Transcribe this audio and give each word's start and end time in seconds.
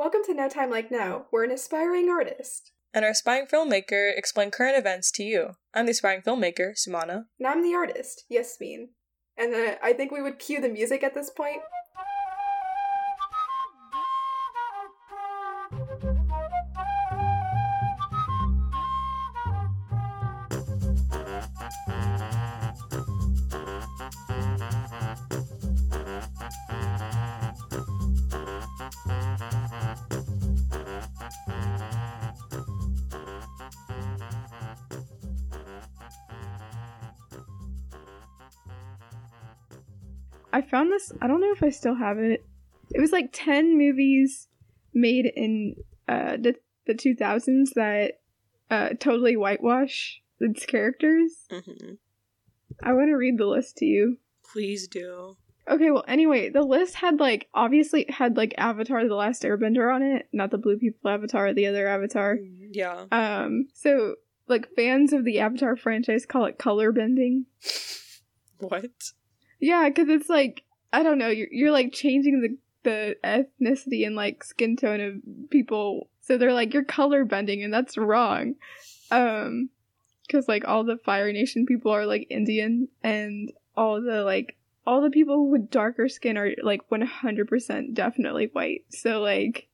Welcome 0.00 0.22
to 0.24 0.32
No 0.32 0.48
Time 0.48 0.70
Like 0.70 0.90
Now. 0.90 1.26
We're 1.30 1.44
an 1.44 1.50
aspiring 1.50 2.08
artist. 2.08 2.72
And 2.94 3.04
our 3.04 3.10
aspiring 3.10 3.44
filmmaker 3.44 4.10
explain 4.16 4.50
current 4.50 4.78
events 4.78 5.10
to 5.10 5.22
you. 5.22 5.56
I'm 5.74 5.84
the 5.84 5.90
aspiring 5.90 6.22
filmmaker, 6.22 6.72
Sumana. 6.72 7.26
And 7.38 7.46
I'm 7.46 7.62
the 7.62 7.74
artist, 7.74 8.24
Yasmin. 8.30 8.88
And 9.36 9.54
uh, 9.54 9.74
I 9.82 9.92
think 9.92 10.10
we 10.10 10.22
would 10.22 10.38
cue 10.38 10.58
the 10.58 10.70
music 10.70 11.02
at 11.02 11.12
this 11.12 11.28
point. 11.28 11.60
Found 40.70 40.92
this. 40.92 41.12
I 41.20 41.26
don't 41.26 41.40
know 41.40 41.52
if 41.52 41.62
I 41.62 41.70
still 41.70 41.94
have 41.94 42.18
it. 42.18 42.44
It 42.94 43.00
was 43.00 43.12
like 43.12 43.30
ten 43.32 43.76
movies 43.76 44.48
made 44.94 45.26
in 45.26 45.76
uh, 46.08 46.36
the 46.36 46.54
the 46.86 46.94
two 46.94 47.14
thousands 47.14 47.72
that 47.72 48.20
uh, 48.70 48.90
totally 48.98 49.36
whitewash 49.36 50.20
its 50.40 50.64
characters. 50.66 51.32
Mm-hmm. 51.50 51.94
I 52.82 52.92
want 52.92 53.08
to 53.08 53.14
read 53.14 53.38
the 53.38 53.46
list 53.46 53.76
to 53.78 53.84
you. 53.84 54.18
Please 54.52 54.88
do. 54.88 55.36
Okay, 55.68 55.90
well, 55.90 56.04
anyway, 56.08 56.48
the 56.48 56.62
list 56.62 56.96
had 56.96 57.20
like 57.20 57.48
obviously 57.54 58.06
had 58.08 58.36
like 58.36 58.54
Avatar: 58.58 59.06
The 59.06 59.14
Last 59.14 59.42
Airbender 59.42 59.94
on 59.94 60.02
it, 60.02 60.28
not 60.32 60.50
the 60.50 60.58
Blue 60.58 60.78
People 60.78 61.10
Avatar, 61.10 61.52
the 61.52 61.66
other 61.66 61.86
Avatar. 61.86 62.38
Yeah. 62.72 63.04
Um, 63.12 63.68
so 63.74 64.16
like 64.48 64.74
fans 64.74 65.12
of 65.12 65.24
the 65.24 65.40
Avatar 65.40 65.76
franchise 65.76 66.26
call 66.26 66.46
it 66.46 66.58
color 66.58 66.92
bending. 66.92 67.46
What? 68.62 68.90
Yeah, 69.60 69.88
because 69.88 70.08
it's 70.08 70.28
like 70.28 70.62
I 70.92 71.02
don't 71.02 71.18
know, 71.18 71.28
you're 71.28 71.48
you're 71.50 71.70
like 71.70 71.92
changing 71.92 72.40
the 72.40 72.56
the 72.82 73.16
ethnicity 73.22 74.06
and 74.06 74.16
like 74.16 74.42
skin 74.42 74.76
tone 74.76 75.00
of 75.00 75.50
people, 75.50 76.08
so 76.20 76.38
they're 76.38 76.52
like 76.52 76.72
you're 76.74 76.84
color 76.84 77.24
bending, 77.24 77.62
and 77.62 77.72
that's 77.72 77.98
wrong. 77.98 78.54
Um, 79.10 79.70
because 80.26 80.48
like 80.48 80.66
all 80.66 80.84
the 80.84 80.96
Fire 80.96 81.32
Nation 81.32 81.66
people 81.66 81.92
are 81.92 82.06
like 82.06 82.26
Indian, 82.30 82.88
and 83.02 83.52
all 83.76 84.00
the 84.00 84.22
like 84.22 84.56
all 84.86 85.02
the 85.02 85.10
people 85.10 85.50
with 85.50 85.70
darker 85.70 86.08
skin 86.08 86.38
are 86.38 86.52
like 86.62 86.80
100% 86.90 87.94
definitely 87.94 88.48
white. 88.52 88.84
So 88.90 89.20
like, 89.20 89.68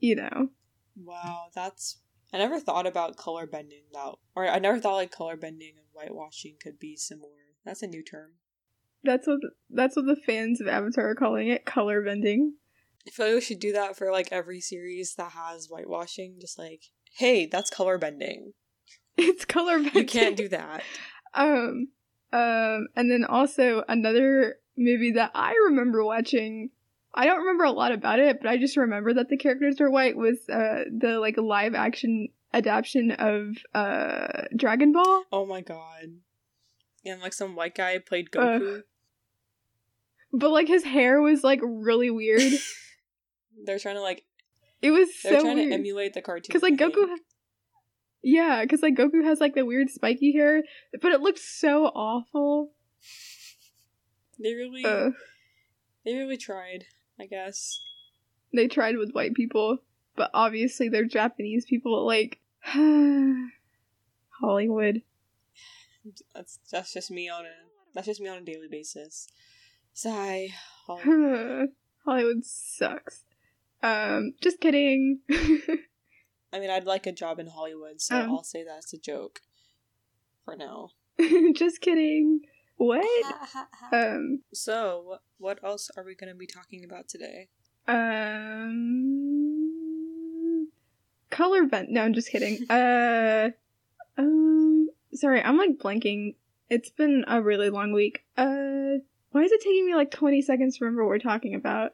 you 0.00 0.16
know, 0.16 0.50
Wow, 0.96 1.48
that's. 1.54 1.98
I 2.32 2.38
never 2.38 2.58
thought 2.58 2.86
about 2.86 3.16
color 3.16 3.46
bending 3.46 3.84
that, 3.92 4.14
or 4.34 4.48
I 4.48 4.58
never 4.58 4.80
thought 4.80 4.96
like 4.96 5.10
color 5.10 5.36
bending 5.36 5.74
and 5.76 5.86
whitewashing 5.92 6.56
could 6.60 6.78
be 6.78 6.96
similar. 6.96 7.30
That's 7.64 7.82
a 7.82 7.86
new 7.86 8.02
term. 8.02 8.32
That's 9.04 9.26
what 9.26 9.38
that's 9.70 9.96
what 9.96 10.06
the 10.06 10.16
fans 10.16 10.60
of 10.60 10.68
Avatar 10.68 11.10
are 11.10 11.14
calling 11.14 11.48
it, 11.48 11.64
color 11.64 12.02
bending. 12.02 12.54
I 13.06 13.10
feel 13.10 13.26
like 13.26 13.34
we 13.36 13.40
should 13.40 13.60
do 13.60 13.72
that 13.72 13.96
for 13.96 14.10
like 14.10 14.32
every 14.32 14.60
series 14.60 15.14
that 15.14 15.32
has 15.32 15.68
whitewashing. 15.68 16.40
Just 16.40 16.58
like, 16.58 16.82
hey, 17.16 17.46
that's 17.46 17.70
color 17.70 17.98
bending. 17.98 18.52
It's 19.18 19.46
color 19.46 19.78
bending. 19.78 19.94
You 19.94 20.04
can't 20.04 20.36
do 20.36 20.48
that. 20.48 20.82
Um, 21.34 21.88
um, 22.32 22.88
and 22.96 23.10
then 23.10 23.24
also 23.28 23.84
another 23.88 24.56
movie 24.78 25.12
that 25.12 25.32
I 25.34 25.52
remember 25.66 26.02
watching. 26.02 26.70
I 27.14 27.26
don't 27.26 27.40
remember 27.40 27.64
a 27.64 27.72
lot 27.72 27.92
about 27.92 28.20
it, 28.20 28.40
but 28.40 28.48
I 28.48 28.56
just 28.56 28.76
remember 28.78 29.12
that 29.12 29.28
the 29.28 29.36
characters 29.36 29.76
were 29.78 29.90
white. 29.90 30.16
Was 30.16 30.38
uh 30.48 30.84
the 30.90 31.18
like 31.18 31.36
live 31.36 31.74
action 31.74 32.28
adaptation 32.54 33.10
of 33.10 33.56
uh 33.74 34.44
Dragon 34.56 34.92
Ball? 34.92 35.24
Oh 35.30 35.44
my 35.44 35.60
god. 35.60 36.20
And 37.04 37.20
like 37.20 37.34
some 37.34 37.54
white 37.54 37.74
guy 37.74 37.98
played 37.98 38.30
Goku. 38.30 38.82
But 40.32 40.50
like 40.50 40.68
his 40.68 40.84
hair 40.84 41.20
was 41.20 41.42
like 41.44 41.60
really 41.62 42.10
weird. 42.10 42.42
they're 43.64 43.78
trying 43.78 43.94
to 43.96 44.02
like 44.02 44.24
It 44.82 44.90
was 44.90 45.08
so. 45.18 45.28
they're 45.30 45.38
so 45.40 45.44
trying 45.44 45.56
weird. 45.58 45.70
to 45.70 45.74
emulate 45.74 46.14
the 46.14 46.22
cartoon. 46.22 46.44
Because 46.48 46.62
like 46.62 46.76
Goku, 46.76 47.08
ha- 47.08 47.16
yeah, 48.22 48.62
because 48.62 48.82
like 48.82 48.94
Goku 48.96 49.24
has 49.24 49.40
like 49.40 49.54
the 49.54 49.64
weird 49.64 49.88
spiky 49.90 50.32
hair, 50.32 50.62
but 51.00 51.12
it 51.12 51.20
looks 51.20 51.42
so 51.42 51.84
awful. 51.86 52.72
They 54.42 54.52
really 54.54 54.84
Uh, 54.84 55.10
they 56.04 56.14
really 56.14 56.36
tried, 56.36 56.84
I 57.18 57.26
guess. 57.26 57.80
they 58.52 58.68
tried 58.68 58.96
with 58.98 59.12
white 59.12 59.34
people, 59.34 59.78
but 60.16 60.30
obviously 60.34 60.88
they're 60.88 61.04
Japanese 61.06 61.64
people. 61.64 62.04
Like 62.04 62.40
Hollywood. 64.40 65.02
That's 66.34 66.58
that's 66.70 66.92
just 66.92 67.10
me 67.10 67.28
on 67.28 67.44
a 67.46 67.50
that's 67.94 68.06
just 68.06 68.20
me 68.20 68.28
on 68.28 68.38
a 68.38 68.42
daily 68.44 68.68
basis. 68.70 69.28
Sigh. 69.96 70.50
Hollywood 70.86 72.44
sucks. 72.44 73.24
Um, 73.82 74.34
just 74.42 74.60
kidding. 74.60 75.20
I 76.52 76.60
mean, 76.60 76.68
I'd 76.68 76.84
like 76.84 77.06
a 77.06 77.12
job 77.12 77.38
in 77.38 77.46
Hollywood, 77.46 78.02
so 78.02 78.14
Um. 78.16 78.30
I'll 78.30 78.44
say 78.44 78.62
that's 78.62 78.92
a 78.92 78.98
joke 78.98 79.40
for 80.44 80.54
now. 80.54 80.90
just 81.54 81.80
kidding. 81.80 82.40
What? 82.76 83.06
Um, 83.90 84.42
so, 84.52 85.02
what 85.06 85.22
what 85.38 85.64
else 85.64 85.90
are 85.96 86.04
we 86.04 86.14
going 86.14 86.30
to 86.30 86.36
be 86.38 86.46
talking 86.46 86.84
about 86.84 87.08
today? 87.08 87.48
um, 87.88 88.68
color 91.30 91.64
bent. 91.64 91.88
No, 91.88 92.02
I'm 92.02 92.12
just 92.12 92.30
kidding. 92.30 92.70
Uh, 92.70 93.48
um, 94.18 94.90
sorry, 95.14 95.40
I'm 95.42 95.56
like 95.56 95.78
blanking. 95.78 96.34
It's 96.68 96.90
been 96.90 97.24
a 97.26 97.40
really 97.40 97.70
long 97.70 97.92
week. 97.92 98.24
Uh, 98.36 98.98
why 99.36 99.42
is 99.42 99.52
it 99.52 99.60
taking 99.60 99.84
me 99.86 99.94
like 99.94 100.10
20 100.10 100.40
seconds 100.42 100.78
to 100.78 100.84
remember 100.84 101.02
what 101.04 101.10
we're 101.10 101.18
talking 101.18 101.54
about? 101.54 101.92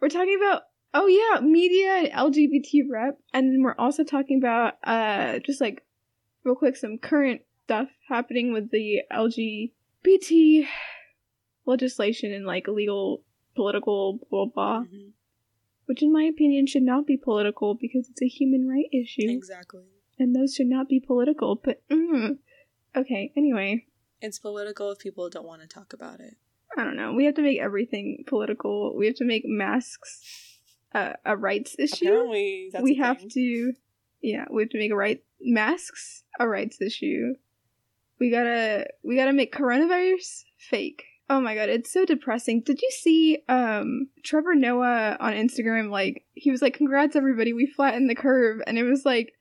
We're 0.00 0.08
talking 0.08 0.36
about 0.36 0.62
oh 0.94 1.06
yeah, 1.06 1.40
media 1.40 1.92
and 1.98 2.08
LGBT 2.08 2.82
rep, 2.90 3.18
and 3.32 3.52
then 3.52 3.62
we're 3.62 3.74
also 3.78 4.02
talking 4.02 4.38
about 4.38 4.74
uh, 4.82 5.38
just 5.40 5.60
like 5.60 5.84
real 6.44 6.54
quick 6.56 6.76
some 6.76 6.98
current 6.98 7.42
stuff 7.64 7.88
happening 8.08 8.52
with 8.52 8.70
the 8.70 9.02
LGBT 9.12 10.66
legislation 11.66 12.32
and 12.32 12.46
like 12.46 12.66
legal 12.68 13.22
political 13.54 14.18
blah 14.30 14.46
blah 14.46 14.80
Mhm. 14.84 15.12
which 15.86 16.02
in 16.02 16.12
my 16.12 16.24
opinion 16.24 16.66
should 16.66 16.82
not 16.82 17.06
be 17.06 17.16
political 17.16 17.74
because 17.74 18.08
it's 18.08 18.22
a 18.22 18.28
human 18.28 18.68
right 18.68 18.86
issue 18.92 19.28
Exactly. 19.30 19.82
and 20.18 20.34
those 20.36 20.54
should 20.54 20.66
not 20.68 20.88
be 20.88 21.00
political 21.00 21.56
but 21.56 21.82
mm. 21.88 22.38
okay 22.94 23.32
anyway 23.36 23.84
It's 24.20 24.38
political 24.38 24.90
if 24.92 24.98
people 24.98 25.28
don't 25.28 25.46
want 25.46 25.62
to 25.62 25.68
talk 25.68 25.92
about 25.92 26.20
it. 26.20 26.36
I 26.76 26.84
don't 26.84 26.96
know. 26.96 27.14
We 27.14 27.24
have 27.24 27.34
to 27.36 27.42
make 27.42 27.60
everything 27.60 28.24
political. 28.26 28.96
We 28.96 29.06
have 29.06 29.16
to 29.16 29.24
make 29.24 29.42
masks 29.44 30.20
uh, 30.94 31.12
a 31.24 31.36
rights 31.36 31.76
issue. 31.78 32.06
Apparently, 32.06 32.70
that's 32.72 32.82
we 32.82 32.94
have 32.96 33.18
thing. 33.18 33.30
to 33.30 33.72
yeah 34.22 34.44
we 34.50 34.62
have 34.62 34.70
to 34.70 34.78
make 34.78 34.90
a 34.90 34.96
right 34.96 35.22
masks 35.40 36.24
a 36.38 36.48
rights 36.48 36.80
issue. 36.80 37.34
We 38.18 38.30
gotta 38.30 38.86
we 39.04 39.16
gotta 39.16 39.32
make 39.32 39.54
coronavirus 39.54 40.44
fake. 40.58 41.04
Oh 41.28 41.40
my 41.40 41.54
god 41.54 41.68
it's 41.68 41.92
so 41.92 42.04
depressing. 42.04 42.62
Did 42.62 42.80
you 42.80 42.90
see 42.90 43.42
um 43.48 44.08
trevor 44.24 44.54
noah 44.54 45.16
on 45.20 45.32
instagram? 45.32 45.90
Like 45.90 46.24
he 46.32 46.50
was 46.50 46.62
like 46.62 46.74
congrats 46.74 47.16
everybody. 47.16 47.52
We 47.52 47.66
flattened 47.66 48.08
the 48.08 48.14
curve. 48.14 48.62
And 48.66 48.78
it 48.78 48.84
was 48.84 49.04
like 49.04 49.32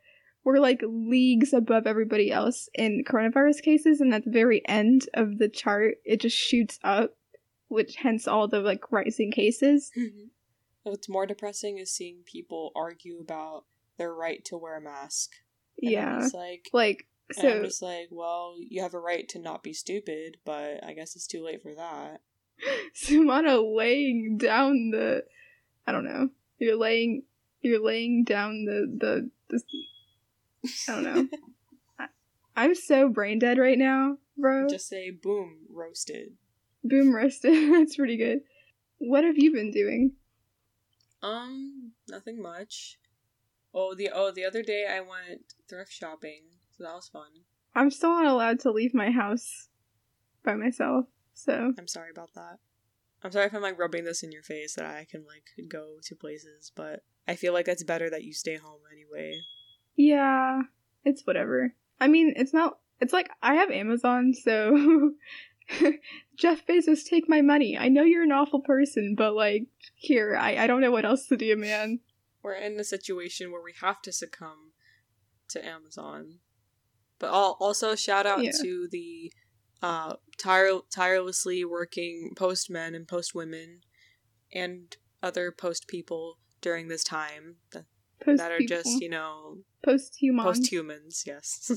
we're 0.44 0.60
like 0.60 0.82
leagues 0.86 1.54
above 1.54 1.88
everybody 1.88 2.32
else 2.32 2.70
in 2.74 3.04
coronavirus 3.08 3.62
cases. 3.62 4.02
And 4.02 4.14
at 4.14 4.26
the 4.26 4.32
very 4.32 4.62
end 4.68 5.08
of 5.14 5.38
the 5.38 5.48
chart 5.48 5.96
it 6.04 6.20
just 6.20 6.38
shoots 6.38 6.80
up 6.84 7.16
which 7.68 7.96
hence 7.98 8.28
all 8.28 8.48
the 8.48 8.60
like 8.60 8.92
rising 8.92 9.32
cases 9.32 9.92
Mhm. 9.98 10.30
What's 10.84 11.10
more 11.10 11.26
depressing 11.26 11.80
is 11.80 11.92
seeing 11.92 12.18
people 12.26 12.72
argue 12.76 13.20
about 13.20 13.66
their 13.98 14.14
right 14.14 14.46
to 14.46 14.58
wear 14.58 14.78
a 14.78 14.82
mask. 14.82 15.32
And 15.82 15.92
yeah 15.92 16.20
just 16.20 16.36
like, 16.36 16.70
like 16.74 17.08
so 17.32 17.50
I'm 17.50 17.64
just 17.64 17.82
like, 17.82 18.10
well, 18.12 18.56
you 18.60 18.84
have 18.84 18.94
a 18.94 19.00
right 19.00 19.28
to 19.30 19.40
not 19.40 19.64
be 19.64 19.74
stupid, 19.74 20.38
but 20.46 20.84
I 20.84 20.94
guess 20.94 21.16
it's 21.16 21.26
too 21.26 21.44
late 21.44 21.64
for 21.64 21.74
that. 21.74 22.22
Sumana 22.96 23.60
laying 23.76 24.38
down 24.38 24.92
the 24.92 25.24
I 25.88 25.92
don't 25.92 26.06
know. 26.06 26.30
You're 26.60 26.78
laying 26.78 27.24
you're 27.62 27.84
laying 27.84 28.24
down 28.24 28.66
the 28.66 28.86
the, 28.96 29.32
the 29.50 29.62
I 30.88 30.94
don't 30.94 31.04
know. 31.04 31.28
I, 32.00 32.08
I'm 32.56 32.76
so 32.76 33.10
brain 33.10 33.40
dead 33.40 33.58
right 33.58 33.78
now, 33.78 34.18
bro. 34.38 34.68
Just 34.70 34.88
say, 34.88 35.10
boom, 35.10 35.62
roasted. 35.70 36.34
Boom 36.86 37.14
roasted. 37.14 37.72
That's 37.72 37.96
pretty 37.96 38.18
good. 38.18 38.40
What 39.00 39.24
have 39.24 39.38
you 39.38 39.52
been 39.52 39.72
doing? 39.72 40.14
Um, 41.22 41.94
nothing 42.08 42.42
much. 42.42 42.98
Oh, 43.74 43.96
the 43.96 44.10
oh 44.14 44.32
the 44.32 44.46
other 44.46 44.62
day 44.62 44.86
I 44.90 45.02
went 45.02 45.42
thrift 45.68 45.92
shopping, 45.92 46.44
so 46.78 46.84
that 46.84 46.94
was 46.94 47.10
fun. 47.10 47.44
I'm 47.74 47.90
still 47.90 48.12
not 48.12 48.28
allowed 48.28 48.60
to 48.62 48.72
leave 48.72 48.94
my 48.94 49.12
house 49.12 49.68
by 50.44 50.54
myself. 50.56 51.06
So 51.34 51.74
I'm 51.78 51.88
sorry 51.88 52.12
about 52.12 52.34
that. 52.36 52.60
I'm 53.24 53.32
sorry 53.32 53.48
if 53.48 53.54
I'm 53.56 53.62
like 53.64 53.80
rubbing 53.80 54.06
this 54.06 54.22
in 54.22 54.32
your 54.32 54.44
face 54.44 54.76
that 54.76 54.86
I 54.86 55.08
can 55.10 55.26
like 55.26 55.68
go 55.68 55.96
to 56.04 56.16
places, 56.16 56.72
but 56.76 57.04
I 57.28 57.36
feel 57.36 57.54
like 57.54 57.68
it's 57.68 57.84
better 57.84 58.10
that 58.12 58.24
you 58.24 58.34
stay 58.34 58.58
home 58.58 58.82
anyway. 58.94 59.40
Yeah, 59.96 60.62
it's 61.04 61.26
whatever. 61.26 61.74
I 62.00 62.08
mean, 62.08 62.34
it's 62.36 62.54
not. 62.54 62.78
It's 63.02 63.14
like 63.14 63.30
I 63.42 63.56
have 63.56 63.72
Amazon, 63.72 64.34
so 64.34 65.14
Jeff 66.38 66.66
Bezos, 66.66 67.04
take 67.10 67.28
my 67.28 67.42
money. 67.42 67.78
I 67.78 67.90
know 67.90 68.04
you're 68.04 68.24
an 68.24 68.32
awful 68.32 68.62
person, 68.62 69.16
but 69.18 69.34
like, 69.34 69.64
here, 69.96 70.36
I 70.36 70.58
I 70.64 70.68
don't 70.68 70.82
know 70.82 70.92
what 70.92 71.06
else 71.06 71.28
to 71.28 71.38
do, 71.38 71.56
man. 71.56 72.00
We're 72.44 72.54
in 72.54 72.80
a 72.80 72.84
situation 72.84 73.52
where 73.52 73.64
we 73.64 73.74
have 73.82 74.02
to 74.04 74.12
succumb 74.12 74.74
to 75.50 75.66
Amazon. 75.66 76.40
But 77.18 77.28
al- 77.34 77.58
also 77.60 77.96
shout 77.96 78.26
out 78.26 78.44
Yeah. 78.44 78.52
to 78.62 78.88
the 78.92 79.32
uh, 79.82 80.16
tire- 80.38 80.82
tirelessly 80.94 81.64
working 81.66 82.34
postmen 82.36 82.94
and 82.94 83.08
postwomen 83.08 83.80
and 84.54 84.96
other 85.24 85.52
post 85.52 85.88
people 85.88 86.38
during 86.62 86.88
this 86.88 87.04
time 87.04 87.56
that, 87.72 87.86
that 88.26 88.52
are 88.52 88.60
just, 88.60 89.02
you 89.02 89.10
know, 89.10 89.60
post 89.84 90.16
human. 90.20 90.44
post 90.46 90.72
humans, 90.72 91.24
yes. 91.26 91.72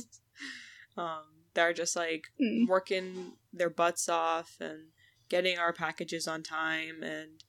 um, 0.96 1.38
that 1.58 1.64
are 1.64 1.72
just 1.72 1.96
like 1.96 2.28
Mm. 2.40 2.69
working 2.69 3.32
their 3.52 3.69
butts 3.69 4.08
off 4.08 4.56
and 4.60 4.90
getting 5.28 5.58
our 5.58 5.72
packages 5.72 6.28
on 6.28 6.44
time 6.44 7.02
and 7.02 7.43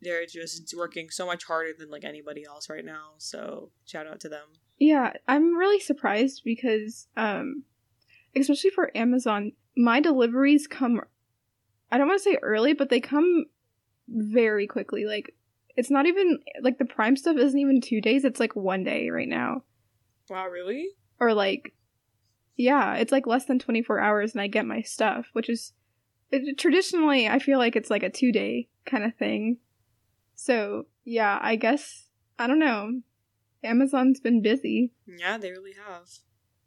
they're 0.00 0.24
just 0.24 0.74
working 0.76 1.10
so 1.10 1.26
much 1.26 1.44
harder 1.44 1.72
than 1.78 1.90
like 1.90 2.04
anybody 2.04 2.42
else 2.44 2.70
right 2.70 2.84
now. 2.84 3.10
So 3.18 3.70
shout 3.84 4.06
out 4.06 4.18
to 4.20 4.30
them. 4.30 4.46
Yeah, 4.78 5.12
I'm 5.28 5.54
really 5.56 5.78
surprised 5.78 6.40
because, 6.42 7.06
um, 7.18 7.64
especially 8.34 8.70
for 8.70 8.96
Amazon, 8.96 9.52
my 9.76 10.00
deliveries 10.00 10.66
come. 10.66 11.02
I 11.92 11.98
don't 11.98 12.08
want 12.08 12.18
to 12.18 12.24
say 12.30 12.38
early, 12.42 12.72
but 12.72 12.88
they 12.88 12.98
come 12.98 13.44
very 14.08 14.66
quickly. 14.66 15.04
Like, 15.04 15.34
it's 15.76 15.90
not 15.90 16.06
even 16.06 16.38
like 16.62 16.78
the 16.78 16.84
Prime 16.86 17.16
stuff 17.16 17.36
isn't 17.36 17.58
even 17.60 17.80
two 17.82 18.00
days. 18.00 18.24
It's 18.24 18.40
like 18.40 18.56
one 18.56 18.82
day 18.84 19.10
right 19.10 19.28
now, 19.28 19.62
Wow, 20.30 20.48
really? 20.48 20.88
or 21.20 21.34
like, 21.34 21.74
yeah, 22.56 22.94
it's 22.94 23.12
like 23.12 23.26
less 23.26 23.44
than 23.44 23.58
24 23.58 24.00
hours, 24.00 24.32
and 24.32 24.40
I 24.40 24.46
get 24.46 24.66
my 24.66 24.82
stuff, 24.82 25.26
which 25.32 25.48
is 25.48 25.72
it, 26.30 26.58
traditionally 26.58 27.28
I 27.28 27.38
feel 27.38 27.58
like 27.58 27.76
it's 27.76 27.90
like 27.90 28.02
a 28.02 28.10
two 28.10 28.32
day 28.32 28.68
kind 28.84 29.04
of 29.04 29.14
thing. 29.14 29.58
So 30.34 30.86
yeah, 31.04 31.38
I 31.40 31.56
guess 31.56 32.08
I 32.38 32.46
don't 32.46 32.58
know. 32.58 33.00
Amazon's 33.64 34.20
been 34.20 34.42
busy. 34.42 34.92
Yeah, 35.06 35.38
they 35.38 35.50
really 35.50 35.74
have. 35.86 36.08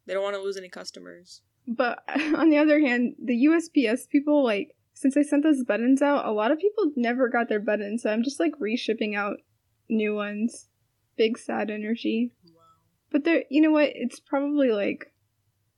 They 0.06 0.14
don't 0.14 0.24
want 0.24 0.36
to 0.36 0.42
lose 0.42 0.58
any 0.58 0.70
customers. 0.70 1.42
But 1.68 2.04
on 2.36 2.50
the 2.50 2.58
other 2.58 2.80
hand, 2.80 3.16
the 3.22 3.48
USPS 3.48 4.08
people, 4.08 4.44
like, 4.44 4.76
since 4.94 5.18
I 5.18 5.24
sent 5.24 5.44
those 5.44 5.64
buttons 5.64 6.02
out, 6.02 6.26
a 6.26 6.32
lot 6.32 6.52
of 6.52 6.60
people 6.60 6.92
never 6.96 7.28
got 7.28 7.50
their 7.50 7.60
buttons, 7.60 8.04
so 8.04 8.12
I'm 8.12 8.24
just 8.24 8.40
like 8.40 8.54
reshipping 8.62 9.16
out 9.16 9.38
new 9.90 10.16
ones. 10.16 10.70
Big 11.18 11.38
sad 11.38 11.70
energy. 11.70 12.32
Wow. 12.46 12.62
But 13.12 13.24
there, 13.26 13.44
you 13.50 13.62
know 13.62 13.72
what? 13.72 13.90
It's 13.94 14.20
probably 14.20 14.72
like, 14.72 15.12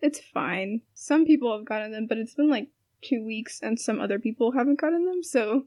it's 0.02 0.20
fine. 0.20 0.82
Some 0.94 1.26
people 1.26 1.56
have 1.56 1.66
gotten 1.66 1.92
them, 1.92 2.06
but 2.08 2.18
it's 2.18 2.34
been 2.36 2.50
like 2.50 2.70
two 3.02 3.24
weeks, 3.24 3.60
and 3.62 3.80
some 3.80 4.00
other 4.00 4.20
people 4.20 4.52
haven't 4.54 4.80
gotten 4.80 5.06
them. 5.06 5.24
So 5.24 5.66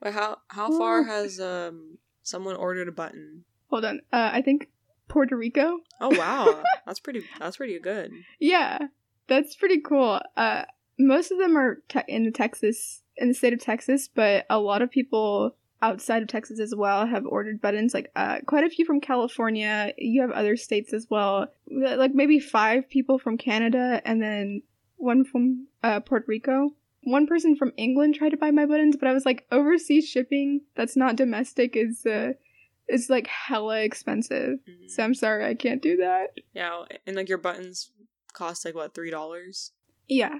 But 0.00 0.12
how 0.12 0.38
how 0.48 0.76
far 0.78 1.00
Oh. 1.00 1.04
has 1.04 1.40
um 1.40 1.98
someone 2.22 2.56
ordered 2.56 2.88
a 2.88 2.92
button? 2.92 3.44
hold 3.70 3.84
on. 3.84 4.00
Uh, 4.12 4.30
I 4.32 4.42
think 4.42 4.68
Puerto 5.08 5.36
Rico. 5.36 5.78
Oh 6.00 6.16
wow, 6.16 6.62
that's 6.86 7.00
pretty. 7.00 7.24
That's 7.38 7.56
pretty 7.56 7.78
good. 7.78 8.10
Yeah, 8.38 8.78
that's 9.26 9.56
pretty 9.56 9.80
cool. 9.80 10.20
Uh, 10.36 10.64
most 10.98 11.30
of 11.30 11.38
them 11.38 11.56
are 11.56 11.82
te- 11.88 12.00
in 12.08 12.24
the 12.24 12.30
Texas, 12.30 13.02
in 13.16 13.28
the 13.28 13.34
state 13.34 13.52
of 13.52 13.60
Texas, 13.60 14.08
but 14.12 14.44
a 14.50 14.58
lot 14.58 14.82
of 14.82 14.90
people 14.90 15.54
outside 15.80 16.22
of 16.22 16.28
Texas 16.28 16.60
as 16.60 16.74
well 16.74 17.06
have 17.06 17.24
ordered 17.26 17.60
buttons. 17.60 17.94
Like, 17.94 18.10
uh, 18.16 18.38
quite 18.46 18.64
a 18.64 18.70
few 18.70 18.84
from 18.84 19.00
California. 19.00 19.92
You 19.96 20.22
have 20.22 20.30
other 20.30 20.56
states 20.56 20.92
as 20.92 21.06
well. 21.08 21.48
Like 21.70 22.14
maybe 22.14 22.38
five 22.38 22.88
people 22.88 23.18
from 23.18 23.38
Canada, 23.38 24.02
and 24.04 24.22
then 24.22 24.62
one 24.96 25.24
from 25.24 25.68
uh, 25.82 26.00
Puerto 26.00 26.24
Rico. 26.26 26.70
One 27.04 27.26
person 27.26 27.54
from 27.56 27.72
England 27.76 28.16
tried 28.16 28.30
to 28.30 28.36
buy 28.36 28.50
my 28.50 28.66
buttons, 28.66 28.96
but 28.96 29.08
I 29.08 29.12
was 29.12 29.24
like, 29.24 29.46
overseas 29.52 30.06
shipping 30.08 30.62
that's 30.74 30.96
not 30.96 31.16
domestic 31.16 31.76
is 31.76 32.04
uh, 32.04 32.32
is 32.88 33.08
like 33.08 33.26
hella 33.28 33.80
expensive. 33.80 34.58
Mhm. 34.68 34.90
So 34.90 35.04
I'm 35.04 35.14
sorry, 35.14 35.44
I 35.44 35.54
can't 35.54 35.80
do 35.80 35.98
that. 35.98 36.34
Yeah, 36.54 36.84
and 37.06 37.14
like 37.14 37.28
your 37.28 37.38
buttons 37.38 37.92
cost 38.32 38.64
like 38.64 38.74
what 38.74 38.94
three 38.94 39.10
dollars? 39.10 39.72
Yeah. 40.08 40.38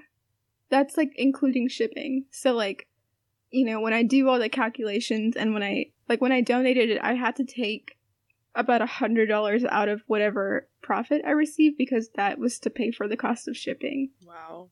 That's 0.69 0.97
like 0.97 1.13
including 1.15 1.67
shipping. 1.69 2.25
So 2.31 2.53
like 2.53 2.87
you 3.51 3.65
know, 3.65 3.81
when 3.81 3.93
I 3.93 4.03
do 4.03 4.27
all 4.29 4.39
the 4.39 4.49
calculations 4.49 5.35
and 5.35 5.53
when 5.53 5.63
I 5.63 5.87
like 6.07 6.21
when 6.21 6.31
I 6.31 6.41
donated 6.41 6.89
it, 6.89 7.01
I 7.01 7.13
had 7.13 7.35
to 7.37 7.45
take 7.45 7.97
about 8.55 8.81
a 8.81 8.87
hundred 8.87 9.27
dollars 9.27 9.63
out 9.63 9.89
of 9.89 10.03
whatever 10.07 10.67
profit 10.81 11.21
I 11.25 11.31
received 11.31 11.77
because 11.77 12.09
that 12.15 12.39
was 12.39 12.59
to 12.59 12.69
pay 12.69 12.91
for 12.91 13.07
the 13.07 13.17
cost 13.17 13.47
of 13.47 13.55
shipping. 13.57 14.11
Wow, 14.25 14.69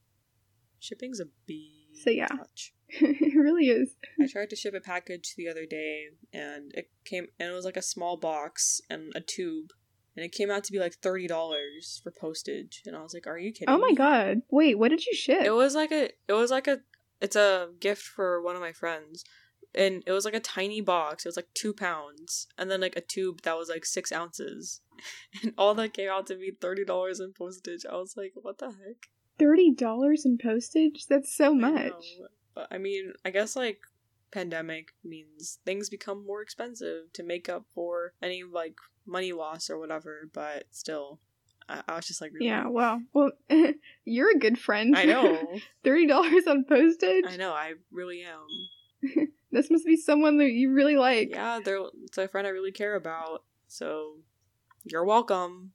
shipping's 0.79 1.19
a 1.19 1.25
bee. 1.45 1.73
So, 2.03 2.11
yeah. 2.11 2.27
touch. 2.27 2.73
it 2.89 3.35
really 3.35 3.67
is. 3.67 3.95
I 4.21 4.27
tried 4.27 4.49
to 4.51 4.55
ship 4.55 4.73
a 4.73 4.79
package 4.79 5.33
the 5.35 5.49
other 5.49 5.65
day, 5.65 6.05
and 6.31 6.71
it 6.75 6.89
came 7.05 7.27
and 7.39 7.49
it 7.49 7.53
was 7.53 7.65
like 7.65 7.77
a 7.77 7.81
small 7.81 8.17
box 8.17 8.81
and 8.89 9.11
a 9.15 9.19
tube, 9.19 9.71
and 10.15 10.23
it 10.23 10.31
came 10.31 10.49
out 10.49 10.63
to 10.65 10.71
be 10.71 10.79
like 10.79 10.93
thirty 10.95 11.27
dollars 11.27 11.99
for 12.03 12.11
postage, 12.11 12.83
and 12.85 12.95
I 12.95 13.01
was 13.01 13.13
like, 13.13 13.27
"Are 13.27 13.37
you 13.37 13.51
kidding?" 13.51 13.73
Oh 13.73 13.77
my 13.77 13.89
me?" 13.89 13.95
god. 13.95 14.41
Wait, 14.49 14.77
what 14.77 14.89
did 14.89 15.05
you 15.05 15.13
ship? 15.13 15.43
It 15.43 15.51
was 15.51 15.75
like 15.75 15.91
a 15.91 16.09
it 16.27 16.33
was 16.33 16.51
like 16.51 16.67
a 16.67 16.79
it's 17.21 17.35
a 17.35 17.69
gift 17.79 18.01
for 18.03 18.41
one 18.41 18.55
of 18.55 18.61
my 18.61 18.71
friends. 18.71 19.23
And 19.75 20.01
it 20.07 20.11
was 20.11 20.25
like 20.25 20.33
a 20.33 20.39
tiny 20.39 20.81
box. 20.81 21.25
It 21.25 21.29
was 21.29 21.35
like 21.35 21.49
two 21.53 21.73
pounds. 21.73 22.47
And 22.57 22.71
then 22.71 22.81
like 22.81 22.95
a 22.95 23.01
tube 23.01 23.41
that 23.41 23.57
was 23.57 23.69
like 23.69 23.85
six 23.85 24.11
ounces. 24.11 24.81
And 25.43 25.53
all 25.59 25.75
that 25.75 25.93
came 25.93 26.09
out 26.09 26.25
to 26.27 26.35
be 26.35 26.51
thirty 26.59 26.83
dollars 26.83 27.19
in 27.19 27.33
postage. 27.33 27.85
I 27.87 27.97
was 27.97 28.15
like, 28.17 28.31
what 28.35 28.57
the 28.57 28.67
heck? 28.67 29.09
Thirty 29.37 29.71
dollars 29.71 30.25
in 30.25 30.39
postage? 30.39 31.05
That's 31.07 31.31
so 31.35 31.51
I 31.51 31.55
much. 31.55 31.91
know. 32.19 32.27
But 32.55 32.67
I 32.71 32.79
mean, 32.79 33.13
I 33.23 33.29
guess 33.29 33.55
like 33.55 33.81
pandemic 34.31 34.93
means 35.03 35.59
things 35.65 35.89
become 35.89 36.25
more 36.25 36.41
expensive 36.41 37.13
to 37.13 37.23
make 37.23 37.47
up 37.47 37.65
for 37.75 38.13
any 38.23 38.43
like 38.43 38.75
money 39.05 39.31
loss 39.31 39.69
or 39.69 39.77
whatever, 39.77 40.29
but 40.33 40.65
still 40.71 41.19
I, 41.69 41.81
I 41.87 41.95
was 41.95 42.07
just 42.07 42.21
like 42.21 42.33
really 42.33 42.47
Yeah, 42.47 42.67
wow. 42.67 42.99
Well 43.13 43.31
you're 44.05 44.31
a 44.35 44.39
good 44.39 44.57
friend. 44.59 44.97
I 44.97 45.05
know. 45.05 45.59
Thirty 45.83 46.07
dollars 46.07 46.47
on 46.47 46.63
postage? 46.65 47.25
I 47.27 47.37
know, 47.37 47.51
I 47.51 47.73
really 47.91 48.23
am. 48.23 49.27
This 49.49 49.71
must 49.71 49.85
be 49.85 49.95
someone 49.95 50.39
that 50.39 50.51
you 50.51 50.73
really 50.73 50.97
like. 50.97 51.29
yeah, 51.31 51.59
they're 51.63 51.79
it's 52.03 52.17
a 52.17 52.27
friend 52.27 52.45
I 52.45 52.49
really 52.49 52.73
care 52.73 52.95
about. 52.95 53.43
So 53.67 54.17
you're 54.83 55.05
welcome. 55.05 55.71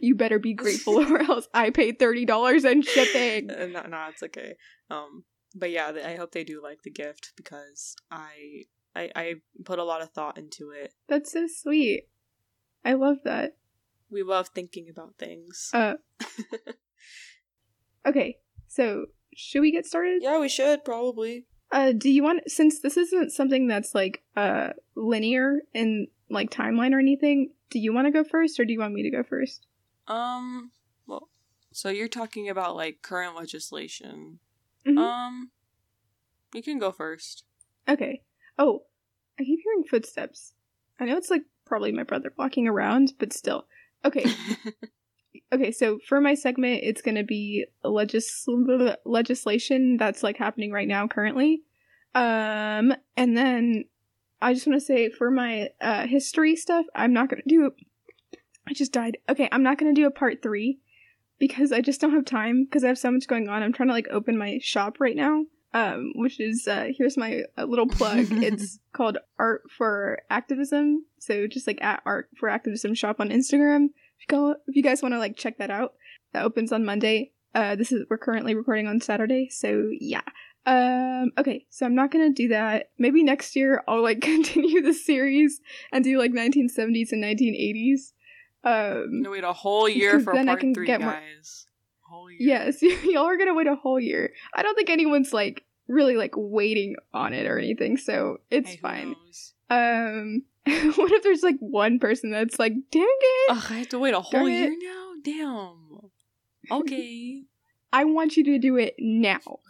you 0.00 0.14
better 0.14 0.38
be 0.38 0.54
grateful 0.54 0.98
or 0.98 1.20
else 1.20 1.48
I 1.52 1.70
paid 1.70 1.98
thirty 1.98 2.24
dollars 2.24 2.64
in 2.64 2.82
shipping. 2.82 3.50
Uh, 3.50 3.66
no, 3.66 3.82
no, 3.88 4.06
it's 4.08 4.22
okay. 4.22 4.54
Um, 4.88 5.24
but 5.54 5.70
yeah, 5.70 5.92
I 6.06 6.14
hope 6.14 6.32
they 6.32 6.44
do 6.44 6.62
like 6.62 6.82
the 6.82 6.90
gift 6.90 7.32
because 7.36 7.96
I, 8.10 8.64
I 8.94 9.10
I 9.14 9.34
put 9.64 9.78
a 9.78 9.84
lot 9.84 10.00
of 10.00 10.10
thought 10.10 10.38
into 10.38 10.70
it. 10.70 10.94
That's 11.08 11.32
so 11.32 11.46
sweet. 11.48 12.08
I 12.84 12.94
love 12.94 13.18
that. 13.24 13.56
We 14.10 14.22
love 14.22 14.48
thinking 14.48 14.88
about 14.90 15.14
things. 15.18 15.70
Uh 15.72 15.94
okay, 18.06 18.38
so 18.66 19.06
should 19.34 19.60
we 19.60 19.70
get 19.72 19.86
started? 19.86 20.22
yeah, 20.22 20.38
we 20.38 20.48
should 20.48 20.84
probably. 20.84 21.46
Uh 21.70 21.92
do 21.92 22.10
you 22.10 22.22
want 22.22 22.50
since 22.50 22.80
this 22.80 22.96
isn't 22.96 23.30
something 23.32 23.66
that's 23.68 23.94
like 23.94 24.22
uh 24.36 24.70
linear 24.96 25.60
in 25.74 26.06
like 26.30 26.50
timeline 26.50 26.92
or 26.92 26.98
anything, 26.98 27.50
do 27.70 27.78
you 27.78 27.92
want 27.92 28.06
to 28.06 28.10
go 28.10 28.24
first 28.24 28.58
or 28.58 28.64
do 28.64 28.72
you 28.72 28.78
want 28.80 28.94
me 28.94 29.02
to 29.02 29.10
go 29.10 29.22
first? 29.22 29.66
Um, 30.06 30.72
well, 31.06 31.28
so 31.72 31.88
you're 31.90 32.08
talking 32.08 32.48
about 32.48 32.76
like 32.76 33.02
current 33.02 33.36
legislation. 33.36 34.38
Mhm. 34.86 34.98
Um, 34.98 35.50
you 36.54 36.62
can 36.62 36.78
go 36.78 36.90
first. 36.92 37.44
Okay. 37.88 38.22
Oh, 38.58 38.84
I 39.38 39.44
keep 39.44 39.60
hearing 39.62 39.84
footsteps. 39.88 40.54
I 40.98 41.04
know 41.04 41.16
it's 41.16 41.30
like 41.30 41.42
probably 41.66 41.92
my 41.92 42.02
brother 42.02 42.32
walking 42.36 42.66
around, 42.66 43.12
but 43.18 43.32
still. 43.32 43.66
Okay. 44.04 44.24
Okay, 45.52 45.72
so 45.72 45.98
for 46.06 46.20
my 46.20 46.34
segment, 46.34 46.80
it's 46.82 47.00
going 47.00 47.14
to 47.14 47.24
be 47.24 47.64
legis- 47.82 48.46
legislation 49.04 49.96
that's 49.96 50.22
like 50.22 50.36
happening 50.36 50.72
right 50.72 50.88
now 50.88 51.06
currently. 51.06 51.62
Um, 52.14 52.92
and 53.16 53.36
then 53.36 53.84
I 54.42 54.52
just 54.52 54.66
want 54.66 54.78
to 54.78 54.84
say 54.84 55.08
for 55.08 55.30
my 55.30 55.70
uh, 55.80 56.06
history 56.06 56.54
stuff, 56.54 56.84
I'm 56.94 57.14
not 57.14 57.30
going 57.30 57.42
to 57.42 57.48
do. 57.48 57.70
I 58.68 58.74
just 58.74 58.92
died. 58.92 59.18
Okay, 59.28 59.48
I'm 59.50 59.62
not 59.62 59.78
going 59.78 59.94
to 59.94 59.98
do 59.98 60.06
a 60.06 60.10
part 60.10 60.42
three 60.42 60.80
because 61.38 61.72
I 61.72 61.80
just 61.80 62.00
don't 62.00 62.12
have 62.12 62.26
time 62.26 62.64
because 62.64 62.84
I 62.84 62.88
have 62.88 62.98
so 62.98 63.10
much 63.10 63.26
going 63.26 63.48
on. 63.48 63.62
I'm 63.62 63.72
trying 63.72 63.88
to 63.88 63.94
like 63.94 64.08
open 64.10 64.36
my 64.36 64.58
shop 64.62 65.00
right 65.00 65.16
now. 65.16 65.44
Um, 65.74 66.12
which 66.14 66.40
is 66.40 66.66
uh, 66.66 66.88
here's 66.96 67.16
my 67.18 67.42
uh, 67.58 67.64
little 67.64 67.86
plug. 67.88 68.26
it's 68.30 68.78
called 68.92 69.18
Art 69.38 69.62
for 69.76 70.18
Activism. 70.30 71.04
So 71.18 71.46
just 71.46 71.66
like 71.66 71.82
at 71.82 72.02
Art 72.06 72.28
for 72.38 72.48
Activism 72.48 72.94
shop 72.94 73.20
on 73.20 73.28
Instagram 73.28 73.88
if 74.18 74.22
you 74.22 74.36
go 74.36 74.50
if 74.66 74.74
you 74.76 74.82
guys 74.82 75.02
want 75.02 75.12
to 75.14 75.18
like 75.18 75.36
check 75.36 75.58
that 75.58 75.70
out 75.70 75.92
that 76.32 76.44
opens 76.44 76.72
on 76.72 76.84
monday 76.84 77.30
uh 77.54 77.76
this 77.76 77.92
is 77.92 78.04
we're 78.10 78.18
currently 78.18 78.52
recording 78.54 78.88
on 78.88 79.00
saturday 79.00 79.48
so 79.48 79.88
yeah 80.00 80.22
Um, 80.66 81.30
okay, 81.38 81.64
so 81.70 81.86
I'm 81.86 81.94
not 81.94 82.10
gonna 82.10 82.32
do 82.32 82.48
that. 82.48 82.90
Maybe 82.98 83.22
next 83.22 83.54
year 83.56 83.82
I'll 83.88 84.02
like 84.02 84.20
continue 84.32 84.82
the 84.82 84.92
series 84.92 85.60
and 85.92 86.02
do 86.04 86.18
like 86.18 86.32
1970s 86.32 87.12
and 87.12 87.22
1980s. 87.24 88.12
Um, 88.64 89.22
No, 89.22 89.30
wait 89.30 89.44
a 89.44 89.52
whole 89.52 89.88
year 89.88 90.20
for 90.20 90.34
then 90.34 90.48
I 90.48 90.52
part 90.52 90.60
can 90.60 90.74
three, 90.74 90.86
get 90.86 91.00
more- 91.00 91.12
guys. 91.12 91.67
Whole 92.08 92.30
year. 92.30 92.38
yes, 92.40 92.82
y'all 93.04 93.24
are 93.26 93.36
gonna 93.36 93.54
wait 93.54 93.66
a 93.66 93.74
whole 93.76 94.00
year. 94.00 94.32
I 94.54 94.62
don't 94.62 94.74
think 94.74 94.90
anyone's 94.90 95.32
like 95.32 95.64
really 95.88 96.16
like 96.16 96.32
waiting 96.36 96.96
on 97.14 97.32
it 97.32 97.46
or 97.46 97.58
anything, 97.58 97.96
so 97.96 98.38
it's 98.50 98.70
Hey, 98.70 98.76
fine. 98.76 99.14
knows? 99.24 99.52
Um, 99.70 100.42
what 100.96 101.12
if 101.12 101.22
there's 101.22 101.42
like 101.42 101.56
one 101.60 101.98
person 101.98 102.30
that's 102.30 102.58
like, 102.58 102.72
dang 102.90 103.02
it, 103.20 103.50
Ugh, 103.50 103.64
I 103.70 103.74
have 103.78 103.88
to 103.90 103.98
wait 103.98 104.14
a 104.14 104.20
whole 104.20 104.48
year 104.48 104.72
it. 104.72 104.78
now. 104.82 105.10
Damn. 105.22 106.10
Okay. 106.80 107.42
I 107.92 108.04
want 108.04 108.36
you 108.36 108.44
to 108.44 108.58
do 108.58 108.76
it 108.76 108.94
now. 108.98 109.60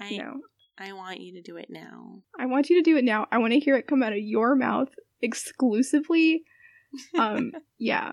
I 0.00 0.16
know, 0.16 0.40
I 0.78 0.92
want 0.94 1.20
you 1.20 1.34
to 1.34 1.42
do 1.42 1.56
it 1.56 1.68
now. 1.70 2.22
I 2.38 2.46
want 2.46 2.70
you 2.70 2.82
to 2.82 2.90
do 2.90 2.96
it 2.96 3.04
now. 3.04 3.26
I 3.30 3.38
want 3.38 3.52
to 3.52 3.58
hear 3.60 3.76
it 3.76 3.86
come 3.86 4.02
out 4.02 4.12
of 4.12 4.18
your 4.18 4.54
mouth 4.56 4.88
exclusively. 5.20 6.44
Um, 7.18 7.52
yeah. 7.78 8.12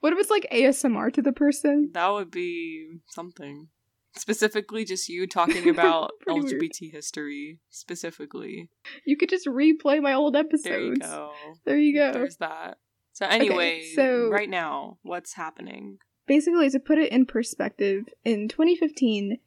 What 0.00 0.12
if 0.12 0.18
it's 0.18 0.30
like 0.30 0.46
ASMR 0.52 1.12
to 1.14 1.22
the 1.22 1.32
person? 1.32 1.90
That 1.92 2.08
would 2.08 2.30
be 2.30 2.98
something. 3.06 3.68
Specifically, 4.16 4.84
just 4.84 5.08
you 5.08 5.26
talking 5.26 5.68
about 5.74 6.10
Pretty 6.20 6.40
weird. 6.40 6.60
LGBT 6.62 6.92
history. 6.92 7.58
Specifically, 7.70 8.68
You 9.04 9.16
could 9.16 9.28
just 9.28 9.46
replay 9.46 10.02
my 10.02 10.12
old 10.14 10.34
episodes. 10.36 10.64
there 10.64 10.80
you 10.80 10.96
go. 10.96 11.32
There 11.64 11.78
you 11.78 11.94
go. 11.94 12.12
There's 12.12 12.36
that. 12.38 12.78
So 13.12 13.26
anyway, 13.26 13.84
so- 13.94 14.28
right 14.28 14.50
now, 14.50 14.98
what's 15.02 15.34
happening? 15.34 15.98
Basically, 16.26 16.70
to 16.70 16.78
put 16.78 16.98
it 16.98 17.10
in 17.10 17.26
perspective, 17.26 18.04
in 18.24 18.48
2015, 18.48 19.38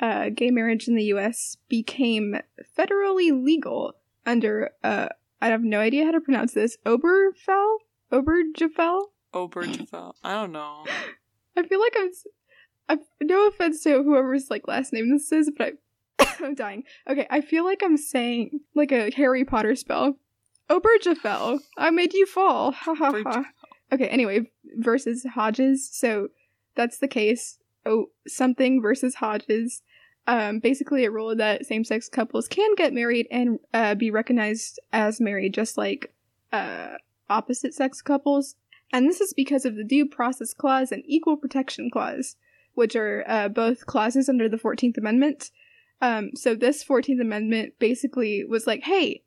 uh, 0.00 0.30
gay 0.34 0.50
marriage 0.50 0.88
in 0.88 0.94
the 0.94 1.04
U.S. 1.04 1.56
became 1.68 2.36
federally 2.78 3.30
legal 3.44 3.92
under 4.24 4.70
uh, 4.82 5.08
I 5.42 5.48
have 5.48 5.62
no 5.62 5.78
idea 5.80 6.04
how 6.06 6.12
to 6.12 6.20
pronounce 6.20 6.52
this. 6.54 6.76
Oberfell, 6.86 7.76
Obergefell. 8.12 9.06
Obergefell. 9.32 10.14
I 10.22 10.32
don't 10.34 10.52
know. 10.52 10.84
I 11.56 11.62
feel 11.64 11.80
like 11.80 11.96
I'm. 11.98 12.10
I'm 12.88 12.98
no 13.22 13.46
offense 13.46 13.82
to 13.84 14.02
whoever's 14.02 14.50
like 14.50 14.66
last 14.66 14.92
name 14.92 15.10
this 15.10 15.30
is, 15.30 15.50
but 15.56 15.74
I, 16.18 16.34
I'm 16.44 16.54
dying. 16.54 16.84
Okay, 17.08 17.26
I 17.30 17.40
feel 17.40 17.64
like 17.64 17.82
I'm 17.84 17.96
saying 17.96 18.60
like 18.74 18.92
a 18.92 19.10
Harry 19.14 19.44
Potter 19.44 19.74
spell. 19.76 20.16
Obergefell, 20.68 21.60
I 21.76 21.90
made 21.90 22.14
you 22.14 22.26
fall. 22.26 22.72
Ha 22.72 22.94
ha 22.94 23.12
ha. 23.24 23.44
Okay, 23.92 24.08
anyway, 24.08 24.50
versus 24.76 25.24
Hodges. 25.34 25.88
So 25.92 26.28
that's 26.74 26.98
the 26.98 27.08
case. 27.08 27.58
Oh, 27.84 28.06
something 28.26 28.80
versus 28.80 29.16
Hodges. 29.16 29.82
Um, 30.26 30.60
basically, 30.60 31.04
a 31.04 31.10
rule 31.10 31.34
that 31.34 31.66
same-sex 31.66 32.08
couples 32.08 32.46
can 32.48 32.74
get 32.76 32.92
married 32.92 33.26
and 33.30 33.58
uh, 33.74 33.94
be 33.96 34.10
recognized 34.10 34.78
as 34.92 35.20
married, 35.20 35.52
just 35.52 35.76
like 35.76 36.14
uh, 36.52 36.94
opposite-sex 37.28 38.02
couples. 38.02 38.54
And 38.92 39.08
this 39.08 39.20
is 39.20 39.32
because 39.32 39.64
of 39.64 39.76
the 39.76 39.84
Due 39.84 40.06
Process 40.06 40.52
Clause 40.52 40.92
and 40.92 41.02
Equal 41.06 41.36
Protection 41.36 41.90
Clause, 41.90 42.36
which 42.74 42.94
are 42.94 43.24
uh, 43.26 43.48
both 43.48 43.86
clauses 43.86 44.28
under 44.28 44.48
the 44.48 44.58
14th 44.58 44.98
Amendment. 44.98 45.50
Um, 46.02 46.32
so 46.34 46.54
this 46.54 46.84
14th 46.84 47.20
Amendment 47.20 47.74
basically 47.78 48.44
was 48.44 48.66
like, 48.66 48.82
hey, 48.82 49.22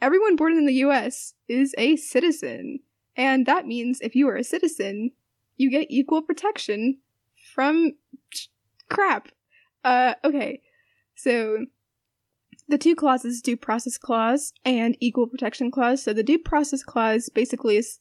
everyone 0.00 0.36
born 0.36 0.56
in 0.56 0.66
the 0.66 0.74
US 0.84 1.34
is 1.48 1.74
a 1.76 1.96
citizen. 1.96 2.80
And 3.16 3.44
that 3.46 3.66
means 3.66 4.00
if 4.00 4.14
you 4.14 4.28
are 4.28 4.36
a 4.36 4.44
citizen, 4.44 5.10
you 5.56 5.70
get 5.70 5.90
equal 5.90 6.22
protection 6.22 6.98
from 7.54 7.94
crap. 8.88 9.28
Uh, 9.84 10.14
okay. 10.24 10.60
So 11.14 11.66
the 12.68 12.78
two 12.78 12.94
clauses, 12.94 13.42
due 13.42 13.56
process 13.56 13.98
clause 13.98 14.52
and 14.64 14.96
equal 15.00 15.26
protection 15.26 15.70
clause. 15.70 16.02
So 16.02 16.12
the 16.12 16.22
due 16.22 16.38
process 16.38 16.82
clause 16.82 17.28
basically 17.28 17.76
is 17.76 18.00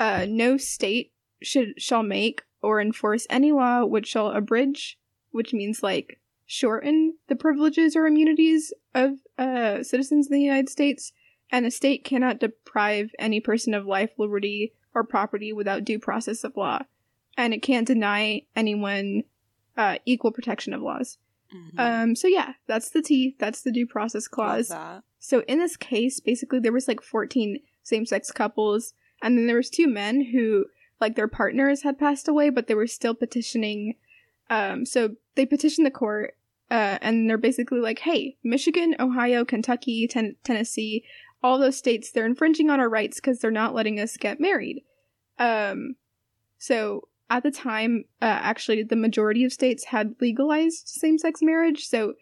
uh, 0.00 0.26
no 0.28 0.56
state 0.56 1.12
should 1.42 1.80
shall 1.80 2.02
make 2.02 2.42
or 2.62 2.80
enforce 2.80 3.26
any 3.30 3.52
law 3.52 3.84
which 3.84 4.08
shall 4.08 4.30
abridge, 4.30 4.98
which 5.30 5.52
means 5.52 5.82
like 5.82 6.18
shorten 6.46 7.14
the 7.28 7.36
privileges 7.36 7.94
or 7.94 8.06
immunities 8.06 8.72
of 8.94 9.12
uh, 9.38 9.82
citizens 9.82 10.26
in 10.26 10.32
the 10.32 10.42
United 10.42 10.68
States, 10.68 11.12
and 11.52 11.64
a 11.64 11.70
state 11.70 12.02
cannot 12.02 12.40
deprive 12.40 13.10
any 13.18 13.40
person 13.40 13.74
of 13.74 13.86
life, 13.86 14.10
liberty, 14.18 14.72
or 14.94 15.04
property 15.04 15.52
without 15.52 15.84
due 15.84 15.98
process 15.98 16.42
of 16.42 16.56
law, 16.56 16.80
and 17.36 17.54
it 17.54 17.62
can't 17.62 17.86
deny 17.86 18.42
anyone 18.56 19.22
uh, 19.76 19.98
equal 20.04 20.32
protection 20.32 20.72
of 20.72 20.82
laws. 20.82 21.18
Mhm. 21.54 21.78
Um, 21.78 22.16
so 22.16 22.26
yeah, 22.26 22.54
that's 22.66 22.90
the 22.90 23.02
T. 23.02 23.36
That's 23.38 23.62
the 23.62 23.72
due 23.72 23.86
process 23.86 24.28
clause. 24.28 24.70
So 25.18 25.42
in 25.42 25.58
this 25.58 25.76
case, 25.76 26.20
basically 26.20 26.60
there 26.60 26.72
was 26.72 26.88
like 26.88 27.02
14 27.02 27.60
same-sex 27.82 28.30
couples 28.30 28.94
and 29.22 29.36
then 29.36 29.46
there 29.46 29.56
was 29.56 29.70
two 29.70 29.86
men 29.86 30.26
who 30.32 30.66
like 31.00 31.16
their 31.16 31.28
partners 31.28 31.82
had 31.82 31.98
passed 31.98 32.28
away 32.28 32.50
but 32.50 32.66
they 32.66 32.74
were 32.74 32.86
still 32.86 33.14
petitioning 33.14 33.94
um 34.48 34.84
so 34.84 35.10
they 35.34 35.46
petitioned 35.46 35.86
the 35.86 35.90
court 35.90 36.36
uh 36.70 36.98
and 37.00 37.28
they're 37.28 37.38
basically 37.38 37.80
like, 37.80 38.00
"Hey, 38.00 38.36
Michigan, 38.44 38.94
Ohio, 39.00 39.44
Kentucky, 39.44 40.06
Ten- 40.06 40.36
Tennessee, 40.44 41.04
all 41.42 41.58
those 41.58 41.76
states 41.76 42.10
they're 42.10 42.26
infringing 42.26 42.70
on 42.70 42.80
our 42.80 42.88
rights 42.88 43.20
cuz 43.20 43.38
they're 43.38 43.50
not 43.50 43.74
letting 43.74 43.98
us 43.98 44.16
get 44.16 44.40
married." 44.40 44.82
Um 45.38 45.96
so 46.58 47.08
at 47.30 47.44
the 47.44 47.50
time, 47.50 48.04
uh, 48.20 48.24
actually, 48.24 48.82
the 48.82 48.96
majority 48.96 49.44
of 49.44 49.52
states 49.52 49.84
had 49.84 50.16
legalized 50.20 50.88
same-sex 50.88 51.40
marriage. 51.40 51.86
So 51.86 52.14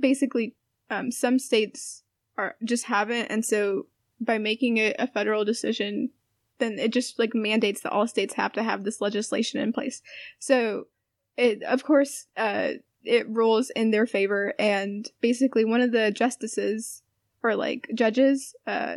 basically, 0.00 0.54
um, 0.88 1.10
some 1.10 1.38
states 1.38 2.02
are 2.38 2.56
just 2.64 2.84
haven't, 2.84 3.26
and 3.26 3.44
so 3.44 3.86
by 4.20 4.38
making 4.38 4.78
it 4.78 4.96
a 4.98 5.06
federal 5.06 5.44
decision, 5.44 6.10
then 6.58 6.78
it 6.78 6.92
just 6.92 7.18
like 7.18 7.34
mandates 7.34 7.80
that 7.82 7.92
all 7.92 8.06
states 8.06 8.34
have 8.34 8.52
to 8.52 8.62
have 8.62 8.84
this 8.84 9.00
legislation 9.00 9.60
in 9.60 9.72
place. 9.72 10.02
So 10.38 10.86
it, 11.36 11.62
of 11.62 11.84
course, 11.84 12.26
uh, 12.36 12.72
it 13.02 13.28
rules 13.28 13.70
in 13.70 13.90
their 13.90 14.06
favor, 14.06 14.54
and 14.58 15.08
basically 15.20 15.64
one 15.64 15.80
of 15.80 15.92
the 15.92 16.10
justices 16.10 17.02
or 17.42 17.54
like 17.54 17.88
judges, 17.94 18.54
uh, 18.66 18.96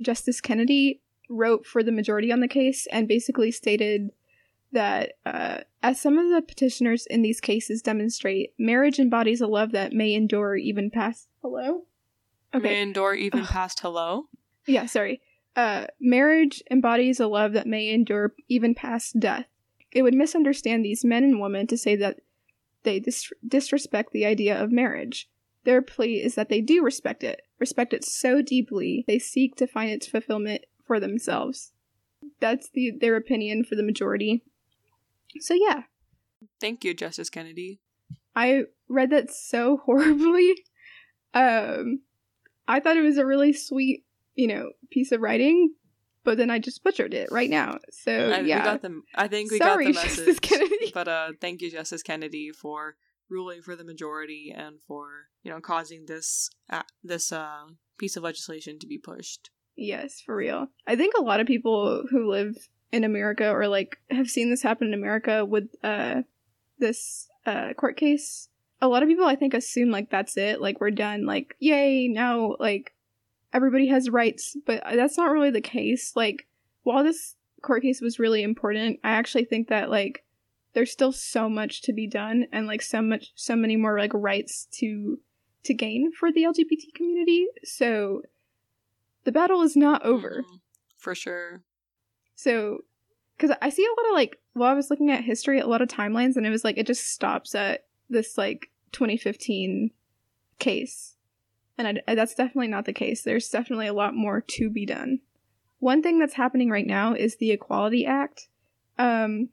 Justice 0.00 0.40
Kennedy, 0.40 1.02
wrote 1.28 1.66
for 1.66 1.82
the 1.82 1.92
majority 1.92 2.32
on 2.32 2.40
the 2.40 2.48
case 2.48 2.86
and 2.90 3.06
basically 3.06 3.50
stated 3.50 4.10
that 4.72 5.12
uh, 5.26 5.58
as 5.82 6.00
some 6.00 6.18
of 6.18 6.30
the 6.30 6.42
petitioners 6.42 7.06
in 7.06 7.22
these 7.22 7.40
cases 7.40 7.82
demonstrate, 7.82 8.54
marriage 8.58 8.98
embodies 8.98 9.40
a 9.40 9.46
love 9.46 9.72
that 9.72 9.92
may 9.92 10.14
endure 10.14 10.56
even 10.56 10.90
past 10.90 11.28
hello. 11.42 11.84
Okay. 12.54 12.62
May 12.62 12.82
endure 12.82 13.14
even 13.14 13.40
Ugh. 13.40 13.46
past 13.46 13.80
hello. 13.80 14.28
Yeah, 14.66 14.86
sorry. 14.86 15.20
Uh, 15.58 15.88
marriage 16.00 16.62
embodies 16.70 17.18
a 17.18 17.26
love 17.26 17.52
that 17.52 17.66
may 17.66 17.88
endure 17.88 18.32
even 18.48 18.76
past 18.76 19.18
death. 19.18 19.46
It 19.90 20.02
would 20.02 20.14
misunderstand 20.14 20.84
these 20.84 21.04
men 21.04 21.24
and 21.24 21.40
women 21.40 21.66
to 21.66 21.76
say 21.76 21.96
that 21.96 22.20
they 22.84 23.00
dis- 23.00 23.32
disrespect 23.44 24.12
the 24.12 24.24
idea 24.24 24.56
of 24.56 24.70
marriage. 24.70 25.28
Their 25.64 25.82
plea 25.82 26.22
is 26.22 26.36
that 26.36 26.48
they 26.48 26.60
do 26.60 26.84
respect 26.84 27.24
it, 27.24 27.42
respect 27.58 27.92
it 27.92 28.04
so 28.04 28.40
deeply 28.40 29.04
they 29.08 29.18
seek 29.18 29.56
to 29.56 29.66
find 29.66 29.90
its 29.90 30.06
fulfillment 30.06 30.64
for 30.86 31.00
themselves. 31.00 31.72
That's 32.38 32.70
the 32.70 32.92
their 32.92 33.16
opinion 33.16 33.64
for 33.64 33.74
the 33.74 33.82
majority. 33.82 34.44
So 35.40 35.54
yeah, 35.54 35.82
Thank 36.60 36.84
you, 36.84 36.94
Justice 36.94 37.30
Kennedy. 37.30 37.80
I 38.36 38.66
read 38.88 39.10
that 39.10 39.32
so 39.32 39.78
horribly. 39.84 40.54
Um, 41.34 42.02
I 42.68 42.78
thought 42.78 42.96
it 42.96 43.02
was 43.02 43.18
a 43.18 43.26
really 43.26 43.52
sweet, 43.52 44.04
you 44.38 44.46
know, 44.46 44.70
piece 44.90 45.10
of 45.10 45.20
writing, 45.20 45.74
but 46.22 46.38
then 46.38 46.48
I 46.48 46.60
just 46.60 46.84
butchered 46.84 47.12
it 47.12 47.28
right 47.32 47.50
now. 47.50 47.78
So 47.90 48.12
I, 48.12 48.40
yeah, 48.40 48.58
we 48.58 48.64
got 48.64 48.82
the. 48.82 49.02
I 49.16 49.26
think 49.26 49.50
we 49.50 49.58
Sorry, 49.58 49.92
got 49.92 49.94
the 49.96 50.00
Justice. 50.08 50.38
Kennedy. 50.38 50.92
But 50.94 51.08
uh, 51.08 51.28
thank 51.40 51.60
you, 51.60 51.70
Justice 51.72 52.02
Kennedy, 52.04 52.52
for 52.52 52.94
ruling 53.28 53.60
for 53.62 53.74
the 53.76 53.84
majority 53.84 54.54
and 54.56 54.80
for 54.86 55.08
you 55.42 55.50
know 55.50 55.60
causing 55.60 56.06
this 56.06 56.48
uh, 56.70 56.82
this 57.02 57.30
uh 57.32 57.64
piece 57.98 58.16
of 58.16 58.22
legislation 58.22 58.78
to 58.78 58.86
be 58.86 58.96
pushed. 58.96 59.50
yes, 59.76 60.20
for 60.24 60.36
real. 60.36 60.68
I 60.86 60.94
think 60.94 61.14
a 61.18 61.22
lot 61.22 61.40
of 61.40 61.46
people 61.48 62.04
who 62.10 62.30
live 62.30 62.54
in 62.92 63.02
America 63.04 63.50
or 63.50 63.66
like 63.66 63.98
have 64.08 64.28
seen 64.28 64.50
this 64.50 64.62
happen 64.62 64.86
in 64.86 64.94
America 64.94 65.44
with 65.44 65.68
uh 65.82 66.22
this 66.78 67.28
uh 67.44 67.72
court 67.76 67.96
case. 67.96 68.48
A 68.80 68.86
lot 68.86 69.02
of 69.02 69.08
people 69.08 69.26
I 69.26 69.34
think 69.34 69.52
assume 69.54 69.90
like 69.90 70.10
that's 70.10 70.36
it, 70.36 70.60
like 70.60 70.80
we're 70.80 70.92
done, 70.92 71.26
like 71.26 71.56
yay, 71.58 72.06
now 72.06 72.54
like 72.60 72.94
everybody 73.52 73.88
has 73.88 74.10
rights, 74.10 74.56
but 74.66 74.82
that's 74.94 75.16
not 75.16 75.30
really 75.30 75.50
the 75.50 75.60
case. 75.60 76.12
Like 76.16 76.46
while 76.82 77.02
this 77.04 77.34
court 77.62 77.82
case 77.82 78.00
was 78.00 78.18
really 78.18 78.42
important, 78.42 79.00
I 79.04 79.10
actually 79.10 79.44
think 79.44 79.68
that 79.68 79.90
like 79.90 80.24
there's 80.74 80.92
still 80.92 81.12
so 81.12 81.48
much 81.48 81.82
to 81.82 81.92
be 81.92 82.06
done 82.06 82.46
and 82.52 82.66
like 82.66 82.82
so 82.82 83.02
much 83.02 83.32
so 83.34 83.56
many 83.56 83.76
more 83.76 83.98
like 83.98 84.12
rights 84.14 84.66
to 84.72 85.18
to 85.64 85.74
gain 85.74 86.12
for 86.12 86.30
the 86.32 86.44
LGBT 86.44 86.94
community. 86.94 87.46
So 87.64 88.22
the 89.24 89.32
battle 89.32 89.62
is 89.62 89.76
not 89.76 90.04
over. 90.04 90.44
Mhm. 90.48 90.60
for 90.96 91.14
sure. 91.14 91.62
So, 92.34 92.78
because 93.36 93.56
I 93.62 93.68
see 93.68 93.84
a 93.84 93.88
lot 93.88 94.08
of 94.10 94.14
like, 94.14 94.40
while 94.54 94.70
I 94.70 94.74
was 94.74 94.90
looking 94.90 95.10
at 95.10 95.22
history, 95.24 95.58
a 95.60 95.66
lot 95.66 95.82
of 95.82 95.88
timelines, 95.88 96.36
and 96.36 96.44
it 96.46 96.50
was 96.50 96.64
like 96.64 96.78
it 96.78 96.86
just 96.86 97.12
stops 97.12 97.54
at 97.54 97.86
this 98.08 98.36
like 98.38 98.70
2015 98.92 99.90
case. 100.58 101.16
And 101.78 102.00
I, 102.06 102.14
that's 102.14 102.34
definitely 102.34 102.68
not 102.68 102.84
the 102.84 102.92
case. 102.92 103.22
There's 103.22 103.48
definitely 103.48 103.86
a 103.86 103.92
lot 103.92 104.14
more 104.14 104.40
to 104.40 104.68
be 104.68 104.84
done. 104.84 105.20
One 105.78 106.02
thing 106.02 106.18
that's 106.18 106.34
happening 106.34 106.70
right 106.70 106.86
now 106.86 107.14
is 107.14 107.36
the 107.36 107.52
Equality 107.52 108.04
Act. 108.04 108.48
Um, 108.98 109.50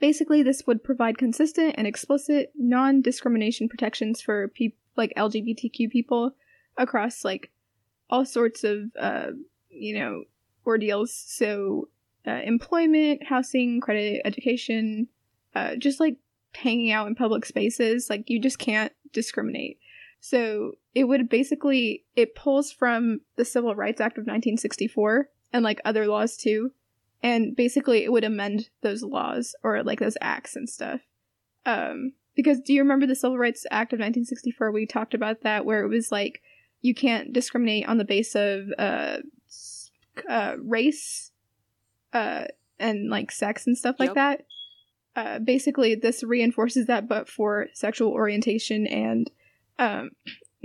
basically, 0.00 0.42
this 0.42 0.66
would 0.66 0.82
provide 0.82 1.18
consistent 1.18 1.76
and 1.78 1.86
explicit 1.86 2.52
non 2.56 3.00
discrimination 3.00 3.68
protections 3.68 4.20
for 4.20 4.48
people 4.48 4.78
like 4.96 5.12
LGBTQ 5.16 5.90
people 5.90 6.32
across 6.76 7.24
like 7.24 7.50
all 8.10 8.24
sorts 8.24 8.64
of, 8.64 8.90
uh, 8.98 9.28
you 9.70 9.98
know, 9.98 10.24
ordeals. 10.66 11.12
So, 11.14 11.88
uh, 12.26 12.40
employment, 12.44 13.24
housing, 13.24 13.80
credit, 13.80 14.22
education, 14.24 15.06
uh, 15.54 15.76
just 15.76 16.00
like 16.00 16.16
hanging 16.54 16.90
out 16.90 17.06
in 17.06 17.14
public 17.14 17.44
spaces. 17.44 18.10
Like, 18.10 18.28
you 18.28 18.40
just 18.40 18.58
can't 18.58 18.92
discriminate. 19.12 19.78
So 20.28 20.72
it 20.92 21.04
would 21.04 21.28
basically 21.28 22.04
it 22.16 22.34
pulls 22.34 22.72
from 22.72 23.20
the 23.36 23.44
Civil 23.44 23.76
Rights 23.76 24.00
Act 24.00 24.18
of 24.18 24.22
1964 24.22 25.28
and 25.52 25.62
like 25.62 25.80
other 25.84 26.08
laws 26.08 26.36
too. 26.36 26.72
And 27.22 27.54
basically 27.54 28.02
it 28.02 28.10
would 28.10 28.24
amend 28.24 28.70
those 28.80 29.04
laws 29.04 29.54
or 29.62 29.84
like 29.84 30.00
those 30.00 30.16
acts 30.20 30.56
and 30.56 30.68
stuff. 30.68 31.02
Um 31.64 32.14
because 32.34 32.60
do 32.60 32.72
you 32.72 32.82
remember 32.82 33.06
the 33.06 33.14
Civil 33.14 33.38
Rights 33.38 33.66
Act 33.70 33.92
of 33.92 33.98
1964 34.00 34.72
we 34.72 34.84
talked 34.84 35.14
about 35.14 35.42
that 35.42 35.64
where 35.64 35.84
it 35.84 35.88
was 35.88 36.10
like 36.10 36.42
you 36.80 36.92
can't 36.92 37.32
discriminate 37.32 37.86
on 37.86 37.98
the 37.98 38.04
base 38.04 38.34
of 38.34 38.66
uh, 38.78 39.18
uh 40.28 40.56
race 40.58 41.30
uh 42.12 42.46
and 42.80 43.10
like 43.10 43.30
sex 43.30 43.64
and 43.68 43.78
stuff 43.78 43.94
like 44.00 44.08
yep. 44.08 44.14
that. 44.16 44.46
Uh, 45.14 45.38
basically, 45.38 45.94
this 45.94 46.22
reinforces 46.22 46.86
that, 46.88 47.08
but 47.08 47.26
for 47.26 47.68
sexual 47.72 48.10
orientation 48.10 48.86
and 48.86 49.30
um, 49.78 50.10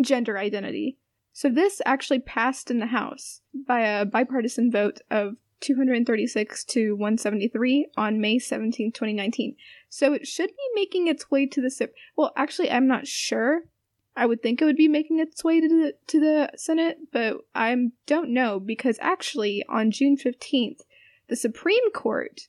gender 0.03 0.37
identity. 0.37 0.97
So 1.33 1.49
this 1.49 1.81
actually 1.85 2.19
passed 2.19 2.69
in 2.69 2.79
the 2.79 2.87
House 2.87 3.41
by 3.67 3.81
a 3.81 4.05
bipartisan 4.05 4.71
vote 4.71 4.99
of 5.09 5.35
236 5.61 6.65
to 6.65 6.93
173 6.93 7.87
on 7.95 8.19
May 8.19 8.39
17, 8.39 8.91
2019. 8.91 9.55
So 9.89 10.13
it 10.13 10.27
should 10.27 10.49
be 10.49 10.69
making 10.75 11.07
its 11.07 11.31
way 11.31 11.45
to 11.45 11.61
the 11.61 11.89
well, 12.17 12.33
actually 12.35 12.69
I'm 12.69 12.87
not 12.87 13.07
sure. 13.07 13.61
I 14.15 14.25
would 14.25 14.41
think 14.41 14.61
it 14.61 14.65
would 14.65 14.75
be 14.75 14.89
making 14.89 15.19
its 15.19 15.43
way 15.43 15.61
to 15.61 15.67
the 15.67 15.93
to 16.07 16.19
the 16.19 16.51
Senate, 16.57 16.97
but 17.13 17.37
I 17.55 17.75
don't 18.07 18.33
know 18.33 18.59
because 18.59 18.97
actually 18.99 19.63
on 19.69 19.91
June 19.91 20.17
15th, 20.17 20.81
the 21.29 21.35
Supreme 21.35 21.91
Court 21.93 22.41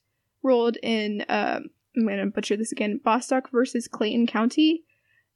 ruled 0.43 0.77
in 0.83 1.25
um, 1.29 1.67
I'm 1.97 2.07
going 2.07 2.19
to 2.19 2.27
butcher 2.27 2.57
this 2.57 2.73
again, 2.73 3.01
Bostock 3.05 3.51
versus 3.51 3.87
Clayton 3.87 4.27
County 4.27 4.85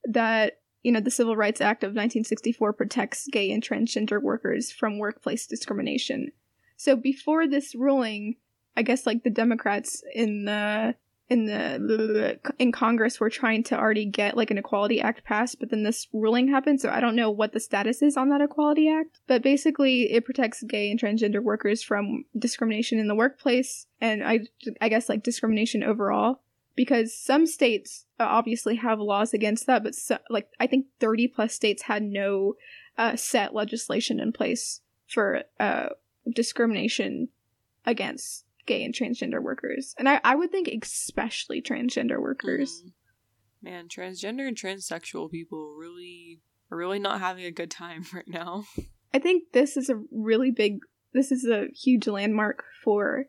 that 0.04 0.54
you 0.86 0.92
know, 0.92 1.00
the 1.00 1.10
Civil 1.10 1.34
Rights 1.34 1.60
Act 1.60 1.82
of 1.82 1.88
1964 1.88 2.72
protects 2.74 3.26
gay 3.26 3.50
and 3.50 3.60
transgender 3.60 4.22
workers 4.22 4.70
from 4.70 4.98
workplace 5.00 5.44
discrimination. 5.44 6.30
So 6.76 6.94
before 6.94 7.48
this 7.48 7.74
ruling, 7.74 8.36
I 8.76 8.82
guess 8.82 9.04
like 9.04 9.24
the 9.24 9.30
Democrats 9.30 10.04
in 10.14 10.44
the 10.44 10.94
in 11.28 11.46
the 11.46 12.38
in 12.60 12.70
Congress 12.70 13.18
were 13.18 13.30
trying 13.30 13.64
to 13.64 13.76
already 13.76 14.04
get 14.04 14.36
like 14.36 14.52
an 14.52 14.58
Equality 14.58 15.00
Act 15.00 15.24
passed, 15.24 15.58
but 15.58 15.70
then 15.70 15.82
this 15.82 16.06
ruling 16.12 16.46
happened, 16.46 16.80
so 16.80 16.88
I 16.88 17.00
don't 17.00 17.16
know 17.16 17.32
what 17.32 17.52
the 17.52 17.58
status 17.58 18.00
is 18.00 18.16
on 18.16 18.28
that 18.28 18.40
Equality 18.40 18.88
Act. 18.88 19.18
But 19.26 19.42
basically, 19.42 20.12
it 20.12 20.24
protects 20.24 20.62
gay 20.62 20.88
and 20.88 21.00
transgender 21.00 21.42
workers 21.42 21.82
from 21.82 22.26
discrimination 22.38 23.00
in 23.00 23.08
the 23.08 23.16
workplace, 23.16 23.88
and 24.00 24.22
I 24.22 24.42
I 24.80 24.88
guess 24.88 25.08
like 25.08 25.24
discrimination 25.24 25.82
overall 25.82 26.42
because 26.76 27.12
some 27.12 27.44
states 27.44 28.05
obviously 28.24 28.76
have 28.76 28.98
laws 28.98 29.34
against 29.34 29.66
that, 29.66 29.82
but 29.82 29.94
so, 29.94 30.18
like 30.30 30.48
I 30.58 30.66
think 30.66 30.86
30 31.00 31.28
plus 31.28 31.54
states 31.54 31.82
had 31.82 32.02
no 32.02 32.54
uh, 32.98 33.16
set 33.16 33.54
legislation 33.54 34.20
in 34.20 34.32
place 34.32 34.80
for 35.08 35.42
uh, 35.60 35.88
discrimination 36.34 37.28
against 37.84 38.44
gay 38.66 38.84
and 38.84 38.94
transgender 38.94 39.40
workers. 39.42 39.94
And 39.98 40.08
I, 40.08 40.20
I 40.24 40.34
would 40.34 40.50
think 40.50 40.68
especially 40.82 41.62
transgender 41.62 42.20
workers. 42.20 42.82
Mm. 42.84 42.92
Man, 43.62 43.88
transgender 43.88 44.46
and 44.46 44.56
transsexual 44.56 45.30
people 45.30 45.74
really 45.78 46.40
are 46.70 46.76
really 46.76 46.98
not 46.98 47.20
having 47.20 47.44
a 47.44 47.50
good 47.50 47.70
time 47.70 48.04
right 48.14 48.28
now. 48.28 48.64
I 49.14 49.18
think 49.18 49.52
this 49.52 49.76
is 49.76 49.88
a 49.88 50.00
really 50.10 50.50
big 50.50 50.80
this 51.12 51.32
is 51.32 51.46
a 51.46 51.68
huge 51.74 52.06
landmark 52.06 52.64
for 52.84 53.24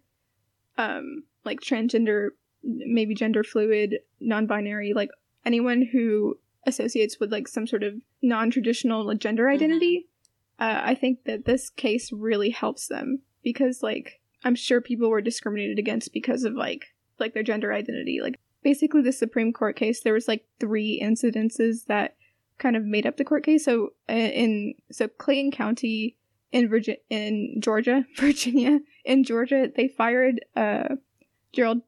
um 0.78 1.24
like 1.46 1.62
transgender 1.62 2.30
maybe 2.64 3.16
gender 3.16 3.44
fluid, 3.44 3.96
non-binary, 4.20 4.94
like 4.94 5.10
anyone 5.46 5.82
who 5.92 6.38
associates 6.66 7.18
with 7.20 7.32
like 7.32 7.48
some 7.48 7.66
sort 7.66 7.84
of 7.84 7.94
non-traditional 8.22 9.14
gender 9.16 9.44
mm-hmm. 9.44 9.56
identity. 9.56 9.98
Mm-hmm. 10.60 10.64
Uh, 10.64 10.82
I 10.84 10.96
think 10.96 11.24
that 11.26 11.46
this 11.46 11.70
case 11.70 12.12
really 12.12 12.50
helps 12.50 12.88
them 12.88 13.22
because 13.44 13.84
like 13.84 14.20
I'm 14.44 14.56
sure 14.56 14.82
people 14.82 15.10
were 15.10 15.22
discriminated 15.22 15.80
against 15.80 16.14
because 16.14 16.44
of 16.44 16.54
like 16.54 16.88
like 17.20 17.34
their 17.34 17.44
gender 17.44 17.74
identity. 17.74 18.20
Like 18.22 18.36
basically 18.64 19.02
the 19.02 19.12
Supreme 19.12 19.54
Court 19.54 19.76
case, 19.76 20.02
there 20.02 20.14
was 20.14 20.28
like 20.28 20.46
three 20.60 21.00
incidences 21.02 21.86
that 21.86 22.16
kind 22.58 22.76
of 22.76 22.84
made 22.84 23.06
up 23.06 23.18
the 23.18 23.26
court 23.26 23.44
case. 23.44 23.66
So 23.66 23.94
uh, 24.10 24.14
in 24.14 24.74
so 24.92 25.08
Clayton 25.08 25.52
County 25.52 26.18
in 26.52 26.70
Virginia, 26.70 27.00
in 27.10 27.56
Georgia, 27.60 28.06
Virginia, 28.18 28.80
in 29.06 29.24
Georgia, 29.24 29.70
they 29.76 29.88
fired 29.88 30.42
uh, 30.56 30.96
Gerald 31.54 31.82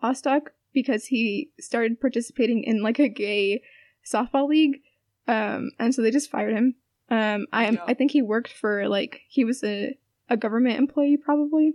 Bostock 0.00 0.52
because 0.82 1.06
he 1.06 1.50
started 1.58 2.00
participating 2.00 2.62
in 2.62 2.82
like 2.82 3.00
a 3.00 3.08
gay 3.08 3.62
softball 4.06 4.48
league. 4.48 4.78
Um, 5.26 5.70
and 5.78 5.92
so 5.92 6.02
they 6.02 6.12
just 6.12 6.30
fired 6.30 6.54
him. 6.54 6.76
Um, 7.10 7.46
I 7.52 7.70
yeah. 7.70 7.84
I 7.86 7.94
think 7.94 8.12
he 8.12 8.22
worked 8.22 8.52
for 8.52 8.88
like 8.88 9.22
he 9.28 9.44
was 9.44 9.64
a 9.64 9.98
a 10.28 10.36
government 10.36 10.78
employee 10.78 11.16
probably. 11.16 11.74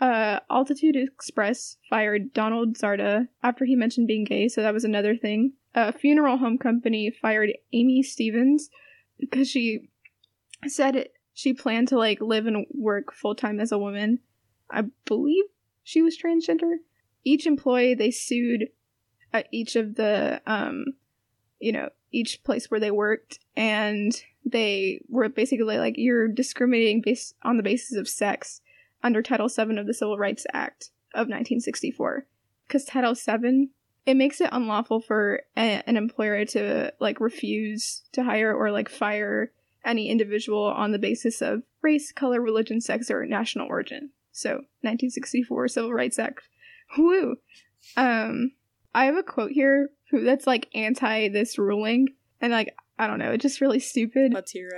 Uh, 0.00 0.40
Altitude 0.50 0.96
Express 0.96 1.76
fired 1.88 2.32
Donald 2.34 2.76
Zarda 2.76 3.28
after 3.42 3.64
he 3.64 3.76
mentioned 3.76 4.08
being 4.08 4.24
gay, 4.24 4.48
so 4.48 4.60
that 4.60 4.74
was 4.74 4.84
another 4.84 5.16
thing. 5.16 5.52
A 5.74 5.92
funeral 5.92 6.36
home 6.36 6.58
company 6.58 7.10
fired 7.10 7.52
Aimee 7.72 8.02
Stephens 8.02 8.68
because 9.18 9.48
she 9.48 9.88
said 10.66 11.08
she 11.32 11.54
planned 11.54 11.88
to 11.88 11.98
like 11.98 12.20
live 12.20 12.46
and 12.46 12.66
work 12.72 13.14
full 13.14 13.34
time 13.34 13.60
as 13.60 13.72
a 13.72 13.78
woman. 13.78 14.18
I 14.70 14.82
believe 15.06 15.44
she 15.84 16.02
was 16.02 16.18
transgender 16.18 16.76
each 17.24 17.46
employee 17.46 17.94
they 17.94 18.10
sued 18.10 18.68
at 19.32 19.48
each 19.50 19.76
of 19.76 19.96
the 19.96 20.40
um 20.46 20.84
you 21.58 21.72
know 21.72 21.88
each 22.12 22.42
place 22.44 22.70
where 22.70 22.80
they 22.80 22.90
worked 22.90 23.40
and 23.56 24.22
they 24.44 25.00
were 25.08 25.28
basically 25.28 25.78
like 25.78 25.94
you're 25.96 26.28
discriminating 26.28 27.00
based 27.00 27.34
on 27.42 27.56
the 27.56 27.62
basis 27.62 27.96
of 27.96 28.08
sex 28.08 28.60
under 29.02 29.22
title 29.22 29.48
7 29.48 29.78
of 29.78 29.86
the 29.86 29.94
civil 29.94 30.18
rights 30.18 30.46
act 30.52 30.90
of 31.14 31.26
1964 31.28 32.26
because 32.66 32.84
title 32.84 33.14
7 33.14 33.70
it 34.06 34.16
makes 34.16 34.40
it 34.40 34.50
unlawful 34.52 35.00
for 35.00 35.42
a- 35.56 35.82
an 35.88 35.96
employer 35.96 36.44
to 36.44 36.92
like 37.00 37.20
refuse 37.20 38.02
to 38.12 38.22
hire 38.22 38.54
or 38.54 38.70
like 38.70 38.88
fire 38.88 39.50
any 39.84 40.08
individual 40.08 40.64
on 40.64 40.92
the 40.92 40.98
basis 40.98 41.42
of 41.42 41.62
race 41.82 42.12
color 42.12 42.40
religion 42.40 42.80
sex 42.80 43.10
or 43.10 43.26
national 43.26 43.68
origin. 43.68 44.10
So 44.32 44.50
1964 44.80 45.68
civil 45.68 45.92
rights 45.92 46.18
act 46.18 46.48
Woo. 46.98 47.36
Um, 47.96 48.52
I 48.94 49.06
have 49.06 49.16
a 49.16 49.22
quote 49.22 49.50
here 49.50 49.90
that's 50.12 50.46
like 50.46 50.68
anti 50.74 51.28
this 51.28 51.58
ruling, 51.58 52.08
and 52.40 52.52
like 52.52 52.74
I 52.98 53.06
don't 53.06 53.18
know, 53.18 53.32
it's 53.32 53.42
just 53.42 53.60
really 53.60 53.80
stupid. 53.80 54.32
Let's 54.32 54.52
hear 54.52 54.70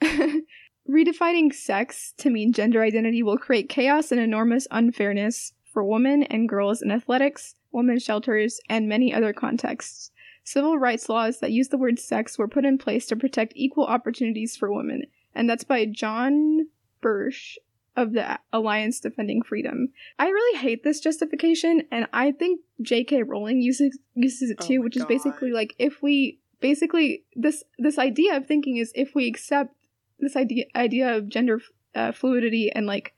it. 0.00 0.44
Redefining 0.88 1.52
sex 1.54 2.14
to 2.18 2.30
mean 2.30 2.52
gender 2.52 2.82
identity 2.82 3.22
will 3.22 3.38
create 3.38 3.68
chaos 3.68 4.10
and 4.10 4.20
enormous 4.20 4.66
unfairness 4.70 5.52
for 5.72 5.84
women 5.84 6.24
and 6.24 6.48
girls 6.48 6.82
in 6.82 6.90
athletics, 6.90 7.54
women's 7.70 8.02
shelters, 8.02 8.60
and 8.68 8.88
many 8.88 9.14
other 9.14 9.32
contexts. 9.32 10.10
Civil 10.42 10.78
rights 10.78 11.08
laws 11.08 11.38
that 11.40 11.52
use 11.52 11.68
the 11.68 11.78
word 11.78 11.98
sex 11.98 12.38
were 12.38 12.48
put 12.48 12.64
in 12.64 12.78
place 12.78 13.06
to 13.06 13.16
protect 13.16 13.52
equal 13.54 13.84
opportunities 13.84 14.56
for 14.56 14.72
women, 14.72 15.04
and 15.34 15.48
that's 15.48 15.64
by 15.64 15.84
John 15.84 16.66
Bursch 17.00 17.56
of 17.96 18.12
the 18.12 18.38
Alliance 18.52 19.00
Defending 19.00 19.42
Freedom. 19.42 19.88
I 20.18 20.28
really 20.28 20.58
hate 20.58 20.84
this 20.84 21.00
justification, 21.00 21.82
and 21.90 22.06
I 22.12 22.32
think 22.32 22.60
J.K. 22.82 23.24
Rowling 23.24 23.60
uses 23.60 23.98
uses 24.14 24.50
it 24.50 24.58
oh 24.60 24.66
too, 24.66 24.78
oh 24.78 24.82
which 24.84 24.96
God. 24.96 25.02
is 25.02 25.06
basically 25.06 25.52
like 25.52 25.74
if 25.78 26.02
we 26.02 26.38
basically 26.60 27.24
this 27.34 27.64
this 27.78 27.98
idea 27.98 28.36
of 28.36 28.46
thinking 28.46 28.76
is 28.76 28.92
if 28.94 29.14
we 29.14 29.26
accept 29.26 29.74
this 30.18 30.36
idea 30.36 30.66
idea 30.74 31.16
of 31.16 31.28
gender 31.28 31.60
uh, 31.94 32.12
fluidity 32.12 32.70
and 32.72 32.86
like 32.86 33.14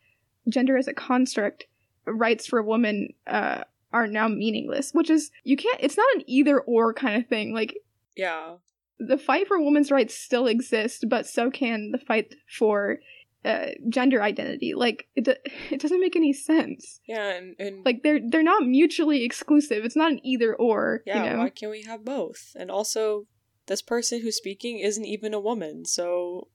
gender 0.48 0.76
as 0.76 0.88
a 0.88 0.94
construct, 0.94 1.66
rights 2.06 2.46
for 2.46 2.62
women 2.62 3.08
uh, 3.26 3.62
are 3.92 4.06
now 4.06 4.28
meaningless. 4.28 4.92
Which 4.92 5.10
is 5.10 5.30
you 5.44 5.56
can't. 5.56 5.78
It's 5.80 5.96
not 5.96 6.06
an 6.16 6.22
either 6.26 6.60
or 6.60 6.94
kind 6.94 7.20
of 7.20 7.28
thing. 7.28 7.52
Like 7.52 7.76
yeah, 8.16 8.56
the 8.98 9.18
fight 9.18 9.48
for 9.48 9.60
women's 9.60 9.90
rights 9.90 10.14
still 10.14 10.46
exists, 10.46 11.04
but 11.06 11.26
so 11.26 11.50
can 11.50 11.90
the 11.92 11.98
fight 11.98 12.34
for 12.48 13.00
uh, 13.44 13.66
gender 13.88 14.22
identity. 14.22 14.74
Like 14.74 15.08
it, 15.16 15.24
do- 15.24 15.34
it 15.70 15.80
doesn't 15.80 16.00
make 16.00 16.16
any 16.16 16.32
sense. 16.32 17.00
Yeah, 17.06 17.30
and, 17.30 17.56
and 17.58 17.84
Like 17.84 18.02
they're 18.02 18.20
they're 18.26 18.42
not 18.42 18.64
mutually 18.66 19.24
exclusive. 19.24 19.84
It's 19.84 19.96
not 19.96 20.12
an 20.12 20.20
either 20.24 20.54
or. 20.54 21.02
yeah, 21.06 21.24
you 21.24 21.30
know? 21.30 21.38
why 21.38 21.50
can't 21.50 21.72
we 21.72 21.82
have 21.82 22.04
both? 22.04 22.52
And 22.56 22.70
also, 22.70 23.26
this 23.66 23.82
person 23.82 24.20
who's 24.20 24.36
speaking 24.36 24.78
isn't 24.78 25.04
even 25.04 25.34
a 25.34 25.40
woman, 25.40 25.84
so 25.84 26.48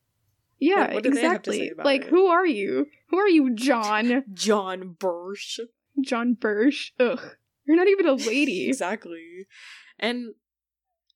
yeah, 0.60 0.86
What- 0.88 0.93
what 0.95 1.04
do 1.04 1.12
they 1.12 1.21
have 1.21 1.41
to 1.43 1.52
say 1.52 1.62
exactly. 1.67 1.84
Like 1.84 2.02
it? 2.06 2.10
who 2.10 2.28
are 2.28 2.45
you? 2.45 2.88
Who 3.10 3.17
are 3.17 3.30
you, 3.30 3.54
John? 3.56 4.23
John 4.34 4.95
Bursch. 5.00 5.60
John 6.02 6.34
Bursch. 6.34 6.91
Ugh, 7.00 7.19
you're 7.65 7.78
not 7.78 7.88
even 7.88 8.06
a 8.08 8.13
lady. 8.34 8.67
exactly 8.69 9.47
and 10.00 10.36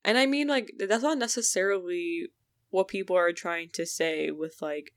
and 0.04 0.18
i 0.18 0.26
mean 0.26 0.48
like 0.48 0.72
that's 0.80 1.04
not 1.04 1.18
necessarily 1.18 2.28
what 2.72 2.88
people 2.88 3.16
are 3.16 3.32
trying 3.32 3.70
to 3.74 3.86
say 3.86 4.32
with 4.32 4.56
like 4.62 4.92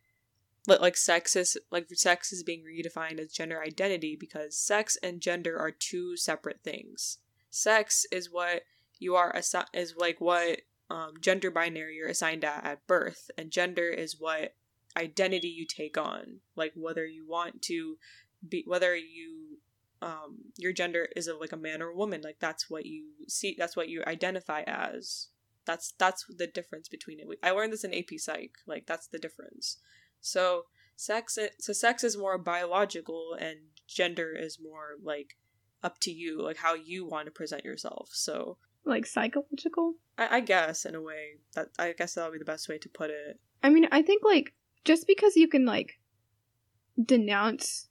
like, 0.66 0.80
like 0.80 0.96
sex 0.96 1.36
is 1.36 1.56
like 1.70 1.88
sex 1.94 2.32
is 2.32 2.42
being 2.42 2.64
redefined 2.64 3.20
as 3.20 3.32
gender 3.32 3.62
identity 3.62 4.16
because 4.18 4.56
sex 4.56 4.96
and 5.02 5.20
gender 5.20 5.58
are 5.58 5.70
two 5.70 6.16
separate 6.16 6.60
things. 6.62 7.18
Sex 7.50 8.06
is 8.10 8.30
what 8.30 8.62
you 8.98 9.14
are 9.14 9.32
assi- 9.32 9.66
is 9.72 9.94
like 9.96 10.20
what 10.20 10.62
um, 10.90 11.12
gender 11.20 11.50
binary 11.50 11.96
you're 11.96 12.08
assigned 12.08 12.44
at 12.44 12.64
at 12.64 12.86
birth 12.86 13.30
and 13.36 13.50
gender 13.50 13.88
is 13.88 14.16
what 14.18 14.54
identity 14.96 15.48
you 15.48 15.66
take 15.66 15.98
on. 15.98 16.40
Like 16.56 16.72
whether 16.74 17.06
you 17.06 17.26
want 17.28 17.62
to 17.62 17.96
be 18.46 18.64
whether 18.66 18.96
you 18.96 19.58
um 20.02 20.38
your 20.56 20.72
gender 20.72 21.08
is 21.16 21.28
a, 21.28 21.34
like 21.34 21.52
a 21.52 21.56
man 21.56 21.80
or 21.80 21.88
a 21.88 21.96
woman 21.96 22.20
like 22.20 22.36
that's 22.38 22.68
what 22.68 22.84
you 22.84 23.06
see 23.26 23.54
that's 23.58 23.76
what 23.76 23.88
you 23.88 24.02
identify 24.06 24.62
as. 24.66 25.28
That's 25.66 25.92
that's 25.98 26.26
the 26.28 26.46
difference 26.46 26.88
between 26.88 27.20
it. 27.20 27.26
I 27.42 27.50
learned 27.50 27.72
this 27.72 27.84
in 27.84 27.94
ap 27.94 28.10
psych. 28.18 28.52
Like 28.66 28.86
that's 28.86 29.06
the 29.06 29.18
difference 29.18 29.78
so 30.24 30.64
sex 30.96 31.38
so 31.58 31.72
sex 31.72 32.04
is 32.04 32.16
more 32.16 32.38
biological 32.38 33.36
and 33.38 33.58
gender 33.86 34.34
is 34.36 34.58
more 34.62 34.90
like 35.02 35.36
up 35.82 35.98
to 36.00 36.10
you 36.10 36.40
like 36.42 36.56
how 36.56 36.74
you 36.74 37.04
want 37.06 37.26
to 37.26 37.30
present 37.32 37.64
yourself 37.64 38.08
so 38.12 38.56
Like 38.84 39.06
psychological. 39.06 39.94
i, 40.16 40.36
I 40.36 40.40
guess 40.40 40.84
in 40.84 40.94
a 40.94 41.02
way 41.02 41.38
that 41.54 41.68
i 41.78 41.92
guess 41.92 42.14
that'll 42.14 42.32
be 42.32 42.38
the 42.38 42.44
best 42.44 42.68
way 42.68 42.78
to 42.78 42.88
put 42.88 43.10
it 43.10 43.40
I 43.64 43.70
mean, 43.70 43.88
I 43.90 44.02
think 44.02 44.22
like 44.22 44.52
just 44.84 45.06
because 45.06 45.36
you 45.36 45.48
can 45.48 45.64
like 45.64 45.98
denounce 47.02 47.88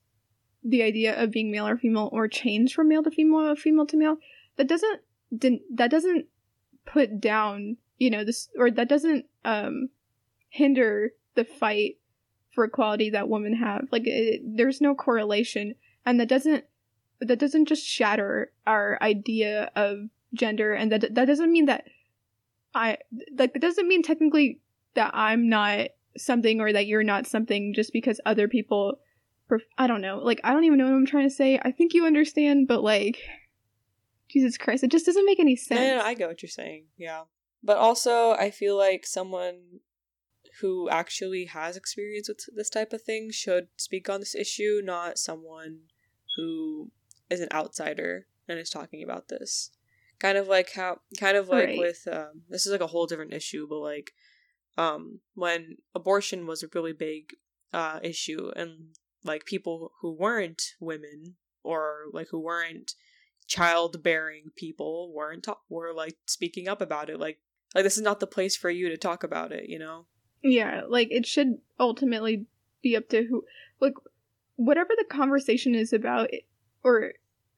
the 0.64 0.84
idea 0.84 1.20
of 1.20 1.32
being 1.32 1.52
male 1.52 1.68
or 1.68 1.78
female 1.78 2.10
or 2.14 2.28
change 2.28 2.76
from 2.76 2.90
male 2.90 3.02
to 3.02 3.10
female 3.10 3.50
or 3.50 3.56
female 3.56 3.88
to 3.88 3.98
male, 3.98 4.18
that 4.56 4.68
doesn't 4.68 5.02
that 5.74 5.90
doesn't 5.90 6.28
put 6.86 7.20
down, 7.20 7.78
you 7.98 8.12
know, 8.12 8.24
this 8.24 8.50
or 8.56 8.70
that 8.70 8.88
doesn't 8.88 9.26
um 9.44 9.90
hinder 10.50 11.14
the 11.34 11.44
fight 11.44 11.96
for 12.54 12.64
equality 12.64 13.10
that 13.10 13.30
women 13.30 13.56
have. 13.56 13.88
Like 13.92 14.04
it, 14.06 14.42
there's 14.46 14.82
no 14.82 14.96
correlation 14.96 15.76
and 16.06 16.20
that 16.20 16.30
doesn't 16.30 16.66
that 17.20 17.40
doesn't 17.40 17.66
just 17.66 17.86
shatter 17.86 18.52
our 18.68 18.98
idea 19.02 19.72
of 19.76 20.10
gender 20.34 20.74
and 20.74 20.92
that 20.92 21.16
that 21.16 21.26
doesn't 21.26 21.52
mean 21.52 21.66
that 21.66 21.86
I 22.76 22.98
like 23.38 23.54
that 23.54 23.62
doesn't 23.62 23.88
mean 23.88 24.04
technically 24.04 24.60
that 24.96 25.12
I'm 25.14 25.50
not 25.50 25.90
something 26.18 26.60
or 26.60 26.74
that 26.74 26.88
you're 26.88 27.04
not 27.04 27.28
something 27.28 27.74
just 27.74 27.94
because 27.94 28.20
other 28.26 28.48
people 28.48 29.00
pref- 29.48 29.62
I 29.78 29.88
don't 29.88 30.02
know. 30.02 30.20
Like 30.20 30.42
I 30.44 30.54
don't 30.54 30.64
even 30.64 30.78
know 30.78 30.86
what 30.86 30.94
I'm 30.94 31.06
trying 31.06 31.30
to 31.30 31.36
say. 31.36 31.60
I 31.62 31.72
think 31.72 31.94
you 31.94 32.06
understand, 32.06 32.68
but 32.68 32.84
like 32.84 33.18
Jesus 34.30 34.58
Christ, 34.58 34.84
it 34.84 34.92
just 34.92 35.06
doesn't 35.06 35.26
make 35.26 35.40
any 35.40 35.56
sense. 35.56 35.80
No, 35.80 35.88
no, 35.88 35.98
no, 36.00 36.06
I 36.06 36.14
get 36.14 36.28
what 36.28 36.42
you're 36.42 36.50
saying. 36.50 36.86
Yeah. 36.98 37.24
But 37.64 37.78
also, 37.78 38.32
I 38.32 38.52
feel 38.52 38.78
like 38.78 39.06
someone 39.06 39.80
who 40.62 40.90
actually 40.90 41.46
has 41.46 41.76
experience 41.76 42.28
with 42.28 42.46
this 42.56 42.70
type 42.70 42.94
of 42.94 43.02
thing 43.02 43.32
should 43.32 43.68
speak 43.78 44.10
on 44.10 44.20
this 44.20 44.36
issue, 44.36 44.82
not 44.84 45.18
someone 45.18 45.80
who 46.36 46.92
is 47.30 47.40
an 47.40 47.50
outsider 47.52 48.28
and 48.48 48.60
is 48.60 48.70
talking 48.70 49.04
about 49.04 49.30
this. 49.30 49.72
Kind 50.20 50.38
of 50.38 50.48
like 50.48 50.72
how, 50.74 51.00
kind 51.20 51.38
of 51.38 51.50
like 51.50 51.70
Right. 51.70 51.78
with, 51.78 52.08
um, 52.12 52.44
this 52.50 52.66
is 52.66 52.72
like 52.72 52.82
a 52.82 52.88
whole 52.88 53.08
different 53.08 53.34
issue, 53.34 53.68
but 53.68 53.80
like, 53.80 54.14
um, 54.78 55.20
when 55.34 55.78
abortion 55.96 56.46
was 56.48 56.64
a 56.64 56.70
really 56.74 56.94
big, 56.94 57.34
uh, 57.74 58.00
issue 58.04 58.52
and 58.56 58.96
like 59.24 59.46
people 59.46 59.92
who 60.02 60.12
weren't 60.12 60.62
women 60.80 61.36
or 61.64 62.06
like 62.12 62.28
who 62.30 62.40
weren't 62.40 62.94
childbearing 63.48 64.52
people 64.56 65.12
weren't 65.14 65.44
ta- 65.44 65.60
were 65.70 65.94
like 65.94 66.16
speaking 66.28 66.68
up 66.68 66.82
about 66.82 67.10
it 67.10 67.20
like 67.20 67.40
like 67.76 67.84
this 67.84 67.98
is 67.98 68.04
not 68.04 68.20
the 68.20 68.28
place 68.28 68.56
for 68.56 68.70
you 68.70 68.90
to 68.90 68.98
talk 68.98 69.24
about 69.24 69.52
it 69.52 69.68
you 69.68 69.78
know 69.80 70.06
Yeah, 70.44 70.82
like 70.88 71.08
it 71.12 71.26
should 71.26 71.58
ultimately 71.80 72.46
be 72.82 72.96
up 72.98 73.08
to 73.10 73.24
who, 73.24 73.46
like, 73.80 73.94
whatever 74.58 74.92
the 74.98 75.06
conversation 75.06 75.74
is 75.74 75.94
about, 75.94 76.30
or 76.84 77.14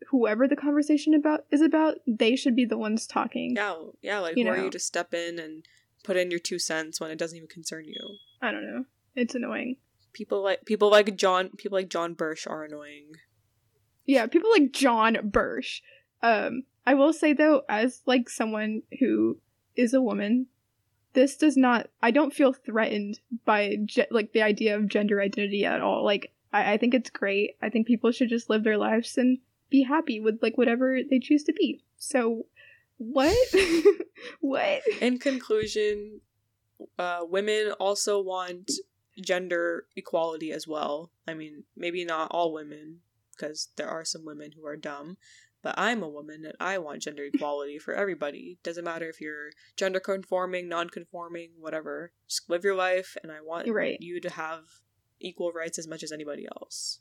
whoever 0.10 0.48
the 0.48 0.56
conversation 0.56 1.14
about 1.14 1.46
is 1.52 1.62
about, 1.62 1.96
they 2.06 2.36
should 2.36 2.56
be 2.56 2.66
the 2.66 2.78
ones 2.78 3.08
talking. 3.08 3.56
yeah 3.56 3.76
yeah 4.02 4.20
like 4.20 4.38
You 4.38 4.46
who 4.46 4.52
are 4.52 4.58
know. 4.58 4.64
you 4.66 4.70
to 4.70 4.80
step 4.80 5.14
in 5.14 5.40
and 5.40 5.66
put 6.04 6.16
in 6.16 6.30
your 6.30 6.40
two 6.40 6.60
cents 6.60 7.02
when 7.02 7.10
it 7.10 7.18
doesn't 7.18 7.36
even 7.36 7.50
concern 7.50 7.86
you 7.86 7.96
I 8.42 8.52
don't 8.52 8.66
know. 8.66 8.86
It's 9.16 9.34
annoying. 9.34 9.78
people 10.14 10.44
like 10.44 10.64
people 10.66 10.92
like 10.92 11.16
john 11.16 11.50
people 11.58 11.78
like 11.78 11.90
john 11.90 12.14
bursch 12.14 12.46
are 12.46 12.64
annoying 12.64 13.14
Yeah, 14.06 14.28
people 14.28 14.52
like 14.52 14.72
John 14.72 15.18
Bursch. 15.24 15.82
Um, 16.22 16.64
I 16.86 16.94
will 16.94 17.12
say 17.14 17.34
though, 17.34 17.64
as 17.68 18.04
like 18.06 18.30
someone 18.30 18.84
who 19.00 19.40
is 19.76 19.96
a 19.96 20.02
woman, 20.02 20.46
this 21.16 21.36
does 21.36 21.58
not. 21.58 21.90
I 22.02 22.12
don't 22.12 22.34
feel 22.34 22.54
threatened 22.54 23.20
by 23.46 23.78
ge- 23.86 24.12
like 24.12 24.34
the 24.34 24.44
idea 24.44 24.76
of 24.76 24.88
gender 24.88 25.22
identity 25.22 25.66
at 25.66 25.82
all. 25.82 26.06
Like, 26.06 26.32
I, 26.54 26.74
I 26.74 26.78
think 26.78 26.94
it's 26.94 27.10
great. 27.10 27.56
I 27.62 27.70
think 27.70 27.88
people 27.88 28.12
should 28.12 28.30
just 28.30 28.50
live 28.50 28.64
their 28.64 28.78
lives 28.78 29.18
and 29.18 29.40
be 29.70 29.84
happy 29.84 30.20
with 30.20 30.40
like 30.44 30.58
whatever 30.58 31.00
they 31.10 31.20
choose 31.20 31.44
to 31.46 31.54
be. 31.54 31.84
So, 31.98 32.46
what? 32.98 33.36
what? 34.42 34.82
in 35.02 35.18
conclusion 35.18 36.22
uh 37.00 37.22
women 37.28 37.72
also 37.80 38.22
want 38.22 38.72
gender 39.22 39.86
equality 39.96 40.52
as 40.52 40.68
well 40.68 41.12
i 41.28 41.34
mean 41.34 41.64
maybe 41.76 42.04
not 42.04 42.30
all 42.32 42.54
women 42.54 43.00
because 43.32 43.70
there 43.78 43.90
are 43.90 44.06
some 44.06 44.26
women 44.26 44.52
who 44.56 44.66
are 44.66 44.76
dumb 44.76 45.18
but 45.66 45.74
i'm 45.78 46.02
a 46.04 46.08
woman 46.08 46.46
and 46.46 46.54
i 46.60 46.78
want 46.78 47.02
gender 47.02 47.24
equality 47.34 47.78
for 47.80 47.94
everybody 47.94 48.58
doesn't 48.64 48.86
matter 48.86 49.10
if 49.10 49.20
you're 49.20 49.50
gender 49.76 50.00
conforming 50.00 50.70
non-conforming 50.70 51.50
whatever 51.60 52.12
just 52.30 52.48
live 52.50 52.64
your 52.64 52.76
life 52.76 53.18
and 53.24 53.32
i 53.32 53.42
want 53.42 53.68
Right. 53.68 53.98
you 54.00 54.22
to 54.22 54.30
have 54.30 54.62
equal 55.20 55.52
rights 55.52 55.80
as 55.80 55.88
much 55.88 56.04
as 56.04 56.12
anybody 56.12 56.46
else 56.56 57.00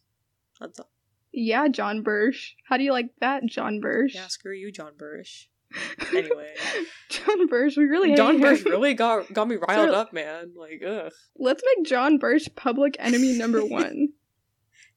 that's 0.59 0.81
all 0.81 0.91
Yeah, 1.33 1.67
John 1.69 2.03
Bursch. 2.03 2.55
How 2.69 2.77
do 2.79 2.85
you 2.85 2.93
like 2.93 3.11
that, 3.21 3.45
John 3.47 3.81
Bursch? 3.81 4.15
yeah 4.15 4.29
screw 4.29 4.55
you 4.55 4.71
john 4.73 4.93
bursch 4.97 5.49
anyway. 6.15 6.55
John 7.11 7.49
Bursch. 7.49 7.77
We 7.77 7.85
really 7.87 8.15
john 8.15 8.37
him. 8.41 8.63
really 8.65 8.95
got 8.95 9.33
got 9.33 9.49
me 9.49 9.57
riled 9.69 9.91
So- 9.91 9.95
up 9.95 10.13
man 10.13 10.53
like 10.57 10.81
ugh 10.87 11.13
Let's 11.37 11.63
make 11.69 11.85
John 11.87 12.19
Bursch 12.19 12.49
public 12.55 12.95
enemy 13.01 13.37
number 13.37 13.65
one. 13.65 14.11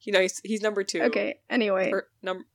you 0.02 0.14
know 0.14 0.22
he's, 0.22 0.40
he's 0.44 0.62
number 0.62 0.84
two 0.84 1.02
Okay. 1.10 1.40
Anyway, 1.50 1.90
Or 1.92 2.08
number 2.22 2.46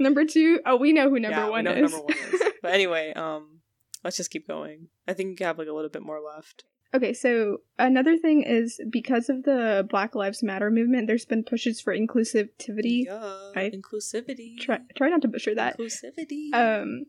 number 0.00 0.24
two. 0.24 0.60
Oh, 0.66 0.76
we 0.76 0.92
know 0.92 1.08
who 1.10 1.20
number 1.20 1.38
yeah, 1.38 1.44
we 1.46 1.50
one 1.50 1.64
know 1.64 1.72
is. 1.72 1.92
who 1.92 1.98
number 1.98 2.14
one 2.14 2.34
is. 2.34 2.42
But 2.62 2.72
anyway, 2.74 3.12
um, 3.14 3.60
let's 4.04 4.16
just 4.18 4.30
keep 4.30 4.46
going. 4.46 4.88
I 5.08 5.14
think 5.14 5.40
we 5.40 5.44
have 5.46 5.56
like 5.58 5.68
a 5.68 5.72
little 5.72 5.88
bit 5.90 6.02
more 6.02 6.20
left. 6.20 6.64
okay, 6.92 7.12
so 7.14 7.58
another 7.78 8.16
thing 8.18 8.42
is 8.42 8.80
because 8.90 9.28
of 9.30 9.44
the 9.44 9.86
Black 9.88 10.14
Lives 10.14 10.42
Matter 10.42 10.70
movement, 10.70 11.06
there's 11.06 11.24
been 11.24 11.42
pushes 11.44 11.80
for 11.80 11.96
inclusivity. 11.96 13.04
Yeah, 13.06 13.50
I- 13.56 13.70
inclusivity. 13.70 14.58
Try 14.58 14.80
try 14.96 15.08
not 15.08 15.22
to 15.22 15.28
butcher 15.28 15.54
that. 15.54 15.78
Inclusivity. 15.78 16.52
Um, 16.52 17.06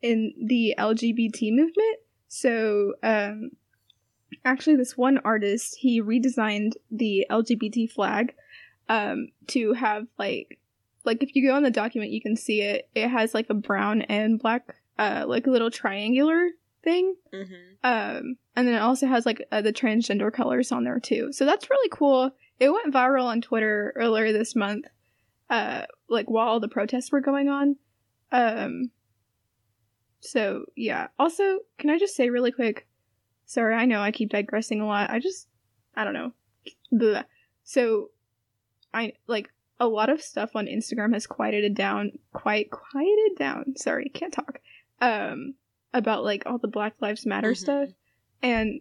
in 0.00 0.32
the 0.46 0.74
LGBT 0.78 1.50
movement. 1.52 1.98
So, 2.28 2.94
um, 3.02 3.50
actually, 4.44 4.76
this 4.76 4.96
one 4.96 5.18
artist 5.24 5.76
he 5.78 6.00
redesigned 6.00 6.72
the 6.90 7.26
LGBT 7.30 7.90
flag, 7.90 8.34
um, 8.88 9.28
to 9.48 9.74
have 9.74 10.06
like, 10.18 10.58
like 11.04 11.22
if 11.22 11.34
you 11.34 11.46
go 11.46 11.54
on 11.54 11.62
the 11.62 11.70
document, 11.70 12.12
you 12.12 12.20
can 12.20 12.36
see 12.36 12.62
it. 12.62 12.88
It 12.94 13.08
has 13.08 13.34
like 13.34 13.46
a 13.50 13.54
brown 13.54 14.02
and 14.02 14.38
black, 14.38 14.76
uh, 14.98 15.24
like 15.26 15.46
a 15.46 15.50
little 15.50 15.70
triangular 15.70 16.50
thing. 16.82 17.14
mm-hmm. 17.32 17.54
Um, 17.84 18.36
and 18.54 18.68
then 18.68 18.74
it 18.74 18.82
also 18.82 19.06
has 19.06 19.26
like 19.26 19.44
uh, 19.50 19.62
the 19.62 19.72
transgender 19.72 20.32
colors 20.32 20.70
on 20.70 20.84
there 20.84 21.00
too. 21.00 21.32
So 21.32 21.44
that's 21.44 21.70
really 21.70 21.88
cool. 21.90 22.30
It 22.60 22.70
went 22.70 22.94
viral 22.94 23.24
on 23.24 23.40
Twitter 23.40 23.92
earlier 23.96 24.32
this 24.32 24.54
month, 24.54 24.86
uh, 25.50 25.82
like 26.08 26.30
while 26.30 26.60
the 26.60 26.68
protests 26.68 27.10
were 27.10 27.20
going 27.20 27.48
on. 27.48 27.76
Um, 28.30 28.90
so 30.20 30.66
yeah. 30.76 31.08
Also, 31.18 31.60
can 31.78 31.90
I 31.90 31.98
just 31.98 32.14
say 32.14 32.30
really 32.30 32.52
quick? 32.52 32.86
Sorry, 33.46 33.74
I 33.74 33.86
know 33.86 34.00
I 34.00 34.12
keep 34.12 34.30
digressing 34.30 34.80
a 34.80 34.86
lot. 34.86 35.10
I 35.10 35.18
just, 35.18 35.48
I 35.96 36.04
don't 36.04 36.14
know. 36.14 36.32
Blah. 36.92 37.24
So, 37.64 38.10
I 38.94 39.14
like 39.26 39.50
a 39.82 39.88
lot 39.88 40.08
of 40.08 40.22
stuff 40.22 40.50
on 40.54 40.66
Instagram 40.66 41.12
has 41.12 41.26
quieted 41.26 41.74
down, 41.74 42.12
quite 42.32 42.70
quieted 42.70 43.36
down. 43.36 43.74
Sorry, 43.76 44.08
can't 44.14 44.32
talk. 44.32 44.60
Um, 45.00 45.54
about 45.92 46.22
like 46.22 46.44
all 46.46 46.58
the 46.58 46.68
Black 46.68 46.94
Lives 47.00 47.26
Matter 47.26 47.52
Mhm. 47.52 47.56
stuff, 47.56 47.88
and 48.42 48.80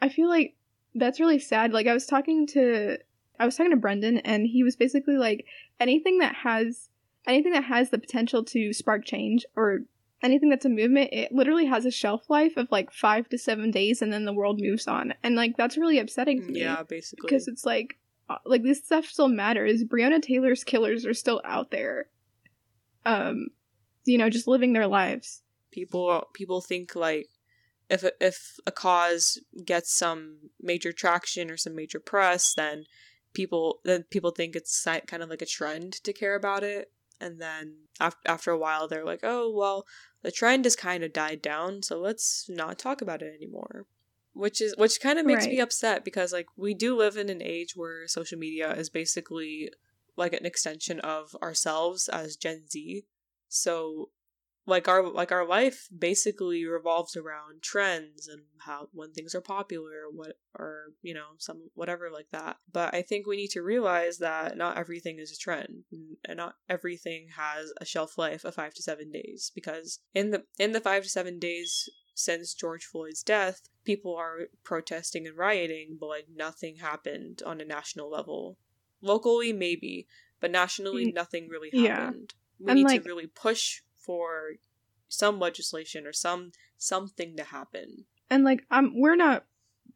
I 0.00 0.08
feel 0.08 0.28
like 0.28 0.54
that's 0.94 1.20
really 1.20 1.38
sad. 1.38 1.72
Like 1.72 1.86
I 1.86 1.92
was 1.94 2.06
talking 2.06 2.46
to 2.48 2.96
I 3.38 3.44
was 3.44 3.54
talking 3.56 3.72
to 3.72 3.76
Brendan 3.76 4.18
and 4.18 4.46
he 4.46 4.62
was 4.62 4.76
basically 4.76 5.18
like 5.18 5.44
anything 5.78 6.18
that 6.20 6.34
has 6.36 6.88
anything 7.26 7.52
that 7.52 7.64
has 7.64 7.90
the 7.90 7.98
potential 7.98 8.42
to 8.44 8.72
spark 8.72 9.04
change 9.04 9.44
or 9.54 9.80
anything 10.22 10.48
that's 10.48 10.64
a 10.64 10.70
movement, 10.70 11.10
it 11.12 11.30
literally 11.32 11.66
has 11.66 11.84
a 11.84 11.90
shelf 11.90 12.30
life 12.30 12.56
of 12.56 12.66
like 12.70 12.90
five 12.90 13.28
to 13.28 13.36
seven 13.36 13.70
days 13.70 14.00
and 14.00 14.10
then 14.10 14.24
the 14.24 14.32
world 14.32 14.58
moves 14.60 14.86
on. 14.88 15.12
And 15.22 15.36
like 15.36 15.56
that's 15.58 15.76
really 15.76 15.98
upsetting 15.98 16.40
to 16.46 16.50
me. 16.50 16.60
Yeah, 16.60 16.82
basically. 16.82 17.26
Because 17.28 17.46
it's 17.46 17.66
like 17.66 17.98
like 18.44 18.62
this 18.62 18.84
stuff 18.84 19.06
still 19.06 19.28
matters. 19.28 19.84
Breonna 19.84 20.20
Taylor's 20.20 20.64
killers 20.64 21.06
are 21.06 21.14
still 21.14 21.40
out 21.44 21.70
there. 21.70 22.06
Um 23.04 23.48
you 24.04 24.18
know, 24.18 24.30
just 24.30 24.46
living 24.46 24.72
their 24.72 24.86
lives. 24.86 25.42
People 25.70 26.28
people 26.32 26.60
think 26.60 26.94
like 26.94 27.28
if 27.88 28.02
a, 28.02 28.12
if 28.20 28.58
a 28.66 28.72
cause 28.72 29.38
gets 29.64 29.92
some 29.92 30.38
major 30.60 30.92
traction 30.92 31.50
or 31.50 31.56
some 31.56 31.74
major 31.74 32.00
press, 32.00 32.54
then 32.54 32.84
people 33.32 33.80
then 33.84 34.04
people 34.10 34.30
think 34.30 34.56
it's 34.56 34.86
kind 35.06 35.22
of 35.22 35.28
like 35.30 35.42
a 35.42 35.46
trend 35.46 35.92
to 36.04 36.12
care 36.12 36.34
about 36.34 36.62
it, 36.62 36.90
and 37.20 37.40
then 37.40 37.74
after 38.00 38.18
after 38.26 38.50
a 38.50 38.58
while 38.58 38.88
they're 38.88 39.04
like, 39.04 39.20
oh 39.22 39.52
well, 39.54 39.86
the 40.22 40.32
trend 40.32 40.64
has 40.64 40.74
kind 40.74 41.04
of 41.04 41.12
died 41.12 41.42
down, 41.42 41.82
so 41.82 42.00
let's 42.00 42.46
not 42.48 42.78
talk 42.78 43.00
about 43.00 43.22
it 43.22 43.34
anymore. 43.34 43.86
Which 44.36 44.60
is 44.60 44.74
which 44.76 45.00
kind 45.00 45.18
of 45.18 45.24
makes 45.24 45.46
right. 45.46 45.54
me 45.54 45.60
upset 45.60 46.04
because 46.04 46.32
like 46.32 46.46
we 46.56 46.74
do 46.74 46.94
live 46.94 47.16
in 47.16 47.30
an 47.30 47.42
age 47.42 47.74
where 47.74 48.06
social 48.06 48.38
media 48.38 48.72
is 48.72 48.90
basically 48.90 49.70
like 50.16 50.34
an 50.34 50.44
extension 50.44 51.00
of 51.00 51.34
ourselves 51.42 52.08
as 52.08 52.36
Gen 52.36 52.68
Z. 52.68 53.04
So 53.48 54.10
like 54.66 54.88
our 54.88 55.08
like 55.08 55.32
our 55.32 55.46
life 55.46 55.88
basically 55.96 56.66
revolves 56.66 57.16
around 57.16 57.62
trends 57.62 58.26
and 58.28 58.42
how 58.58 58.88
when 58.92 59.12
things 59.12 59.34
are 59.34 59.40
popular 59.40 59.90
or 60.06 60.12
what 60.12 60.36
or 60.58 60.86
you 61.02 61.14
know 61.14 61.28
some 61.38 61.70
whatever 61.74 62.10
like 62.10 62.26
that 62.32 62.56
but 62.72 62.92
i 62.92 63.00
think 63.00 63.26
we 63.26 63.36
need 63.36 63.50
to 63.50 63.62
realize 63.62 64.18
that 64.18 64.56
not 64.56 64.76
everything 64.76 65.18
is 65.18 65.32
a 65.32 65.38
trend 65.38 65.84
and 66.24 66.36
not 66.36 66.56
everything 66.68 67.28
has 67.36 67.72
a 67.80 67.84
shelf 67.84 68.18
life 68.18 68.44
of 68.44 68.54
5 68.54 68.74
to 68.74 68.82
7 68.82 69.10
days 69.10 69.52
because 69.54 70.00
in 70.14 70.30
the 70.30 70.42
in 70.58 70.72
the 70.72 70.80
5 70.80 71.04
to 71.04 71.08
7 71.08 71.38
days 71.38 71.88
since 72.18 72.54
george 72.54 72.84
floyd's 72.84 73.22
death 73.22 73.68
people 73.84 74.16
are 74.16 74.48
protesting 74.64 75.26
and 75.26 75.36
rioting 75.36 75.96
but 76.00 76.06
like 76.06 76.26
nothing 76.34 76.76
happened 76.76 77.42
on 77.44 77.60
a 77.60 77.64
national 77.64 78.10
level 78.10 78.56
locally 79.00 79.52
maybe 79.52 80.06
but 80.40 80.50
nationally 80.50 81.12
nothing 81.12 81.48
really 81.48 81.70
happened 81.70 82.34
yeah. 82.34 82.64
we 82.64 82.70
and 82.70 82.78
need 82.78 82.86
like, 82.86 83.02
to 83.02 83.08
really 83.08 83.26
push 83.26 83.82
for 83.98 84.52
some 85.08 85.38
legislation 85.38 86.06
or 86.06 86.12
some 86.12 86.52
something 86.76 87.36
to 87.36 87.44
happen. 87.44 88.04
And 88.30 88.44
like 88.44 88.64
um 88.70 88.92
we're 88.96 89.16
not 89.16 89.44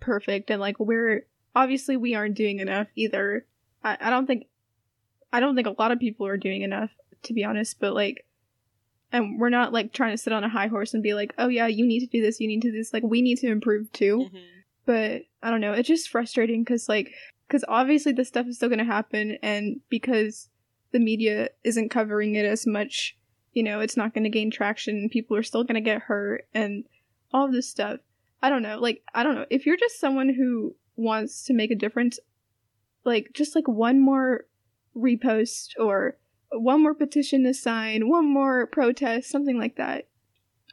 perfect 0.00 0.50
and 0.50 0.60
like 0.60 0.78
we're 0.78 1.26
obviously 1.54 1.96
we 1.96 2.14
aren't 2.14 2.36
doing 2.36 2.58
enough 2.58 2.88
either. 2.94 3.46
I, 3.82 3.96
I 4.00 4.10
don't 4.10 4.26
think 4.26 4.46
I 5.32 5.40
don't 5.40 5.54
think 5.54 5.66
a 5.66 5.74
lot 5.78 5.92
of 5.92 5.98
people 5.98 6.26
are 6.26 6.36
doing 6.36 6.62
enough 6.62 6.90
to 7.24 7.34
be 7.34 7.44
honest, 7.44 7.80
but 7.80 7.94
like 7.94 8.24
and 9.12 9.38
we're 9.38 9.48
not 9.50 9.72
like 9.72 9.92
trying 9.92 10.12
to 10.12 10.18
sit 10.18 10.32
on 10.32 10.44
a 10.44 10.48
high 10.48 10.68
horse 10.68 10.94
and 10.94 11.02
be 11.02 11.14
like, 11.14 11.34
"Oh 11.38 11.48
yeah, 11.48 11.66
you 11.66 11.86
need 11.86 12.00
to 12.00 12.06
do 12.06 12.22
this, 12.22 12.40
you 12.40 12.48
need 12.48 12.62
to 12.62 12.70
do 12.70 12.76
this." 12.76 12.92
Like 12.92 13.02
we 13.02 13.22
need 13.22 13.38
to 13.38 13.50
improve 13.50 13.92
too. 13.92 14.26
Mm-hmm. 14.26 14.38
But 14.86 15.22
I 15.42 15.50
don't 15.50 15.60
know, 15.60 15.72
it's 15.72 15.88
just 15.88 16.08
frustrating 16.08 16.64
cuz 16.64 16.88
like 16.88 17.12
cuz 17.48 17.64
obviously 17.68 18.12
this 18.12 18.28
stuff 18.28 18.46
is 18.46 18.56
still 18.56 18.68
going 18.68 18.78
to 18.78 18.84
happen 18.84 19.38
and 19.42 19.80
because 19.88 20.48
the 20.92 20.98
media 20.98 21.50
isn't 21.64 21.88
covering 21.88 22.34
it 22.34 22.44
as 22.44 22.66
much 22.66 23.16
you 23.52 23.62
know, 23.62 23.80
it's 23.80 23.96
not 23.96 24.14
going 24.14 24.24
to 24.24 24.30
gain 24.30 24.50
traction. 24.50 25.08
People 25.08 25.36
are 25.36 25.42
still 25.42 25.64
going 25.64 25.74
to 25.74 25.80
get 25.80 26.02
hurt 26.02 26.46
and 26.54 26.84
all 27.32 27.46
of 27.46 27.52
this 27.52 27.68
stuff. 27.68 28.00
I 28.42 28.48
don't 28.48 28.62
know. 28.62 28.78
Like, 28.78 29.02
I 29.14 29.22
don't 29.22 29.34
know. 29.34 29.46
If 29.50 29.66
you're 29.66 29.76
just 29.76 30.00
someone 30.00 30.32
who 30.32 30.74
wants 30.96 31.44
to 31.44 31.52
make 31.52 31.70
a 31.70 31.76
difference, 31.76 32.18
like, 33.04 33.30
just 33.34 33.54
like 33.54 33.68
one 33.68 34.00
more 34.00 34.46
repost 34.96 35.70
or 35.78 36.16
one 36.52 36.82
more 36.82 36.94
petition 36.94 37.44
to 37.44 37.54
sign, 37.54 38.08
one 38.08 38.26
more 38.26 38.66
protest, 38.66 39.30
something 39.30 39.58
like 39.58 39.76
that. 39.76 40.08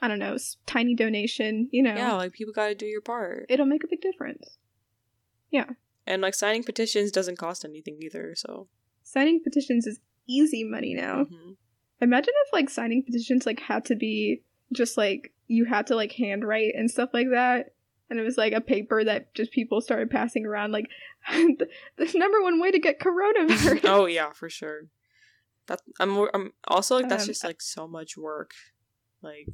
I 0.01 0.07
don't 0.07 0.19
know, 0.19 0.37
tiny 0.65 0.93
donation, 0.93 1.69
you 1.71 1.81
know. 1.81 1.95
Yeah, 1.95 2.13
like 2.13 2.33
people 2.33 2.53
got 2.53 2.67
to 2.67 2.75
do 2.75 2.85
your 2.85 3.01
part. 3.01 3.47
It'll 3.49 3.65
make 3.65 3.83
a 3.83 3.87
big 3.87 4.01
difference. 4.01 4.57
Yeah. 5.49 5.69
And 6.05 6.21
like 6.21 6.35
signing 6.35 6.63
petitions 6.63 7.11
doesn't 7.11 7.37
cost 7.37 7.65
anything 7.65 7.97
either, 8.01 8.33
so. 8.35 8.67
Signing 9.03 9.41
petitions 9.43 9.87
is 9.87 9.99
easy 10.27 10.63
money 10.63 10.93
now. 10.93 11.23
Mm-hmm. 11.23 11.51
Imagine 12.01 12.33
if 12.45 12.53
like 12.53 12.69
signing 12.69 13.03
petitions 13.03 13.45
like 13.45 13.59
had 13.59 13.85
to 13.85 13.95
be 13.95 14.43
just 14.71 14.97
like 14.97 15.33
you 15.47 15.65
had 15.65 15.87
to 15.87 15.95
like 15.95 16.11
handwrite 16.11 16.75
and 16.75 16.91
stuff 16.91 17.09
like 17.13 17.27
that. 17.31 17.73
And 18.09 18.19
it 18.19 18.23
was 18.23 18.37
like 18.37 18.53
a 18.53 18.61
paper 18.61 19.03
that 19.03 19.33
just 19.33 19.51
people 19.51 19.81
started 19.81 20.09
passing 20.09 20.45
around 20.45 20.71
like 20.71 20.85
the, 21.31 21.67
the 21.97 22.17
number 22.17 22.41
one 22.41 22.61
way 22.61 22.71
to 22.71 22.79
get 22.79 22.99
coronavirus. 23.01 23.81
oh 23.85 24.05
yeah, 24.05 24.31
for 24.31 24.49
sure. 24.49 24.87
That 25.67 25.81
I'm 25.99 26.17
I'm 26.33 26.53
also 26.67 26.95
like 26.95 27.09
that's 27.09 27.23
um, 27.23 27.27
just 27.27 27.43
like 27.43 27.61
so 27.61 27.87
much 27.87 28.17
work. 28.17 28.51
Like 29.21 29.47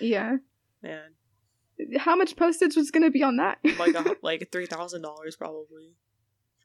Yeah. 0.00 0.36
Man. 0.82 1.14
How 1.98 2.14
much 2.14 2.36
postage 2.36 2.76
was 2.76 2.90
gonna 2.90 3.10
be 3.10 3.22
on 3.22 3.36
that? 3.36 3.58
like 3.78 3.94
a, 3.94 4.16
like 4.22 4.50
three 4.52 4.66
thousand 4.66 5.02
dollars 5.02 5.36
probably. 5.36 5.94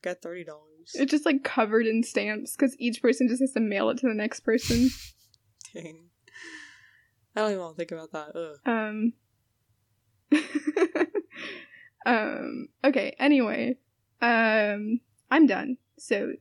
Got 0.01 0.21
thirty 0.21 0.43
dollars. 0.43 0.91
It's 0.93 1.11
just 1.11 1.25
like 1.25 1.43
covered 1.43 1.85
in 1.85 2.03
stamps 2.03 2.55
because 2.55 2.75
each 2.79 3.01
person 3.01 3.27
just 3.27 3.41
has 3.41 3.53
to 3.53 3.59
mail 3.59 3.89
it 3.89 3.97
to 3.99 4.07
the 4.07 4.13
next 4.13 4.41
person. 4.41 4.89
Dang. 5.73 6.09
I 7.35 7.41
don't 7.41 7.51
even 7.51 7.61
want 7.61 7.77
to 7.77 7.85
think 7.85 7.91
about 7.91 8.11
that. 8.11 8.35
Ugh. 8.35 8.57
Um. 8.65 9.13
um. 12.05 12.67
Okay. 12.83 13.15
Anyway, 13.19 13.77
um, 14.21 14.99
I'm 15.31 15.47
done. 15.47 15.77
So 15.97 16.33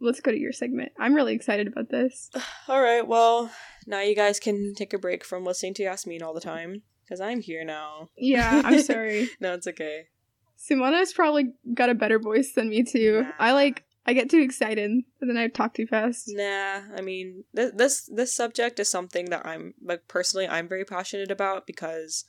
let's 0.00 0.20
go 0.20 0.30
to 0.30 0.38
your 0.38 0.52
segment. 0.52 0.92
I'm 0.98 1.14
really 1.14 1.34
excited 1.34 1.66
about 1.66 1.90
this. 1.90 2.30
All 2.68 2.80
right. 2.80 3.06
Well, 3.06 3.50
now 3.86 4.00
you 4.00 4.14
guys 4.14 4.40
can 4.40 4.74
take 4.74 4.92
a 4.92 4.98
break 4.98 5.24
from 5.24 5.44
listening 5.44 5.74
to 5.74 5.82
Yasmin 5.82 6.22
all 6.22 6.34
the 6.34 6.40
time 6.40 6.82
because 7.04 7.20
I'm 7.20 7.40
here 7.40 7.64
now. 7.64 8.10
Yeah. 8.16 8.62
I'm 8.64 8.78
sorry. 8.82 9.30
no, 9.40 9.54
it's 9.54 9.66
okay. 9.66 10.06
Sumana's 10.58 11.12
probably 11.12 11.52
got 11.74 11.90
a 11.90 11.94
better 11.94 12.18
voice 12.18 12.52
than 12.52 12.70
me 12.70 12.82
too. 12.82 13.22
Nah. 13.22 13.32
I 13.38 13.52
like 13.52 13.84
I 14.06 14.12
get 14.12 14.30
too 14.30 14.40
excited 14.40 14.90
and 14.90 15.04
then 15.20 15.36
I 15.36 15.48
talk 15.48 15.74
too 15.74 15.86
fast. 15.86 16.24
Nah, 16.28 16.82
I 16.96 17.00
mean 17.02 17.44
th- 17.54 17.72
this 17.74 18.08
this 18.12 18.34
subject 18.34 18.78
is 18.80 18.88
something 18.88 19.26
that 19.26 19.46
I'm 19.46 19.74
like 19.82 20.08
personally 20.08 20.48
I'm 20.48 20.68
very 20.68 20.84
passionate 20.84 21.30
about 21.30 21.66
because 21.66 22.24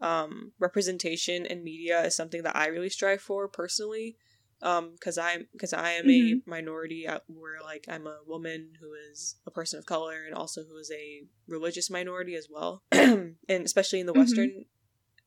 um, 0.00 0.52
representation 0.58 1.44
in 1.46 1.64
media 1.64 2.02
is 2.04 2.14
something 2.14 2.42
that 2.42 2.56
I 2.56 2.66
really 2.66 2.90
strive 2.90 3.20
for 3.20 3.48
personally. 3.48 4.16
Um, 4.60 4.92
because 4.92 5.18
I'm 5.18 5.46
because 5.52 5.72
I 5.72 5.92
am 5.92 6.06
mm-hmm. 6.06 6.38
a 6.38 6.50
minority 6.50 7.06
where 7.28 7.60
like 7.62 7.86
I'm 7.88 8.08
a 8.08 8.18
woman 8.26 8.72
who 8.80 8.88
is 9.10 9.36
a 9.46 9.52
person 9.52 9.78
of 9.78 9.86
color 9.86 10.24
and 10.26 10.34
also 10.34 10.64
who 10.64 10.76
is 10.78 10.90
a 10.90 11.22
religious 11.46 11.90
minority 11.90 12.34
as 12.34 12.48
well, 12.50 12.82
and 12.92 13.36
especially 13.48 14.00
in 14.00 14.06
the 14.06 14.12
mm-hmm. 14.12 14.20
Western 14.20 14.64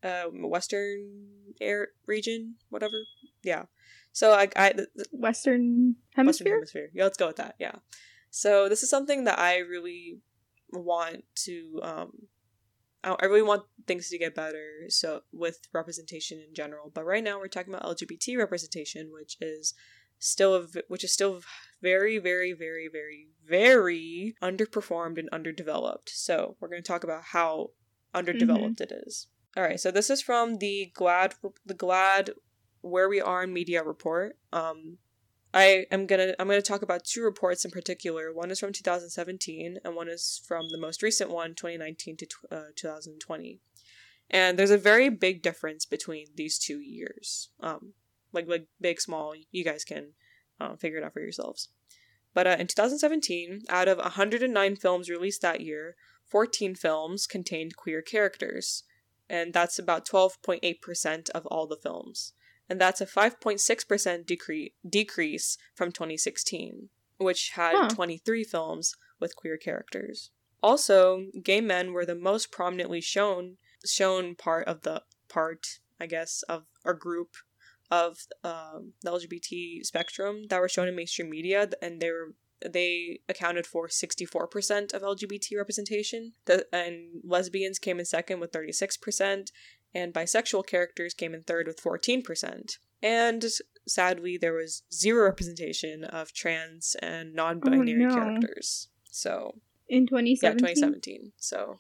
uh, 0.04 0.24
Western 0.34 1.28
air 1.60 1.90
region, 2.06 2.56
whatever. 2.70 3.06
Yeah. 3.44 3.64
So 4.12 4.34
I, 4.34 4.50
I 4.56 4.74
the, 4.74 4.88
Western 5.12 5.96
hemisphere. 6.16 6.26
Western 6.26 6.52
hemisphere. 6.52 6.90
Yeah, 6.94 7.04
let's 7.04 7.18
go 7.18 7.28
with 7.28 7.38
that. 7.38 7.56
Yeah. 7.60 7.76
So 8.30 8.68
this 8.70 8.84
is 8.84 8.90
something 8.90 9.26
that 9.26 9.40
I 9.40 9.60
really 9.60 10.20
want 10.72 11.24
to. 11.46 11.80
Um, 11.82 12.12
I 13.04 13.26
really 13.26 13.42
want 13.42 13.64
things 13.88 14.10
to 14.10 14.18
get 14.18 14.36
better. 14.36 14.86
So 14.90 15.22
with 15.32 15.68
representation 15.74 16.40
in 16.40 16.54
general, 16.54 16.92
but 16.94 17.06
right 17.06 17.24
now 17.24 17.40
we're 17.40 17.48
talking 17.48 17.74
about 17.74 17.98
LGBT 17.98 18.38
representation, 18.38 19.12
which 19.12 19.38
is 19.42 19.74
still 20.20 20.56
a, 20.56 20.68
which 20.88 21.04
is 21.04 21.12
still 21.12 21.42
very 21.82 22.20
very 22.20 22.54
very 22.54 22.88
very 22.92 23.30
very 23.48 24.36
underperformed 24.42 25.18
and 25.18 25.30
underdeveloped. 25.32 26.10
So 26.10 26.58
we're 26.60 26.70
going 26.70 26.84
to 26.84 26.88
talk 26.88 27.04
about 27.04 27.24
how 27.24 27.72
underdeveloped 28.14 28.80
mm-hmm. 28.80 28.94
it 28.94 29.04
is. 29.08 29.28
All 29.58 29.64
right, 29.64 29.80
so 29.80 29.92
this 29.92 30.10
is 30.10 30.22
from 30.22 30.58
the 30.58 30.92
GLAAD 30.96 31.34
the 31.66 31.74
GLAAD 31.74 32.30
where 32.82 33.10
we 33.10 33.20
are 33.20 33.44
in 33.44 33.54
media 33.54 33.84
report. 33.84 34.38
Um, 34.54 34.98
I 35.54 35.86
am 35.92 36.06
gonna 36.06 36.34
I'm 36.40 36.48
gonna 36.48 36.62
talk 36.62 36.82
about 36.82 37.04
two 37.04 37.24
reports 37.24 37.66
in 37.66 37.72
particular. 37.72 38.34
One 38.34 38.52
is 38.52 38.60
from 38.60 38.72
2017, 38.72 39.80
and 39.84 39.96
one 39.96 40.08
is 40.08 40.42
from 40.48 40.70
the 40.70 40.78
most 40.78 41.04
recent 41.04 41.30
one, 41.30 41.56
2019 41.56 42.18
to 42.18 42.28
uh, 42.52 42.62
2020. 42.76 43.60
And 44.30 44.58
there's 44.58 44.72
a 44.72 44.78
very 44.78 45.10
big 45.10 45.42
difference 45.42 45.86
between 45.86 46.28
these 46.36 46.58
two 46.58 46.80
years. 46.80 47.50
Um, 47.60 47.94
like 48.32 48.48
like 48.48 48.68
big, 48.80 49.02
small. 49.02 49.34
You 49.52 49.64
guys 49.64 49.84
can 49.84 50.14
uh, 50.60 50.76
figure 50.76 51.00
it 51.00 51.04
out 51.04 51.14
for 51.14 51.22
yourselves. 51.22 51.70
But 52.34 52.48
uh, 52.48 52.56
in 52.58 52.68
2017, 52.68 53.64
out 53.68 53.90
of 53.90 53.98
109 53.98 54.76
films 54.78 55.10
released 55.10 55.42
that 55.42 55.60
year, 55.60 55.96
14 56.30 56.76
films 56.76 57.28
contained 57.28 57.76
queer 57.76 58.02
characters 58.02 58.84
and 59.32 59.54
that's 59.54 59.80
about 59.80 60.06
12.8% 60.06 61.30
of 61.30 61.46
all 61.46 61.66
the 61.66 61.78
films. 61.78 62.34
And 62.72 62.80
that's 62.80 63.02
a 63.02 63.06
5.6% 63.06 63.60
decre- 64.26 64.72
decrease 64.90 65.58
from 65.76 65.92
2016, 65.92 66.88
which 67.18 67.50
had 67.56 67.76
huh. 67.76 67.90
23 67.90 68.46
films 68.46 68.96
with 69.20 69.36
queer 69.36 69.58
characters. 69.58 70.32
Also, 70.64 71.26
gay 71.44 71.60
men 71.60 71.92
were 71.92 72.06
the 72.06 72.16
most 72.16 72.50
prominently 72.50 73.02
shown 73.02 73.58
shown 73.86 74.36
part 74.36 74.66
of 74.70 74.84
the 74.84 75.04
part, 75.28 75.80
I 76.00 76.06
guess, 76.06 76.44
of 76.44 76.64
our 76.86 76.94
group 76.94 77.36
of 77.90 78.20
um, 78.42 78.94
the 79.02 79.12
LGBT 79.12 79.86
spectrum 79.86 80.44
that 80.48 80.62
were 80.62 80.70
shown 80.70 80.88
in 80.88 80.96
mainstream 80.96 81.30
media, 81.30 81.68
and 81.82 82.00
they 82.00 82.10
were 82.10 82.36
they 82.66 83.20
accounted 83.28 83.68
for 83.68 83.90
64% 83.90 84.94
of 84.94 85.02
LGBT 85.02 85.58
representation. 85.58 86.32
The, 86.46 86.68
and 86.72 87.20
lesbians 87.26 87.80
came 87.80 88.00
in 88.00 88.06
second 88.06 88.40
with 88.40 88.54
36%, 88.54 89.52
and 89.94 90.14
bisexual 90.14 90.66
characters 90.68 91.14
came 91.14 91.34
in 91.34 91.44
third 91.44 91.68
with 91.68 91.82
14%. 91.82 92.78
And 93.04 93.46
sadly, 93.88 94.38
there 94.38 94.54
was 94.54 94.84
zero 94.94 95.26
representation 95.26 96.04
of 96.04 96.34
trans 96.34 96.96
and 97.02 97.34
non 97.34 97.60
binary 97.60 98.06
Oh, 98.06 98.10
no. 98.10 98.16
characters. 98.16 98.90
So, 99.10 99.56
In 99.90 100.06
2017? 100.08 100.42
yeah, 100.42 100.54
2017. 100.54 101.32
2017. 101.32 101.32
So, 101.38 101.80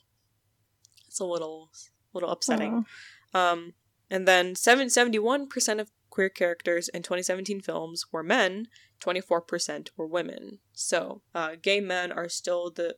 it's 1.08 1.20
a 1.20 1.26
little, 1.26 1.70
little 2.14 2.30
upsetting. 2.30 2.86
Aw. 3.34 3.52
Um, 3.52 3.74
and 4.10 4.28
then 4.28 4.56
7, 4.56 4.88
71% 4.88 5.80
of 5.80 5.92
queer 6.10 6.28
characters 6.30 6.90
in 6.90 7.02
2017 7.04 7.62
films 7.62 8.06
were 8.12 8.24
men, 8.24 8.68
24% 9.00 9.90
were 9.96 10.06
women. 10.08 10.60
So, 10.74 11.22
uh, 11.34 11.52
gay 11.62 11.80
men 11.80 12.12
are 12.12 12.28
still 12.28 12.70
the. 12.72 12.96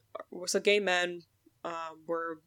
So, 0.48 0.60
gay 0.60 0.80
men 0.80 1.22
um, 1.64 2.02
were 2.08 2.42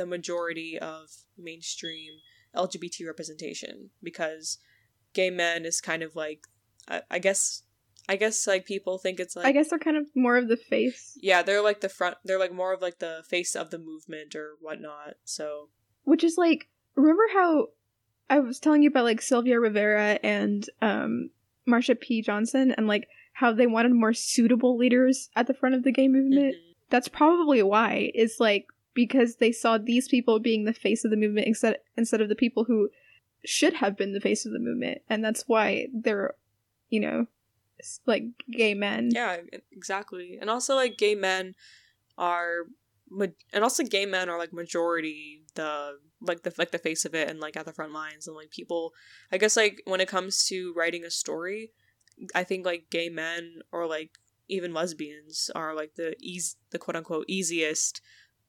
the 0.00 0.06
majority 0.06 0.78
of 0.78 1.10
mainstream 1.36 2.12
LGBT 2.56 3.06
representation 3.06 3.90
because 4.02 4.58
gay 5.12 5.28
men 5.30 5.64
is 5.66 5.80
kind 5.80 6.02
of 6.02 6.16
like. 6.16 6.46
I, 6.88 7.02
I 7.10 7.18
guess. 7.18 7.62
I 8.08 8.16
guess 8.16 8.46
like 8.46 8.64
people 8.64 8.98
think 8.98 9.20
it's 9.20 9.36
like 9.36 9.46
I 9.46 9.52
guess 9.52 9.68
they're 9.70 9.78
kind 9.78 9.96
of 9.96 10.06
more 10.16 10.36
of 10.36 10.48
the 10.48 10.56
face, 10.56 11.16
yeah 11.20 11.42
they're 11.42 11.62
like 11.62 11.80
the 11.80 11.88
front 11.88 12.16
they're 12.24 12.40
like 12.40 12.52
more 12.52 12.72
of 12.72 12.80
like 12.82 12.98
the 12.98 13.22
face 13.28 13.54
of 13.54 13.70
the 13.70 13.78
movement 13.78 14.34
or 14.34 14.56
whatnot 14.60 15.14
so 15.24 15.68
which 16.02 16.24
is 16.24 16.36
like 16.36 16.68
remember 16.96 17.22
how 17.32 17.66
I 18.28 18.40
was 18.40 18.58
telling 18.58 18.82
you 18.82 18.88
about 18.88 19.04
like 19.04 19.22
Sylvia 19.22 19.60
Rivera 19.60 20.18
and 20.24 20.66
um 20.82 21.30
Marsha 21.68 22.00
P. 22.00 22.20
Johnson 22.22 22.72
and 22.76 22.88
like 22.88 23.06
how 23.34 23.52
they 23.52 23.66
wanted 23.68 23.92
more 23.92 24.14
suitable 24.14 24.76
leaders 24.76 25.28
at 25.36 25.46
the 25.46 25.54
front 25.54 25.76
of 25.76 25.84
the 25.84 25.92
gay 25.92 26.08
movement. 26.08 26.56
mhm. 26.56 26.74
That's 26.88 27.08
probably 27.08 27.62
why. 27.62 28.10
It's 28.14 28.40
like 28.40 28.66
because 28.94 29.36
they 29.36 29.52
saw 29.52 29.78
these 29.78 30.08
people 30.08 30.38
being 30.38 30.64
the 30.64 30.72
face 30.72 31.04
of 31.04 31.10
the 31.10 31.16
movement 31.16 31.46
instead 31.46 31.78
instead 31.96 32.20
of 32.20 32.28
the 32.28 32.34
people 32.34 32.64
who 32.64 32.90
should 33.44 33.74
have 33.74 33.96
been 33.96 34.12
the 34.12 34.20
face 34.20 34.44
of 34.44 34.52
the 34.52 34.58
movement, 34.58 35.02
and 35.08 35.24
that's 35.24 35.44
why 35.46 35.88
they're, 35.92 36.34
you 36.88 37.00
know, 37.00 37.26
like 38.06 38.24
gay 38.50 38.74
men. 38.74 39.10
Yeah, 39.12 39.38
exactly. 39.72 40.38
And 40.40 40.50
also 40.50 40.74
like 40.74 40.98
gay 40.98 41.14
men 41.14 41.54
are 42.18 42.66
and 43.52 43.64
also 43.64 43.82
gay 43.82 44.06
men 44.06 44.28
are 44.28 44.38
like 44.38 44.52
majority 44.52 45.42
the 45.54 45.98
like 46.20 46.42
the 46.42 46.52
like 46.58 46.70
the 46.70 46.78
face 46.78 47.04
of 47.04 47.14
it 47.14 47.28
and 47.28 47.40
like 47.40 47.56
at 47.56 47.66
the 47.66 47.72
front 47.72 47.92
lines 47.92 48.26
and 48.26 48.36
like 48.36 48.50
people 48.50 48.92
I 49.32 49.38
guess 49.38 49.56
like 49.56 49.82
when 49.84 50.00
it 50.00 50.08
comes 50.08 50.44
to 50.46 50.72
writing 50.76 51.04
a 51.04 51.10
story, 51.10 51.72
I 52.34 52.44
think 52.44 52.64
like 52.64 52.90
gay 52.90 53.08
men 53.08 53.60
or 53.72 53.86
like 53.86 54.18
even 54.48 54.74
lesbians 54.74 55.50
are 55.54 55.74
like 55.74 55.94
the 55.94 56.14
easy 56.20 56.56
the 56.70 56.78
quote 56.78 56.96
unquote 56.96 57.24
easiest 57.28 58.00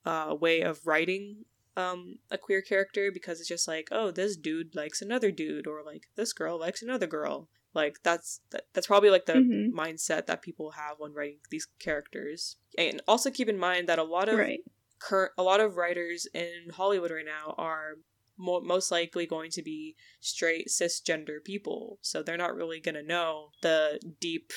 uh 0.06 0.36
way 0.40 0.62
of 0.62 0.86
writing 0.88 1.46
um 1.78 2.18
a 2.30 2.38
queer 2.38 2.62
character 2.62 3.12
because 3.14 3.40
it's 3.40 3.48
just 3.50 3.68
like 3.68 3.88
oh 3.92 4.12
this 4.12 4.36
dude 4.36 4.76
likes 4.76 5.02
another 5.02 5.32
dude 5.32 5.68
or 5.68 5.82
like 5.86 6.04
this 6.16 6.34
girl 6.34 6.60
likes 6.60 6.82
another 6.82 7.08
girl 7.08 7.48
like 7.74 7.98
that's 8.04 8.42
that, 8.50 8.64
that's 8.74 8.88
probably 8.88 9.10
like 9.10 9.26
the 9.26 9.34
Mhm. 9.34 9.72
mindset 9.72 10.26
that 10.26 10.42
people 10.42 10.72
have 10.72 10.96
when 11.00 11.14
writing 11.14 11.40
these 11.50 11.68
characters 11.80 12.58
and 12.78 13.02
also 13.08 13.32
keep 13.32 13.48
in 13.48 13.58
mind 13.58 13.88
that 13.88 14.00
a 14.00 14.04
lot 14.04 14.28
of 14.28 14.38
Right. 14.38 14.60
current 15.00 15.32
a 15.38 15.44
lot 15.44 15.62
of 15.62 15.78
writers 15.78 16.28
in 16.34 16.72
Hollywood 16.74 17.12
right 17.12 17.26
now 17.26 17.56
are 17.58 17.96
mo- 18.38 18.60
most 18.62 18.92
likely 18.92 19.26
going 19.26 19.52
to 19.52 19.62
be 19.62 19.96
straight 20.20 20.68
cisgender 20.68 21.42
people 21.44 22.00
so 22.02 22.22
they're 22.22 22.36
not 22.38 22.56
really 22.56 22.82
going 22.82 22.96
to 22.96 23.04
know 23.04 23.52
the 23.62 24.00
deep 24.20 24.52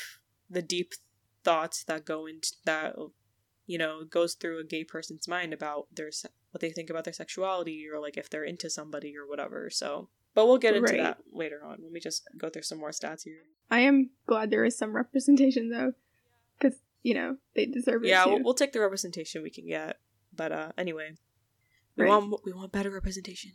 the 0.51 0.63
deep 0.63 0.95
thoughts 1.45 1.85
that 1.85 2.05
go 2.05 2.27
into 2.27 2.53
that 2.65 2.97
you 3.67 3.79
know 3.79 4.05
goes 4.05 4.35
through 4.35 4.59
a 4.61 4.65
gay 4.65 4.85
person's 4.85 5.27
mind 5.29 5.53
about 5.53 5.87
their 5.95 6.11
se- 6.13 6.29
what 6.51 6.61
they 6.61 6.71
think 6.71 6.91
about 6.91 7.05
their 7.05 7.13
sexuality 7.13 7.87
or 7.93 7.99
like 8.01 8.17
if 8.17 8.29
they're 8.31 8.45
into 8.45 8.69
somebody 8.71 9.17
or 9.17 9.27
whatever 9.27 9.71
so 9.71 10.09
but 10.35 10.47
we'll 10.47 10.59
get 10.59 10.75
into 10.77 10.93
Right. 10.93 11.03
that 11.03 11.19
later 11.33 11.65
on 11.65 11.79
let 11.83 11.93
me 11.93 12.01
just 12.01 12.29
go 12.37 12.49
through 12.51 12.63
some 12.63 12.79
more 12.79 12.91
stats 12.91 13.23
here 13.25 13.43
I 13.71 13.81
am 13.81 14.11
glad 14.27 14.51
there 14.51 14.65
is 14.65 14.77
some 14.77 14.95
representation 14.95 15.71
though, 15.71 15.95
because 16.59 16.79
you 17.03 17.15
know 17.15 17.39
they 17.57 17.65
deserve 17.67 18.05
it. 18.05 18.09
yeah 18.09 18.27
we'll, 18.27 18.43
we'll 18.43 18.55
take 18.55 18.73
the 18.73 18.81
representation 18.81 19.43
we 19.43 19.51
can 19.51 19.67
get 19.67 19.99
but 20.35 20.53
uh 20.53 20.73
anyway 20.77 21.13
we 21.97 22.05
Right. 22.05 22.11
want 22.11 22.45
we 22.45 22.53
want 22.53 22.73
better 22.73 22.91
representation 22.91 23.53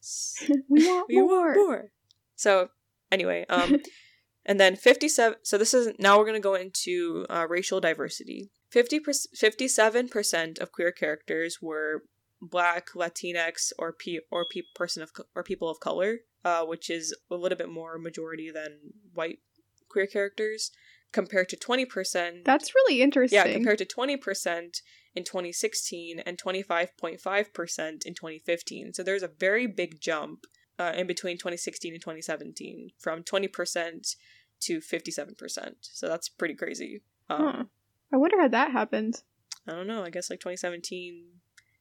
we 0.68 0.84
want 0.86 1.06
we 1.08 1.20
more. 1.20 1.28
want 1.48 1.56
more 1.56 1.92
so 2.36 2.68
anyway 3.10 3.44
um 3.48 3.80
and 4.46 4.58
then 4.58 4.76
57 4.76 5.38
so 5.42 5.58
this 5.58 5.74
is 5.74 5.92
now 5.98 6.18
we're 6.18 6.24
going 6.24 6.34
to 6.34 6.40
go 6.40 6.54
into 6.54 7.26
uh, 7.28 7.46
racial 7.48 7.80
diversity 7.80 8.50
50 8.70 9.00
57% 9.00 10.58
of 10.58 10.72
queer 10.72 10.92
characters 10.92 11.58
were 11.60 12.04
black 12.40 12.90
latinx 12.94 13.72
or 13.78 13.92
p 13.92 14.20
or 14.30 14.46
pe- 14.50 14.62
person 14.74 15.02
of 15.02 15.12
co- 15.12 15.24
or 15.34 15.42
people 15.42 15.68
of 15.68 15.80
color 15.80 16.20
uh, 16.44 16.64
which 16.64 16.88
is 16.88 17.14
a 17.30 17.36
little 17.36 17.58
bit 17.58 17.68
more 17.68 17.98
majority 17.98 18.50
than 18.50 18.78
white 19.12 19.40
queer 19.88 20.06
characters 20.06 20.70
compared 21.12 21.48
to 21.48 21.56
20% 21.56 22.44
That's 22.44 22.74
really 22.74 23.02
interesting. 23.02 23.36
yeah, 23.36 23.52
compared 23.52 23.78
to 23.78 23.84
20% 23.84 24.80
in 25.14 25.24
2016 25.24 26.20
and 26.20 26.38
25.5% 26.40 28.06
in 28.06 28.14
2015. 28.14 28.94
So 28.94 29.02
there's 29.02 29.22
a 29.24 29.28
very 29.28 29.66
big 29.66 30.00
jump 30.00 30.46
uh, 30.78 30.92
in 30.94 31.06
between 31.06 31.36
2016 31.36 31.94
and 31.94 32.00
2017 32.00 32.90
from 32.98 33.22
20% 33.24 34.14
to 34.60 34.78
57%. 34.78 35.70
So 35.80 36.08
that's 36.08 36.28
pretty 36.28 36.54
crazy. 36.54 37.02
Um. 37.28 37.70
I 38.12 38.16
wonder 38.16 38.40
how 38.40 38.48
that 38.48 38.72
happened. 38.72 39.22
I 39.66 39.72
don't 39.72 39.86
know. 39.86 40.02
I 40.04 40.10
guess 40.10 40.30
like 40.30 40.40
2017, 40.40 41.24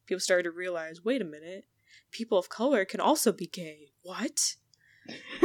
people 0.06 0.20
started 0.20 0.44
to 0.44 0.52
realize 0.52 1.04
wait 1.04 1.22
a 1.22 1.26
minute, 1.26 1.65
people 2.12 2.38
of 2.38 2.50
color 2.50 2.86
can 2.86 3.00
also 3.00 3.32
be 3.32 3.48
gay. 3.48 3.92
What? 4.04 4.56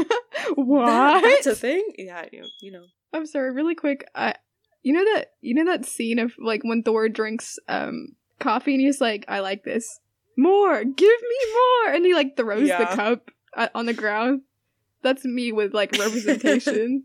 what? 0.55 0.87
That- 0.87 1.23
that's 1.23 1.47
a 1.47 1.55
thing? 1.55 1.87
Yeah, 1.99 2.27
you, 2.33 2.44
you 2.61 2.73
know. 2.73 2.85
I'm 3.12 3.27
sorry, 3.27 3.53
really 3.53 3.75
quick. 3.75 4.07
I, 4.14 4.35
you 4.83 4.92
know 4.92 5.05
that 5.14 5.33
you 5.40 5.55
know 5.55 5.64
that 5.66 5.87
scene 5.87 6.18
of 6.18 6.33
like 6.38 6.62
when 6.64 6.83
Thor 6.83 7.09
drinks 7.09 7.59
um 7.68 8.09
coffee 8.40 8.75
and 8.75 8.81
he's 8.81 9.01
like, 9.01 9.25
"I 9.29 9.40
like 9.40 9.62
this 9.64 10.01
more. 10.37 10.83
Give 10.85 11.20
me 11.23 11.53
more," 11.55 11.94
and 11.94 12.05
he 12.05 12.12
like 12.12 12.37
throws 12.37 12.68
Yeah. 12.68 12.79
the 12.90 12.97
cup 12.97 13.31
uh, 13.57 13.68
on 13.75 13.87
the 13.87 13.94
ground. 13.94 14.42
That's 15.03 15.25
me 15.25 15.53
with 15.53 15.73
like 15.73 15.92
representation. 15.99 17.05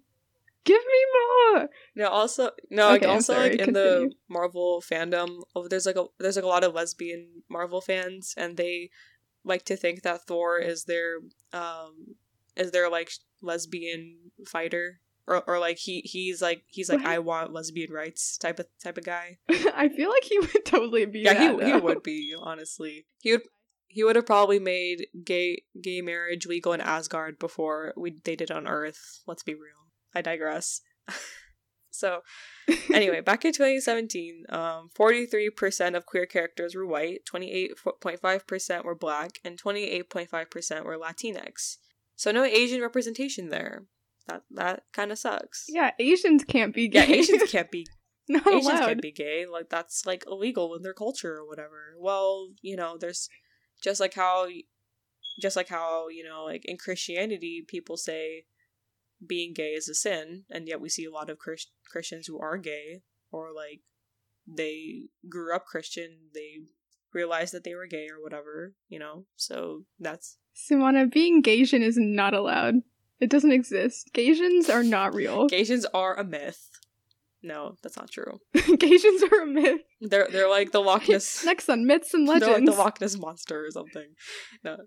Give 0.66 0.82
me 0.82 1.06
more. 1.14 1.70
No, 1.96 2.08
also 2.10 2.52
no, 2.70 2.90
like 2.90 3.02
Okay, 3.02 3.10
I'm 3.10 3.16
also 3.18 3.34
sorry, 3.34 3.50
like 3.52 3.60
in 3.60 3.66
continue. 3.74 4.10
the 4.10 4.16
Marvel 4.30 4.84
fandom, 4.86 5.42
there's 5.70 5.86
like 5.86 5.96
a 5.96 6.06
there's 6.20 6.36
like 6.36 6.46
a 6.46 6.50
lot 6.50 6.64
of 6.64 6.74
lesbian 6.74 7.44
Marvel 7.50 7.82
fans, 7.82 8.34
and 8.38 8.58
they 8.58 8.90
like 9.44 9.64
to 9.66 9.76
think 9.78 10.04
that 10.04 10.28
Thor 10.28 10.60
is 10.60 10.84
their 10.86 11.20
um 11.54 12.16
is 12.56 12.72
their 12.72 12.90
like 12.90 13.12
lesbian 13.42 14.32
fighter, 14.48 15.00
or 15.28 15.44
or 15.48 15.60
like 15.60 15.78
he 15.78 16.02
he's 16.02 16.42
like 16.42 16.64
he's 16.68 16.90
like 16.90 17.00
What? 17.00 17.08
I 17.10 17.20
want 17.20 17.54
lesbian 17.54 17.92
rights 17.92 18.38
type 18.38 18.60
of 18.60 18.68
type 18.84 18.98
of 18.98 19.06
guy. 19.06 19.38
I 19.50 19.90
feel 19.90 20.10
like 20.10 20.26
he 20.26 20.40
would 20.40 20.66
totally 20.66 21.06
be. 21.06 21.20
Yeah, 21.20 21.34
that, 21.34 21.64
he 21.64 21.72
he 21.72 21.80
would 21.80 22.04
be 22.04 22.36
honestly. 22.38 23.06
He 23.22 23.32
would 23.32 23.44
he 23.88 24.04
would 24.04 24.16
have 24.18 24.26
probably 24.26 24.60
made 24.60 25.08
gay 25.24 25.64
gay 25.82 26.02
marriage 26.02 26.46
legal 26.46 26.74
in 26.74 26.82
Asgard 26.82 27.40
before 27.40 27.94
we 27.98 28.16
they 28.24 28.36
did 28.36 28.52
on 28.52 28.68
Earth. 28.68 29.22
Let's 29.26 29.44
be 29.44 29.56
real. 29.56 29.79
I 30.16 30.22
digress. 30.22 30.82
so 31.92 32.22
anyway, 32.94 33.22
back 33.22 33.46
in 33.46 33.54
2017, 33.54 34.46
um, 34.50 34.90
43% 34.98 35.96
of 35.96 36.06
queer 36.06 36.26
characters 36.26 36.76
were 36.76 36.86
white, 36.86 37.22
28.5% 37.32 38.84
were 38.84 38.96
black, 38.96 39.40
and 39.44 39.62
28.5% 39.62 40.84
were 40.84 40.98
Latinx. 40.98 41.78
So 42.16 42.32
no 42.32 42.44
Asian 42.44 42.82
representation 42.82 43.50
there. 43.50 43.86
That 44.28 44.44
that 44.52 44.84
kind 44.94 45.12
of 45.12 45.18
sucks. 45.18 45.66
Yeah, 45.70 45.92
Asians 45.98 46.44
can't 46.44 46.76
be 46.76 46.88
gay. 46.88 47.08
Yeah. 47.08 47.16
Asians 47.16 47.44
can't 47.52 47.72
be 47.72 47.88
not 48.28 48.46
Asians 48.48 48.68
allowed. 48.68 48.86
can't 48.86 49.02
be 49.02 49.12
gay. 49.12 49.46
Like 49.52 49.70
that's 49.70 50.06
like 50.06 50.24
illegal 50.28 50.76
in 50.76 50.84
their 50.84 50.94
culture 50.94 51.36
or 51.36 51.48
whatever. 51.48 51.96
Well, 51.98 52.50
you 52.62 52.76
know, 52.76 52.98
there's 52.98 53.28
just 53.82 54.00
like 54.00 54.14
how, 54.14 54.48
just 55.42 55.56
like 55.56 55.70
how 55.70 56.10
you 56.10 56.24
know, 56.24 56.44
like 56.44 56.64
in 56.66 56.78
Christianity, 56.78 57.64
people 57.68 57.98
say 57.98 58.46
being 59.26 59.54
gay 59.54 59.72
is 59.72 59.90
a 59.90 59.94
sin, 59.94 60.44
and 60.50 60.68
yet 60.68 60.82
we 60.82 60.90
see 60.90 61.06
a 61.06 61.12
lot 61.12 61.30
of 61.30 61.38
Chris- 61.38 61.72
Christians 61.90 62.28
who 62.28 62.40
are 62.40 62.58
gay 62.58 63.02
or 63.32 63.54
like 63.54 63.82
they 64.48 65.10
grew 65.30 65.56
up 65.56 65.66
Christian, 65.66 66.30
they 66.34 66.62
realized 67.14 67.54
that 67.54 67.64
they 67.64 67.76
were 67.76 67.88
gay 67.88 68.08
or 68.10 68.22
whatever. 68.22 68.74
You 68.88 69.00
know, 69.00 69.26
so 69.36 69.84
that's 70.00 70.38
Sumana, 70.56 71.12
being 71.12 71.42
Gaysian 71.44 71.82
is 71.82 71.98
not 71.98 72.34
allowed. 72.34 72.76
It 73.20 73.30
doesn't 73.30 73.52
exist. 73.52 74.12
Gaysians 74.14 74.70
are 74.70 74.84
not 74.84 75.14
real. 75.14 75.48
Gaysians 75.50 75.86
are 75.94 76.16
a 76.18 76.24
myth. 76.24 76.70
No, 77.42 77.76
that's 77.82 77.98
not 77.98 78.12
true. 78.12 78.40
Gaysians 78.56 79.22
are 79.32 79.42
a 79.44 79.46
myth. 79.46 79.82
They're 80.02 80.28
they're 80.32 80.50
like 80.50 80.72
the 80.72 80.82
Loch 80.82 81.08
Ness. 81.08 81.44
Next 81.46 81.70
on 81.70 81.86
Myths 81.86 82.14
and 82.14 82.28
They're 82.28 82.36
like 82.36 82.44
Legends. 82.44 82.72
the 82.72 82.78
Loch 82.78 83.02
Ness 83.02 83.18
monster 83.18 83.66
or 83.66 83.72
something. 83.72 84.08
No. 84.64 84.78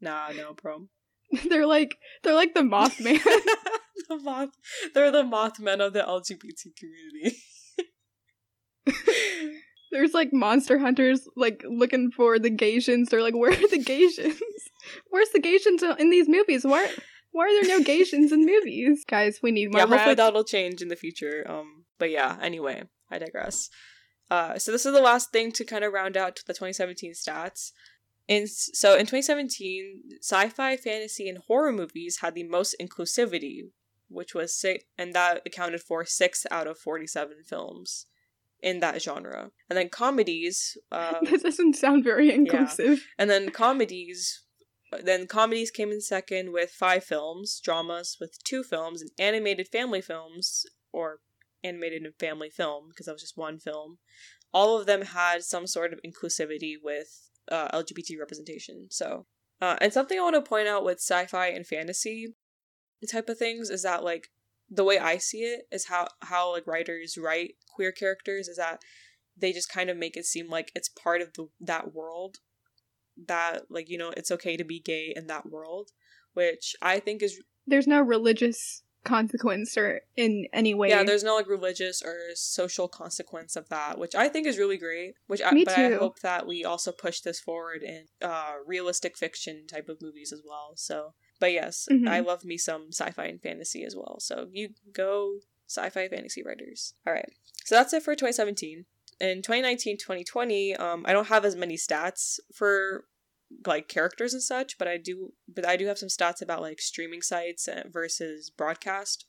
nah, 0.00 0.28
no, 0.36 0.54
bro. 0.54 0.86
they're 1.48 1.66
like 1.66 1.98
they're 2.22 2.34
like 2.34 2.54
the 2.54 2.60
Mothman. 2.60 3.22
the 4.08 4.16
moth 4.16 4.50
they're 4.94 5.10
the 5.10 5.24
Mothmen 5.24 5.80
of 5.80 5.92
the 5.92 6.02
LGBT 6.02 6.76
community. 6.76 7.38
There's 9.92 10.14
like 10.14 10.32
monster 10.32 10.78
hunters 10.78 11.28
like 11.36 11.62
looking 11.66 12.10
for 12.10 12.38
the 12.38 12.50
Gatians. 12.50 13.08
They're 13.08 13.22
like, 13.22 13.34
where 13.34 13.52
are 13.52 13.68
the 13.68 13.82
Gatians? 13.82 14.38
Where's 15.08 15.30
the 15.30 15.40
Gatians 15.40 15.98
in 15.98 16.10
these 16.10 16.28
movies? 16.28 16.64
Why 16.64 16.88
why 17.32 17.46
are 17.46 17.64
there 17.64 17.78
no 17.78 17.84
Gatians 17.84 18.32
in 18.32 18.44
movies? 18.44 19.04
Guys, 19.06 19.40
we 19.42 19.50
need 19.52 19.72
more. 19.72 19.80
yeah, 19.80 19.86
hopefully 19.86 20.08
rats. 20.08 20.16
that'll 20.16 20.44
change 20.44 20.82
in 20.82 20.88
the 20.88 20.96
future. 20.96 21.44
Um, 21.48 21.84
but 21.98 22.10
yeah. 22.10 22.36
Anyway, 22.40 22.84
I 23.10 23.18
digress. 23.18 23.68
Uh, 24.30 24.58
so 24.58 24.72
this 24.72 24.86
is 24.86 24.92
the 24.92 25.00
last 25.00 25.32
thing 25.32 25.52
to 25.52 25.64
kind 25.64 25.84
of 25.84 25.92
round 25.92 26.16
out 26.16 26.36
the 26.46 26.52
2017 26.52 27.12
stats. 27.12 27.72
In 28.28 28.46
so 28.48 28.94
in 28.94 29.06
2017, 29.06 30.02
sci-fi, 30.20 30.76
fantasy, 30.76 31.28
and 31.28 31.38
horror 31.46 31.72
movies 31.72 32.18
had 32.22 32.34
the 32.34 32.42
most 32.42 32.74
inclusivity, 32.80 33.70
which 34.08 34.34
was 34.34 34.52
six, 34.58 34.84
and 34.98 35.12
that 35.12 35.42
accounted 35.46 35.80
for 35.80 36.04
six 36.04 36.44
out 36.50 36.66
of 36.66 36.78
47 36.78 37.36
films 37.46 38.06
in 38.60 38.80
that 38.80 39.00
genre. 39.00 39.50
And 39.70 39.76
then 39.76 39.88
comedies, 39.88 40.76
uh, 40.90 41.14
This 41.22 41.42
doesn't 41.42 41.76
sound 41.76 42.02
very 42.02 42.32
inclusive. 42.32 43.06
and 43.18 43.30
then 43.30 43.50
comedies, 43.50 44.42
then 45.04 45.26
comedies 45.26 45.70
came 45.70 45.92
in 45.92 46.00
second 46.00 46.52
with 46.52 46.70
five 46.70 47.04
films, 47.04 47.60
dramas 47.62 48.16
with 48.20 48.42
two 48.42 48.64
films, 48.64 49.02
and 49.02 49.10
animated 49.18 49.68
family 49.68 50.00
films 50.00 50.66
or 50.92 51.20
animated 51.62 52.02
and 52.02 52.14
family 52.18 52.50
film 52.50 52.88
because 52.88 53.06
that 53.06 53.12
was 53.12 53.22
just 53.22 53.36
one 53.36 53.58
film. 53.58 53.98
All 54.52 54.78
of 54.78 54.86
them 54.86 55.02
had 55.02 55.42
some 55.42 55.66
sort 55.66 55.92
of 55.92 56.00
inclusivity 56.04 56.74
with 56.82 57.30
uh, 57.50 57.68
LGBT 57.68 58.18
representation. 58.18 58.88
So, 58.90 59.26
uh, 59.60 59.76
and 59.80 59.92
something 59.92 60.18
I 60.18 60.22
want 60.22 60.36
to 60.36 60.42
point 60.42 60.68
out 60.68 60.84
with 60.84 60.98
sci-fi 60.98 61.48
and 61.48 61.66
fantasy 61.66 62.34
type 63.10 63.28
of 63.28 63.38
things 63.38 63.70
is 63.70 63.82
that 63.82 64.02
like 64.02 64.28
the 64.68 64.84
way 64.84 64.98
I 64.98 65.18
see 65.18 65.42
it 65.42 65.66
is 65.70 65.86
how 65.86 66.08
how 66.22 66.52
like 66.52 66.66
writers 66.66 67.16
write 67.16 67.54
queer 67.72 67.92
characters 67.92 68.48
is 68.48 68.56
that 68.56 68.80
they 69.36 69.52
just 69.52 69.70
kind 69.70 69.90
of 69.90 69.96
make 69.96 70.16
it 70.16 70.24
seem 70.24 70.48
like 70.48 70.72
it's 70.74 70.88
part 70.88 71.20
of 71.20 71.32
the 71.34 71.48
that 71.60 71.94
world 71.94 72.38
that 73.26 73.70
like 73.70 73.88
you 73.88 73.98
know 73.98 74.12
it's 74.16 74.30
okay 74.30 74.56
to 74.56 74.64
be 74.64 74.80
gay 74.80 75.12
in 75.14 75.26
that 75.26 75.46
world 75.46 75.90
which 76.34 76.74
i 76.82 76.98
think 76.98 77.22
is 77.22 77.40
There's 77.66 77.86
no 77.86 78.00
religious 78.02 78.82
consequence 79.06 79.76
or 79.76 80.00
in 80.16 80.46
any 80.52 80.74
way. 80.74 80.88
yeah 80.88 81.02
there's 81.02 81.24
no 81.24 81.34
like 81.36 81.48
religious 81.48 82.02
or 82.02 82.16
social 82.34 82.88
consequence 82.88 83.56
of 83.56 83.68
that 83.68 83.98
which 83.98 84.14
i 84.14 84.28
think 84.28 84.46
is 84.46 84.58
really 84.58 84.76
great 84.76 85.14
which 85.26 85.40
i 85.42 85.50
Me 85.52 85.64
but 85.64 85.78
i 85.78 85.90
hope 85.90 86.20
that 86.20 86.46
we 86.46 86.64
also 86.64 86.92
push 86.92 87.20
this 87.20 87.40
forward 87.40 87.82
in 87.82 88.04
uh 88.22 88.54
realistic 88.66 89.16
fiction 89.16 89.66
type 89.66 89.88
of 89.88 90.00
movies 90.02 90.32
as 90.32 90.42
well 90.46 90.72
so 90.76 91.14
but 91.40 91.52
yes 91.52 91.88
Mhm. 91.90 92.08
i 92.08 92.20
love 92.20 92.44
me 92.44 92.56
some 92.58 92.88
sci-fi 92.92 93.24
and 93.26 93.40
fantasy 93.42 93.84
as 93.84 93.94
well 93.96 94.16
so 94.20 94.48
you 94.52 94.70
go 94.92 95.40
sci-fi 95.68 96.08
fantasy 96.08 96.42
writers 96.42 96.94
all 97.06 97.12
right 97.12 97.32
so 97.64 97.74
that's 97.74 97.92
it 97.92 98.02
for 98.02 98.14
2017 98.14 98.84
in 99.20 99.42
2019 99.42 99.96
2020 99.98 100.76
um 100.76 101.04
i 101.06 101.12
don't 101.12 101.28
have 101.28 101.44
as 101.44 101.56
many 101.56 101.76
stats 101.76 102.38
for 102.52 103.04
like 103.64 103.88
characters 103.88 104.32
and 104.32 104.42
such 104.42 104.76
but 104.78 104.88
i 104.88 104.96
do 104.96 105.32
but 105.48 105.66
i 105.66 105.76
do 105.76 105.86
have 105.86 105.98
some 105.98 106.08
stats 106.08 106.42
about 106.42 106.60
like 106.60 106.80
streaming 106.80 107.22
sites 107.22 107.68
uh, 107.68 107.84
versus 107.90 108.50
broadcast 108.50 109.26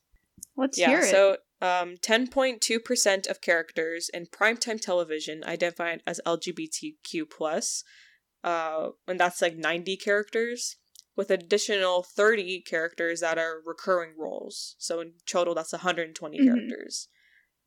Let's 0.57 0.77
yeah, 0.77 0.89
hear 0.89 0.99
it. 0.99 1.05
so 1.05 1.37
um, 1.61 1.95
10.2% 1.97 3.27
of 3.27 3.41
characters 3.41 4.09
in 4.13 4.25
primetime 4.25 4.79
television 4.81 5.43
identified 5.45 6.01
as 6.05 6.19
LGBTQ+, 6.25 7.29
plus, 7.29 7.83
uh, 8.43 8.89
and 9.07 9.19
that's 9.19 9.41
like 9.41 9.55
90 9.55 9.97
characters, 9.97 10.77
with 11.15 11.29
additional 11.29 12.03
30 12.03 12.61
characters 12.61 13.21
that 13.21 13.37
are 13.37 13.61
recurring 13.65 14.13
roles. 14.17 14.75
So 14.79 14.99
in 14.99 15.13
total, 15.27 15.53
that's 15.53 15.73
120 15.73 16.37
Mhm. 16.39 16.43
characters, 16.43 17.07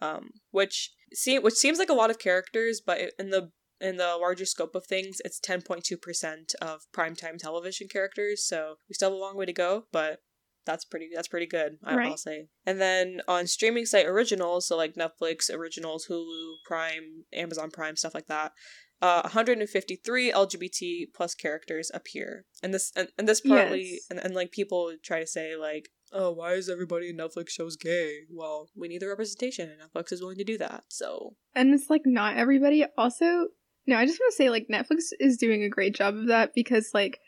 um, 0.00 0.30
which 0.50 0.92
see, 1.12 1.38
which 1.38 1.54
seems 1.54 1.78
like 1.78 1.90
a 1.90 1.94
lot 1.94 2.10
of 2.10 2.18
characters, 2.18 2.80
but 2.84 3.12
in 3.18 3.30
the 3.30 3.52
in 3.80 3.96
the 3.96 4.16
larger 4.20 4.44
scope 4.44 4.74
of 4.74 4.86
things, 4.86 5.18
it's 5.24 5.40
10.2% 5.40 6.54
of 6.60 6.82
primetime 6.94 7.38
television 7.38 7.88
characters. 7.88 8.44
So 8.46 8.74
we 8.88 8.94
still 8.94 9.10
have 9.10 9.16
a 9.16 9.20
long 9.20 9.36
way 9.36 9.46
to 9.46 9.52
go, 9.52 9.84
but 9.92 10.18
that's 10.66 10.84
pretty 10.84 11.08
that's 11.14 11.26
pretty 11.26 11.46
good 11.46 11.78
I, 11.82 11.96
Right. 11.96 12.06
i'll 12.08 12.16
say 12.18 12.48
and 12.66 12.78
then 12.78 13.22
on 13.26 13.46
streaming 13.46 13.86
site 13.86 14.04
originals 14.06 14.68
so 14.68 14.76
like 14.76 14.94
netflix 14.94 15.48
originals 15.52 16.06
hulu 16.08 16.52
prime 16.66 17.24
amazon 17.32 17.70
prime 17.70 17.96
stuff 17.96 18.14
like 18.14 18.26
that 18.26 18.52
uh 19.00 19.22
153 19.22 20.30
lgbt 20.32 21.06
plus 21.14 21.34
characters 21.34 21.90
appear 21.94 22.44
and 22.62 22.74
this 22.74 22.92
and, 22.94 23.08
and 23.16 23.26
this 23.26 23.40
partly 23.40 23.84
Yes. 23.92 24.00
and, 24.10 24.18
and 24.18 24.34
like 24.34 24.52
people 24.52 24.92
try 25.02 25.18
to 25.20 25.26
say 25.26 25.56
like 25.56 25.88
oh 26.12 26.30
why 26.30 26.52
is 26.52 26.68
everybody 26.68 27.08
in 27.08 27.16
netflix 27.16 27.48
shows 27.50 27.76
gay 27.76 28.18
well 28.30 28.68
we 28.76 28.86
need 28.86 29.00
the 29.00 29.08
representation 29.08 29.70
and 29.70 29.80
netflix 29.80 30.12
is 30.12 30.20
willing 30.20 30.36
to 30.38 30.44
do 30.44 30.58
that 30.58 30.84
so 30.88 31.36
and 31.54 31.72
it's 31.72 31.88
like 31.88 32.02
not 32.04 32.36
everybody 32.36 32.84
also 32.98 33.46
no 33.86 33.96
i 33.96 34.06
just 34.06 34.20
want 34.20 34.32
to 34.32 34.36
say 34.36 34.50
like 34.50 34.66
netflix 34.70 35.12
is 35.18 35.36
doing 35.36 35.62
a 35.62 35.68
great 35.68 35.94
job 35.94 36.14
of 36.14 36.28
that 36.28 36.54
because 36.54 36.90
like 36.94 37.20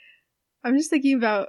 i'm 0.65 0.77
just 0.77 0.91
thinking 0.91 1.17
about 1.17 1.49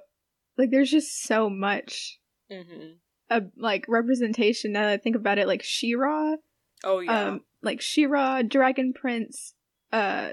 like 0.57 0.69
there's 0.71 0.91
just 0.91 1.23
so 1.23 1.49
much 1.49 2.19
hmm 2.51 2.91
uh, 3.29 3.39
like 3.57 3.85
representation 3.87 4.73
now 4.73 4.81
that 4.81 4.91
i 4.93 4.97
think 4.97 5.15
about 5.15 5.39
it 5.39 5.47
like 5.47 5.63
She-Ra 5.63 6.35
oh 6.83 6.99
yeah. 6.99 7.29
um 7.29 7.41
like 7.61 7.81
She-Ra 7.81 8.41
dragon 8.43 8.93
prince 8.93 9.53
uh 9.91 10.31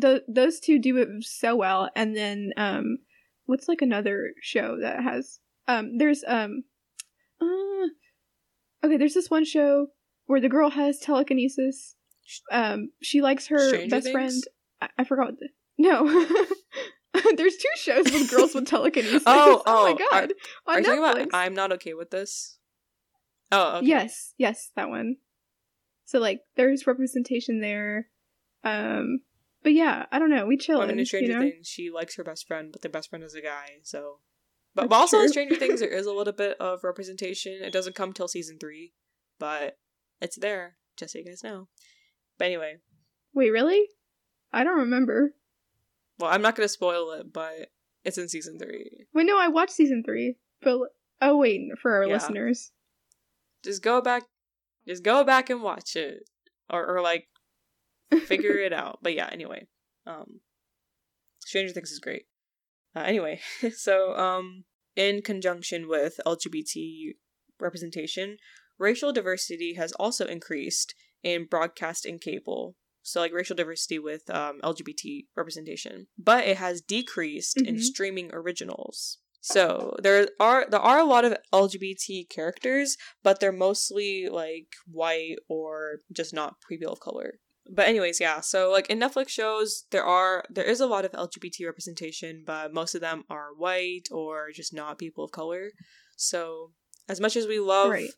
th- 0.00 0.22
those 0.28 0.60
two 0.60 0.78
do 0.78 0.96
it 0.98 1.08
so 1.20 1.56
well. 1.56 1.90
And 1.94 2.16
then 2.16 2.52
um 2.56 2.98
what's 3.46 3.68
like 3.68 3.82
another 3.82 4.32
show 4.40 4.78
that 4.80 5.02
has 5.02 5.40
um 5.68 5.98
there's 5.98 6.24
um 6.26 6.64
uh, 7.40 8.86
okay 8.86 8.96
there's 8.96 9.14
this 9.14 9.30
one 9.30 9.44
show 9.44 9.88
where 10.26 10.40
the 10.40 10.48
girl 10.48 10.70
has 10.70 10.98
telekinesis 10.98 11.96
um 12.50 12.90
she 13.02 13.22
likes 13.22 13.46
her 13.48 13.68
Stranger 13.68 13.88
best 13.96 14.04
Things? 14.04 14.12
friend 14.12 14.42
I-, 14.80 15.02
I 15.02 15.04
forgot 15.04 15.26
what 15.26 15.38
the 15.40 15.48
no 15.78 16.04
there's 17.36 17.56
two 17.56 17.68
shows 17.76 18.04
with 18.04 18.30
girls 18.30 18.54
with 18.54 18.66
telekinesis 18.66 19.22
Oh, 19.26 19.62
oh, 19.66 19.86
oh, 19.86 19.92
my 19.92 19.98
god 20.10 20.32
are 20.66 20.74
on 20.74 20.78
you 20.78 20.84
talking 20.84 21.02
Netflix. 21.02 21.26
about 21.28 21.34
i'm 21.34 21.54
not 21.54 21.72
okay 21.72 21.94
with 21.94 22.10
this 22.10 22.58
oh 23.50 23.78
okay. 23.78 23.86
Yes, 23.86 24.32
yes, 24.38 24.70
that 24.76 24.88
one. 24.88 25.16
So 26.06 26.18
like 26.18 26.40
there's 26.56 26.86
representation 26.86 27.60
there. 27.60 28.08
Um 28.64 29.20
but 29.62 29.72
yeah, 29.74 30.06
I 30.10 30.18
don't 30.18 30.30
know. 30.30 30.46
We 30.46 30.56
chill 30.56 30.80
I 30.80 30.86
mean, 30.86 30.98
in 30.98 31.06
Stranger 31.06 31.32
you 31.32 31.38
know? 31.38 31.40
Things, 31.40 31.68
she 31.68 31.90
likes 31.90 32.16
her 32.16 32.24
best 32.24 32.48
friend, 32.48 32.70
but 32.72 32.82
their 32.82 32.90
best 32.90 33.10
friend 33.10 33.22
is 33.22 33.34
a 33.34 33.40
guy. 33.40 33.78
So, 33.82 34.18
but, 34.74 34.88
but 34.88 34.96
also 34.96 35.20
in. 35.20 35.28
Stranger 35.28 35.54
Things, 35.54 35.80
there 35.80 35.88
is 35.92 36.06
a 36.06 36.12
little 36.12 36.32
bit 36.32 36.56
of 36.58 36.82
representation. 36.82 37.58
It 37.62 37.72
doesn't 37.72 37.94
come 37.94 38.12
till 38.12 38.26
season 38.26 38.58
three, 38.58 38.92
but 39.38 39.78
it's 40.20 40.36
there, 40.36 40.76
just 40.96 41.12
so 41.12 41.20
you 41.20 41.24
guys 41.24 41.44
know. 41.44 41.68
But 42.38 42.46
anyway, 42.46 42.76
Wait, 43.34 43.50
really? 43.50 43.86
I 44.52 44.64
don't 44.64 44.78
remember. 44.80 45.34
well, 46.18 46.30
I'm 46.30 46.42
not 46.42 46.54
gonna 46.56 46.68
spoil 46.68 47.12
it, 47.12 47.32
but 47.32 47.70
it's 48.04 48.18
in 48.18 48.28
season 48.28 48.58
three. 48.58 49.06
Wait, 49.14 49.26
no, 49.26 49.38
I 49.38 49.48
watched 49.48 49.72
season 49.72 50.02
three. 50.04 50.36
But 50.60 50.78
oh 51.20 51.36
wait, 51.38 51.62
for 51.80 51.94
our 51.96 52.04
Yeah. 52.04 52.14
listeners. 52.14 52.72
Just 53.64 53.82
go 53.82 54.00
back, 54.00 54.24
just 54.86 55.02
go 55.02 55.24
back 55.24 55.48
and 55.50 55.62
watch 55.62 55.96
it, 55.96 56.28
or 56.68 56.84
or 56.86 57.00
like 57.00 57.28
figure 58.26 58.58
it 58.58 58.72
out. 58.72 58.98
But 59.02 59.14
yeah, 59.14 59.28
anyway, 59.32 59.66
um, 60.06 60.40
Stranger 61.40 61.72
Things 61.72 61.90
is 61.90 62.00
great. 62.00 62.24
Uh, 62.94 63.00
anyway, 63.00 63.40
so 63.76 64.14
um, 64.16 64.64
in 64.96 65.22
conjunction 65.22 65.88
with 65.88 66.20
LGBT 66.26 67.12
representation, 67.60 68.36
racial 68.78 69.12
diversity 69.12 69.74
has 69.74 69.92
also 69.92 70.26
increased 70.26 70.94
in 71.22 71.46
broadcast 71.46 72.04
and 72.06 72.20
cable. 72.20 72.76
So 73.02 73.20
like 73.20 73.32
racial 73.32 73.56
diversity 73.56 73.98
with 73.98 74.30
um, 74.30 74.60
LGBT 74.62 75.26
representation, 75.36 76.06
but 76.16 76.46
it 76.46 76.58
has 76.58 76.80
decreased 76.80 77.60
in 77.60 77.76
Mhm. 77.76 77.82
streaming 77.82 78.30
originals. 78.32 79.18
So 79.40 79.96
there 80.00 80.28
are 80.38 80.66
there 80.70 80.78
are 80.80 81.00
a 81.00 81.04
lot 81.04 81.24
of 81.24 81.36
LGBT 81.52 82.28
characters, 82.28 82.96
but 83.24 83.40
they're 83.40 83.50
mostly 83.50 84.28
like 84.28 84.68
white 84.86 85.36
or 85.48 85.98
just 86.12 86.32
not 86.32 86.54
people 86.68 86.92
of 86.92 87.00
color. 87.00 87.40
But 87.68 87.88
anyways, 87.88 88.20
yeah. 88.20 88.40
So 88.40 88.70
like 88.70 88.88
in 88.88 89.00
Netflix 89.00 89.30
shows, 89.30 89.84
there 89.90 90.04
are 90.04 90.44
there 90.48 90.64
is 90.64 90.80
a 90.80 90.86
lot 90.86 91.04
of 91.04 91.10
LGBT 91.12 91.66
representation, 91.66 92.44
but 92.46 92.72
most 92.72 92.94
of 92.94 93.00
them 93.00 93.24
are 93.28 93.52
white 93.56 94.06
or 94.12 94.50
just 94.54 94.72
not 94.72 94.98
people 94.98 95.24
of 95.24 95.32
color. 95.32 95.72
So 96.16 96.72
as 97.08 97.20
much 97.20 97.34
as 97.36 97.48
we 97.48 97.58
love 97.58 97.90
Right. 97.90 98.10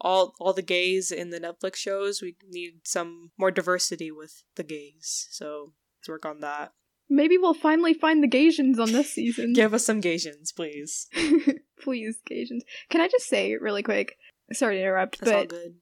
All 0.00 0.34
all 0.38 0.52
the 0.52 0.62
gays 0.62 1.10
in 1.10 1.30
the 1.30 1.40
Netflix 1.40 1.76
shows, 1.76 2.20
we 2.22 2.36
need 2.48 2.80
some 2.84 3.30
more 3.38 3.50
diversity 3.50 4.10
with 4.10 4.42
the 4.56 4.64
gays. 4.64 5.28
So 5.30 5.72
let's 5.98 6.08
work 6.08 6.26
on 6.26 6.40
that. 6.40 6.72
Maybe 7.08 7.38
we'll 7.38 7.54
finally 7.54 7.94
find 7.94 8.22
the 8.22 8.28
Gaysians 8.28 8.80
on 8.80 8.92
this 8.92 9.12
season. 9.12 9.52
Give 9.54 9.72
us 9.74 9.84
some 9.84 10.02
Gaysians, 10.02 10.54
please. 10.54 11.06
Please, 11.80 12.18
Gaysians. 12.28 12.62
Can 12.88 13.02
I 13.02 13.06
just 13.06 13.28
say 13.28 13.54
really 13.54 13.82
quick? 13.82 14.16
Sorry 14.52 14.76
to 14.76 14.80
interrupt, 14.80 15.20
That's 15.20 15.30
all 15.30 15.42
but 15.42 15.50
good. 15.50 15.74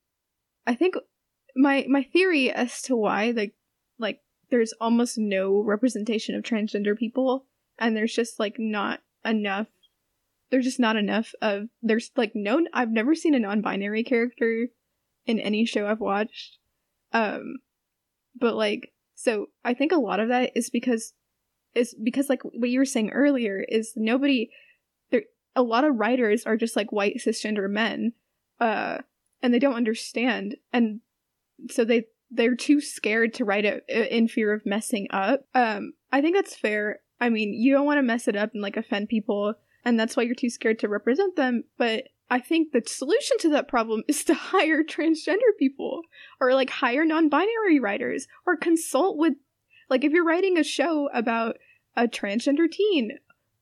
I 0.67 0.75
think 0.75 0.97
my 1.57 1.87
my 1.89 2.03
theory 2.03 2.51
as 2.51 2.83
to 2.83 2.97
why 2.97 3.33
like 3.35 3.55
like 3.99 4.21
there's 4.51 4.75
almost 4.81 5.17
no 5.17 5.63
representation 5.63 6.35
of 6.35 6.43
transgender 6.43 6.97
people 6.99 7.47
and 7.79 7.97
there's 7.97 8.15
just 8.15 8.41
like 8.41 8.57
not 8.59 9.01
enough 9.25 9.69
there's 10.55 10.65
just 10.65 10.79
not 10.79 10.95
enough 10.95 11.33
of 11.43 11.65
there's 11.83 12.13
like 12.17 12.31
no 12.33 12.65
I've 12.73 12.93
never 12.93 13.17
seen 13.17 13.35
a 13.35 13.41
non-binary 13.41 14.05
character 14.05 14.69
in 15.27 15.41
any 15.41 15.65
show 15.65 15.89
I've 15.89 15.99
watched. 15.99 16.59
Um 17.13 17.57
but 18.39 18.55
like 18.55 18.93
so 19.17 19.47
I 19.65 19.75
think 19.75 19.91
a 19.91 19.97
lot 19.97 20.21
of 20.21 20.29
that 20.29 20.53
is 20.55 20.71
because 20.71 21.13
is 21.75 21.97
because 22.01 22.29
like 22.29 22.43
what 22.45 22.71
you 22.71 22.79
were 22.79 22.85
saying 22.85 23.11
earlier 23.11 23.65
is 23.69 23.95
nobody 23.97 24.49
there 25.11 25.23
a 25.57 25.63
lot 25.65 25.83
of 25.83 25.99
writers 25.99 26.45
are 26.45 26.57
just 26.57 26.77
like 26.77 26.93
white 26.93 27.17
cisgender 27.17 27.69
men 27.69 28.13
uh 28.61 28.99
and 29.43 29.53
they 29.53 29.59
don't 29.59 29.75
understand 29.75 30.55
and 30.73 31.01
so 31.69 31.85
they 31.85 32.05
they're 32.31 32.55
too 32.55 32.81
scared 32.81 33.35
to 33.35 33.45
write 33.45 33.65
it 33.65 33.83
in 33.89 34.29
fear 34.29 34.53
of 34.53 34.65
messing 34.65 35.09
up. 35.11 35.47
Um 35.53 35.95
I 36.13 36.21
think 36.21 36.37
that's 36.37 36.55
fair. 36.55 37.01
I 37.21 37.29
mean, 37.29 37.55
you 37.55 37.73
don't 37.73 37.87
want 37.87 37.99
to 37.99 38.03
mess 38.03 38.29
it 38.29 38.37
up 38.37 38.53
and 38.55 38.63
like 38.63 38.77
offend 38.77 39.09
people 39.09 39.57
and 39.85 39.99
that's 39.99 40.17
why 40.17 40.23
you're 40.23 40.35
too 40.35 40.51
scared 40.51 40.79
to 40.81 40.89
represent 40.89 41.37
them, 41.37 41.65
but 41.77 42.05
I 42.31 42.41
think 42.41 42.73
the 42.73 42.83
solution 42.87 43.37
to 43.41 43.51
that 43.51 43.69
problem 43.69 44.03
is 44.09 44.25
to 44.25 44.35
hire 44.53 44.83
transgender 44.83 45.53
people 45.59 46.03
or 46.41 46.55
like 46.55 46.71
hire 46.71 47.05
non-binary 47.05 47.81
writers 47.81 48.27
or 48.47 48.57
consult 48.57 49.17
with 49.17 49.35
like 49.91 50.05
if 50.05 50.13
you're 50.13 50.25
writing 50.25 50.59
a 50.59 50.65
show 50.65 51.11
about 51.13 51.57
a 51.97 52.09
transgender 52.09 52.71
teen, 52.71 53.19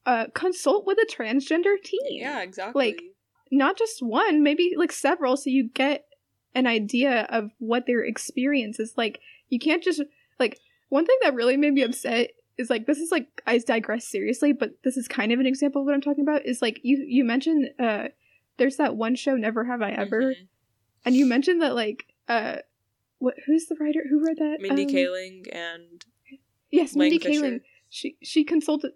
uh 0.07 0.27
consult 0.35 0.87
with 0.87 0.99
a 0.99 1.07
transgender 1.13 1.75
teen. 1.83 2.21
Yeah, 2.21 2.43
exactly. 2.43 2.87
Like 2.87 3.03
not 3.51 3.77
just 3.77 4.03
one, 4.03 4.43
maybe 4.43 4.75
like 4.77 4.93
several 4.93 5.37
so 5.37 5.51
you 5.51 5.69
get 5.69 6.07
an 6.55 6.67
idea 6.67 7.27
of 7.31 7.51
what 7.59 7.87
their 7.87 8.05
experience 8.05 8.79
is 8.79 8.95
like. 8.97 9.21
You 9.49 9.59
can't 9.59 9.83
just 9.83 10.03
like 10.39 10.59
one 10.89 11.05
thing 11.05 11.17
that 11.23 11.35
really 11.35 11.57
made 11.57 11.75
me 11.75 11.83
upset 11.83 12.31
is 12.59 12.69
like 12.71 12.87
this 12.87 12.99
is 12.99 13.11
like 13.11 13.29
I 13.47 13.59
digress 13.59 14.07
seriously, 14.07 14.53
but 14.53 14.71
this 14.85 14.97
is 14.97 15.09
kind 15.09 15.33
of 15.33 15.41
an 15.41 15.47
example 15.47 15.81
of 15.83 15.87
what 15.87 15.95
I'm 15.95 16.01
talking 16.01 16.23
about. 16.23 16.45
Is 16.47 16.61
like 16.63 16.81
you 16.83 17.05
you 17.07 17.25
mentioned 17.25 17.71
uh 17.79 18.09
there's 18.59 18.77
that 18.77 18.97
one 18.97 19.15
show 19.15 19.35
Never 19.37 19.65
Have 19.65 19.83
I 19.83 19.93
Ever, 19.93 20.23
Mhm. 20.35 20.47
and 21.05 21.15
you 21.15 21.27
mentioned 21.27 21.63
that 21.63 21.75
like 21.75 22.07
uh 22.29 22.57
what 23.19 23.35
who's 23.47 23.67
the 23.67 23.77
writer 23.81 24.05
who 24.09 24.25
read 24.25 24.37
that? 24.39 24.59
Mindy 24.61 24.85
Um, 24.85 24.91
Kaling 24.91 25.49
and 25.55 26.05
Yes, 26.71 26.95
Lang 26.95 27.11
Mindy 27.11 27.19
Fisher. 27.19 27.41
Kaling. 27.43 27.61
She 27.89 28.17
she 28.23 28.45
consulted 28.45 28.93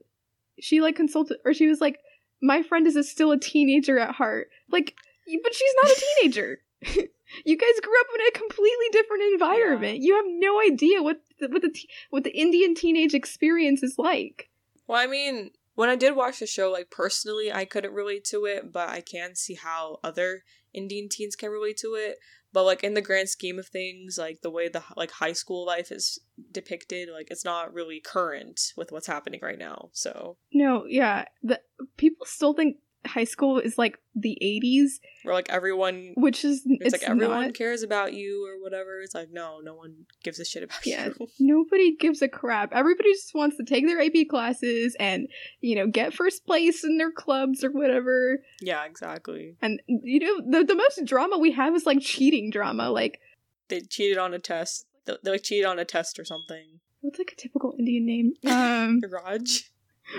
she 0.60 0.80
like 0.80 0.96
consulted 0.96 1.38
or 1.44 1.52
she 1.54 1.66
was 1.66 1.80
like 1.80 1.98
my 2.42 2.62
friend 2.62 2.86
is 2.86 2.96
a, 2.96 3.02
still 3.02 3.32
a 3.32 3.38
teenager 3.38 3.98
at 3.98 4.14
heart. 4.14 4.48
Like 4.70 4.94
but 5.42 5.54
she's 5.54 5.74
not 5.82 5.90
a 5.92 6.02
teenager. 6.20 6.60
you 7.44 7.56
guys 7.56 7.80
grew 7.82 8.00
up 8.00 8.06
in 8.14 8.26
a 8.26 8.38
completely 8.38 8.86
different 8.92 9.22
environment. 9.32 9.98
You 9.98 10.16
have 10.16 10.24
no 10.28 10.60
idea 10.60 11.02
what 11.02 11.20
the, 11.38 11.48
what 11.48 11.62
the 11.62 11.70
te- 11.70 11.88
what 12.10 12.24
the 12.24 12.36
Indian 12.38 12.74
teenage 12.74 13.14
experience 13.14 13.82
is 13.82 13.96
like. 13.98 14.50
Well, 14.86 15.00
I 15.00 15.06
mean, 15.06 15.50
when 15.74 15.88
I 15.88 15.96
did 15.96 16.16
watch 16.16 16.40
the 16.40 16.46
show, 16.46 16.70
like 16.70 16.90
personally, 16.90 17.52
I 17.52 17.64
couldn't 17.64 17.92
relate 17.92 18.24
to 18.26 18.46
it, 18.46 18.72
but 18.72 18.88
I 18.88 19.00
can 19.00 19.34
see 19.34 19.54
how 19.54 19.98
other 20.02 20.42
Indian 20.72 21.08
teens 21.08 21.36
can 21.36 21.50
relate 21.50 21.76
to 21.78 21.94
it. 21.94 22.18
But 22.52 22.64
like 22.64 22.82
in 22.82 22.94
the 22.94 23.02
grand 23.02 23.28
scheme 23.28 23.58
of 23.58 23.66
things, 23.66 24.16
like 24.16 24.40
the 24.40 24.50
way 24.50 24.68
the 24.68 24.82
like 24.96 25.10
high 25.10 25.34
school 25.34 25.66
life 25.66 25.92
is 25.92 26.18
depicted, 26.52 27.10
like 27.12 27.28
it's 27.30 27.44
not 27.44 27.74
really 27.74 28.00
current 28.00 28.72
with 28.76 28.92
what's 28.92 29.06
happening 29.06 29.40
right 29.42 29.58
now. 29.58 29.90
So 29.92 30.38
No, 30.52 30.86
yeah, 30.88 31.26
the 31.42 31.60
people 31.98 32.24
still 32.24 32.54
think 32.54 32.76
high 33.06 33.24
school 33.24 33.58
is 33.58 33.78
like 33.78 33.98
the 34.14 34.36
80s, 34.42 35.00
where 35.24 35.34
like 35.34 35.48
everyone, 35.50 36.12
which 36.16 36.44
is 36.44 36.62
it's, 36.66 36.94
it's, 36.94 37.02
like 37.02 37.10
everyone 37.10 37.42
not. 37.46 37.54
cares 37.54 37.82
about 37.82 38.12
you 38.14 38.46
or 38.46 38.62
whatever. 38.62 39.00
It's 39.00 39.14
like 39.14 39.28
no, 39.30 39.60
no 39.62 39.74
one 39.74 40.06
gives 40.24 40.38
a 40.40 40.44
shit 40.44 40.62
about 40.62 40.84
Yeah. 40.86 41.08
you. 41.18 41.26
Nobody 41.38 41.96
gives 41.96 42.22
a 42.22 42.28
crap. 42.28 42.72
Everybody 42.72 43.12
just 43.12 43.34
wants 43.34 43.56
to 43.58 43.64
take 43.64 43.86
their 43.86 44.00
AP 44.00 44.28
classes 44.28 44.96
and, 44.98 45.28
you 45.60 45.76
know, 45.76 45.86
get 45.86 46.14
first 46.14 46.46
place 46.46 46.84
in 46.84 46.98
their 46.98 47.10
clubs 47.12 47.62
or 47.64 47.70
whatever. 47.70 48.38
yeah, 48.60 48.84
exactly. 48.84 49.56
And 49.62 49.80
you 49.86 50.20
know, 50.20 50.40
the 50.60 50.64
the 50.64 50.74
most 50.74 51.04
drama 51.04 51.38
we 51.38 51.52
have 51.52 51.74
is 51.74 51.86
like 51.86 52.00
cheating 52.00 52.50
drama. 52.50 52.90
Like 52.90 53.20
They 53.68 53.80
cheated 53.80 54.18
on 54.18 54.32
a 54.34 54.38
test. 54.38 54.86
They, 55.04 55.14
they 55.22 55.30
like 55.32 55.42
cheated 55.42 55.66
on 55.66 55.78
a 55.78 55.84
test 55.84 56.18
or 56.18 56.24
something. 56.24 56.80
what's 57.02 57.18
like 57.18 57.32
a 57.32 57.36
typical 57.36 57.74
Indian 57.78 58.06
name? 58.06 58.32
Um, 58.50 59.00
Raj. 59.10 59.70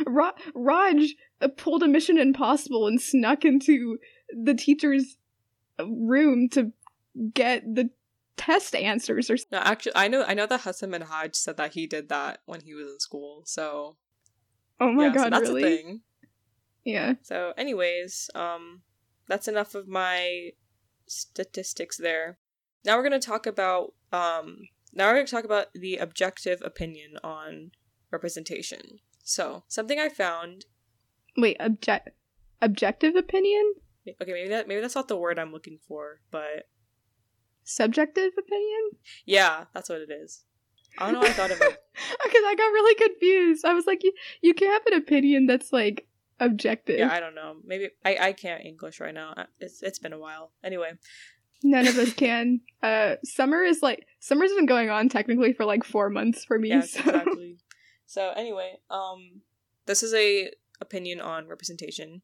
Ra- 0.06 0.34
Raj 0.54 1.16
pulled 1.58 1.84
a 1.84 1.88
Mission 1.88 2.18
Impossible 2.18 2.88
and 2.88 3.02
snuck 3.02 3.46
into 3.46 3.98
the 4.32 4.54
teacher's 4.54 5.18
room 5.80 6.50
to 6.50 6.72
get 7.34 7.64
the 7.76 7.90
test 8.38 8.76
answers 8.76 9.30
or 9.30 9.38
No, 9.52 9.60
actually, 9.60 9.94
I 9.96 10.08
know. 10.08 10.24
I 10.28 10.34
know 10.34 10.46
that 10.46 10.62
Hasan 10.62 10.92
Minhaj 10.92 11.36
said 11.36 11.58
that 11.58 11.74
he 11.74 11.88
did 11.88 12.10
that 12.10 12.40
when 12.46 12.62
he 12.62 12.74
was 12.74 12.92
in 12.92 13.00
school. 13.00 13.44
So 13.46 13.98
oh 14.80 14.92
my 14.92 15.06
yeah, 15.08 15.14
so 15.14 15.18
god 15.18 15.34
that's 15.34 15.50
really 15.50 15.64
a 15.64 15.78
thing. 15.78 16.02
yeah 16.84 17.14
So, 17.22 17.54
anyways, 17.58 18.30
um, 18.36 18.82
that's 19.28 19.48
enough 19.48 19.76
of 19.76 19.88
my 19.88 20.52
statistics 21.08 21.98
there. 21.98 22.38
Now 22.86 22.96
we're 22.98 23.04
gonna 23.04 23.20
talk 23.20 23.46
about 23.46 23.94
um. 24.12 24.68
Now 24.94 25.08
we're 25.08 25.16
gonna 25.16 25.28
talk 25.28 25.44
about 25.44 25.68
the 25.74 25.98
objective 25.98 26.62
opinion 26.64 27.18
on 27.24 27.72
representation. 28.12 29.00
So, 29.24 29.64
something 29.68 30.00
I 30.00 30.10
found. 30.10 30.66
Wait 31.38 31.58
object 31.60 32.10
objective 32.62 33.16
opinion 33.16 33.74
Okay, 34.22 34.32
maybe 34.32 34.50
that 34.50 34.68
maybe 34.68 34.82
that's 34.82 34.96
not 34.96 35.10
the 35.10 35.18
word 35.18 35.38
I'm 35.38 35.52
looking 35.52 35.80
for, 35.86 36.22
but 36.32 36.70
subjective 37.64 38.32
opinion 38.38 38.92
yeah, 39.26 39.66
that's 39.74 39.90
what 39.90 40.00
it 40.00 40.10
is. 40.10 40.46
I 40.98 41.06
don't 41.06 41.16
know. 41.16 41.20
What 41.20 41.30
I 41.30 41.34
thought 41.34 41.52
of 41.52 41.62
it. 41.62 41.84
because 42.24 42.42
i 42.46 42.56
got 42.56 42.68
really 42.68 42.96
confused 42.96 43.66
i 43.66 43.74
was 43.74 43.86
like 43.86 44.04
you, 44.04 44.14
you 44.42 44.54
can't 44.54 44.72
have 44.72 44.94
an 44.94 45.02
opinion 45.02 45.46
that's 45.46 45.74
like 45.74 46.08
objective 46.40 47.00
Yeah, 47.00 47.12
I 47.12 47.20
don't 47.20 47.36
know. 47.36 47.58
Maybe 47.66 47.90
I 48.06 48.18
I 48.28 48.34
can't 48.34 48.64
English 48.64 49.00
right 49.00 49.14
now. 49.14 49.34
It's 49.60 49.82
it's 49.82 50.00
been 50.00 50.14
a 50.14 50.20
while. 50.20 50.52
Anyway, 50.64 50.92
none 51.64 51.88
of 51.88 51.98
us 51.98 52.14
can 52.26 52.62
uh 52.84 53.16
summer 53.24 53.64
is 53.64 53.82
like 53.82 54.06
summer's 54.20 54.54
been 54.54 54.66
going 54.66 54.90
on 54.90 55.10
technically 55.10 55.54
for 55.54 55.66
like 55.66 55.84
four 55.84 56.10
months 56.10 56.46
for 56.46 56.60
me 56.60 56.70
Yes, 56.70 56.92
so 56.92 57.00
exactly. 57.00 57.58
So 58.06 58.32
anyway, 58.36 58.80
um, 58.90 59.42
this 59.86 60.02
is 60.02 60.14
a 60.14 60.52
opinion 60.80 61.21
on 61.21 61.47
representation. 61.47 62.21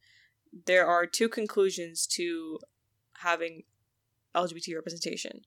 There 0.66 0.86
are 0.86 1.06
two 1.06 1.30
conclusions 1.30 2.06
to 2.08 2.60
having 3.20 3.64
LGBT 4.36 4.76
representation. 4.76 5.42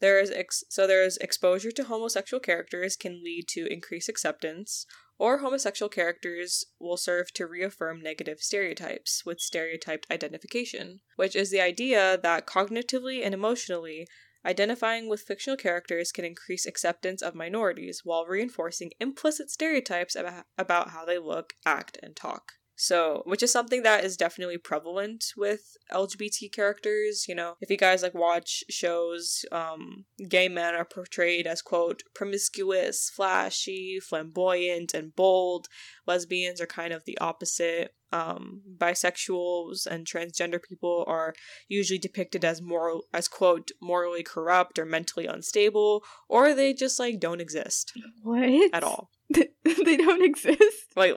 There 0.00 0.18
is 0.18 0.30
ex- 0.30 0.64
so 0.68 0.86
there 0.86 1.04
is 1.04 1.18
exposure 1.18 1.70
to 1.72 1.84
homosexual 1.84 2.40
characters 2.40 2.96
can 2.96 3.22
lead 3.22 3.46
to 3.48 3.70
increased 3.70 4.08
acceptance, 4.08 4.86
or 5.18 5.38
homosexual 5.38 5.90
characters 5.90 6.64
will 6.78 6.96
serve 6.96 7.32
to 7.34 7.46
reaffirm 7.46 8.00
negative 8.00 8.40
stereotypes 8.40 9.26
with 9.26 9.40
stereotyped 9.40 10.06
identification, 10.10 11.00
which 11.16 11.36
is 11.36 11.50
the 11.50 11.60
idea 11.60 12.18
that 12.22 12.46
cognitively 12.46 13.22
and 13.22 13.34
emotionally 13.34 14.08
Identifying 14.44 15.08
with 15.08 15.22
fictional 15.22 15.56
characters 15.56 16.12
can 16.12 16.24
increase 16.24 16.64
acceptance 16.64 17.20
of 17.20 17.34
minorities 17.34 18.00
while 18.04 18.24
reinforcing 18.26 18.92
implicit 18.98 19.50
stereotypes 19.50 20.16
about, 20.16 20.90
how 20.90 21.04
they 21.04 21.18
look, 21.18 21.54
act, 21.66 21.98
and 22.02 22.16
talk. 22.16 22.52
So, 22.80 23.22
which 23.26 23.42
is 23.42 23.52
something 23.52 23.82
that 23.82 24.04
is 24.04 24.16
definitely 24.16 24.56
prevalent 24.56 25.34
with 25.36 25.76
LGBT 25.92 26.50
characters. 26.50 27.26
You 27.28 27.34
know, 27.34 27.56
if 27.60 27.70
you 27.70 27.76
guys 27.76 28.02
like 28.02 28.14
watch 28.14 28.64
shows, 28.70 29.44
um, 29.52 30.06
gay 30.30 30.48
men 30.48 30.74
are 30.74 30.86
portrayed 30.86 31.46
as 31.46 31.60
quote 31.60 32.02
promiscuous, 32.14 33.10
flashy, 33.14 34.00
flamboyant, 34.00 34.94
and 34.94 35.14
bold. 35.14 35.68
Lesbians 36.06 36.58
are 36.58 36.66
kind 36.66 36.94
of 36.94 37.04
the 37.04 37.18
opposite. 37.18 37.94
Um, 38.12 38.62
bisexuals 38.78 39.86
and 39.86 40.06
transgender 40.06 40.58
people 40.60 41.04
are 41.06 41.34
usually 41.68 41.98
depicted 41.98 42.44
as 42.44 42.62
moral 42.62 43.04
as 43.12 43.28
quote 43.28 43.70
morally 43.80 44.24
corrupt 44.24 44.80
or 44.80 44.84
mentally 44.84 45.26
unstable 45.26 46.02
or 46.28 46.52
they 46.52 46.74
just 46.74 46.98
like 46.98 47.20
don't 47.20 47.40
exist 47.40 47.92
what 48.24 48.74
at 48.74 48.82
all 48.82 49.12
they 49.30 49.96
don't 49.96 50.24
exist 50.24 50.90
like 50.96 51.16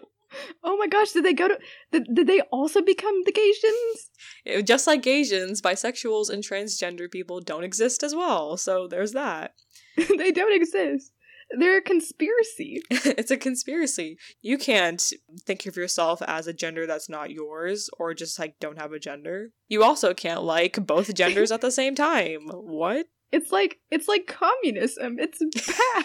Oh 0.63 0.77
my 0.77 0.87
gosh, 0.87 1.11
did 1.11 1.25
they 1.25 1.33
go 1.33 1.47
to 1.47 1.57
did, 1.91 2.07
did 2.13 2.27
they 2.27 2.41
also 2.51 2.81
become 2.81 3.21
the 3.25 3.31
Gaysians? 3.31 4.63
just 4.65 4.87
like 4.87 5.05
asians 5.07 5.61
bisexuals 5.61 6.29
and 6.29 6.43
transgender 6.43 7.09
people 7.09 7.39
don't 7.39 7.63
exist 7.63 8.03
as 8.03 8.13
well 8.13 8.57
so 8.57 8.87
there's 8.87 9.13
that 9.13 9.53
they 10.17 10.31
don't 10.31 10.53
exist. 10.55 11.11
They're 11.59 11.77
a 11.77 11.81
conspiracy. 11.81 12.81
it's 12.89 13.29
a 13.29 13.37
conspiracy 13.37 14.17
you 14.41 14.57
can't 14.57 15.03
think 15.45 15.65
of 15.65 15.75
yourself 15.75 16.21
as 16.23 16.47
a 16.47 16.53
gender 16.53 16.87
that's 16.87 17.09
not 17.09 17.29
yours 17.31 17.89
or 17.99 18.13
just 18.13 18.39
like 18.39 18.55
don't 18.59 18.79
have 18.79 18.91
a 18.91 18.99
gender 18.99 19.51
you 19.67 19.83
also 19.83 20.13
can't 20.13 20.43
like 20.43 20.83
both 20.85 21.13
genders 21.21 21.51
at 21.51 21.61
the 21.61 21.69
same 21.71 21.93
time 21.95 22.47
what 22.51 23.05
It's 23.33 23.51
like 23.51 23.79
it's 23.89 24.07
like 24.07 24.27
communism. 24.27 25.17
It's 25.19 25.39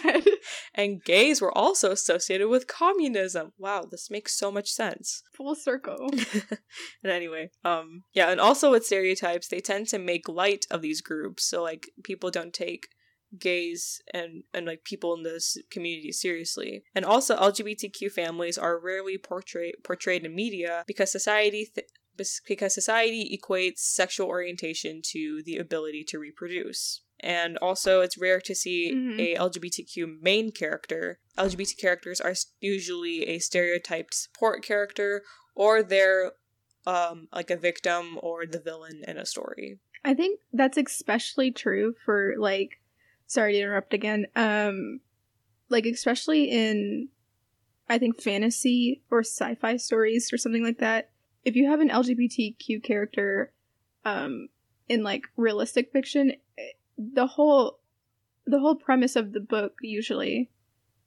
bad. 0.03 0.23
and 0.73 1.03
gays 1.03 1.41
were 1.41 1.55
also 1.55 1.91
associated 1.91 2.47
with 2.47 2.67
communism 2.67 3.53
wow 3.57 3.85
this 3.89 4.09
makes 4.09 4.35
so 4.35 4.51
much 4.51 4.71
sense 4.71 5.21
Full 5.35 5.55
circle. 5.55 6.09
and 7.03 7.11
anyway, 7.11 7.51
um, 7.63 8.03
yeah, 8.13 8.29
and 8.29 8.41
also 8.41 8.71
with 8.71 8.85
stereotypes, 8.85 9.47
they 9.47 9.59
tend 9.59 9.87
to 9.89 9.99
make 9.99 10.27
light 10.27 10.65
of 10.71 10.81
these 10.81 11.01
groups, 11.01 11.45
so 11.45 11.63
like 11.63 11.91
people 12.03 12.31
don't 12.31 12.53
take 12.53 12.89
gays 13.37 14.01
and 14.13 14.43
and 14.53 14.65
like 14.65 14.83
people 14.83 15.13
in 15.13 15.23
this 15.23 15.57
community 15.71 16.11
seriously. 16.11 16.83
And 16.95 17.05
also, 17.05 17.37
LGBTQ 17.37 18.11
families 18.11 18.57
are 18.57 18.79
rarely 18.79 19.17
portrayed 19.17 19.75
portrayed 19.83 20.25
in 20.25 20.35
media 20.35 20.83
because 20.87 21.11
society. 21.11 21.69
Th- 21.73 21.87
because 22.45 22.73
society 22.73 23.39
equates 23.39 23.77
sexual 23.77 24.27
orientation 24.27 25.01
to 25.01 25.41
the 25.45 25.55
ability 25.55 26.03
to 26.09 26.19
reproduce. 26.19 27.01
And 27.21 27.57
also, 27.57 28.01
it's 28.01 28.17
rare 28.17 28.39
to 28.41 28.55
see 28.55 28.93
Mhm. 28.93 29.19
a 29.19 29.35
LGBTQ 29.35 30.19
main 30.21 30.51
character. 30.51 31.19
LGBT 31.37 31.77
characters 31.77 32.21
are 32.21 32.33
usually 32.61 33.23
a 33.27 33.39
stereotyped 33.39 34.13
support 34.13 34.63
character, 34.63 35.23
or 35.55 35.83
they're 35.83 36.31
um, 36.85 37.27
like 37.33 37.51
a 37.51 37.57
victim 37.57 38.17
or 38.23 38.45
the 38.45 38.59
villain 38.59 39.03
in 39.07 39.17
a 39.17 39.25
story. 39.25 39.79
I 40.03 40.13
think 40.13 40.39
that's 40.53 40.77
especially 40.77 41.51
true 41.51 41.93
for 42.05 42.33
like 42.37 42.79
sorry 43.27 43.53
to 43.53 43.59
interrupt 43.59 43.93
again. 43.93 44.25
Um 44.35 45.01
like 45.67 45.85
especially 45.85 46.45
in 46.45 47.09
I 47.89 47.97
think 47.99 48.21
fantasy 48.21 49.03
or 49.11 49.19
sci-fi 49.19 49.75
stories 49.77 50.31
or 50.31 50.37
something 50.37 50.63
like 50.63 50.79
that. 50.79 51.11
If 51.43 51.55
you 51.55 51.69
have 51.69 51.81
an 51.81 51.89
LGBTQ 51.89 52.81
character 52.81 53.53
um 54.05 54.47
in 54.87 55.03
like 55.03 55.23
realistic 55.35 55.91
fiction, 55.91 56.31
eh, 56.57 56.71
the 56.99 57.25
whole 57.27 57.79
the 58.45 58.59
whole 58.59 58.75
premise 58.75 59.15
of 59.15 59.31
the 59.31 59.39
book 59.39 59.73
usually 59.81 60.49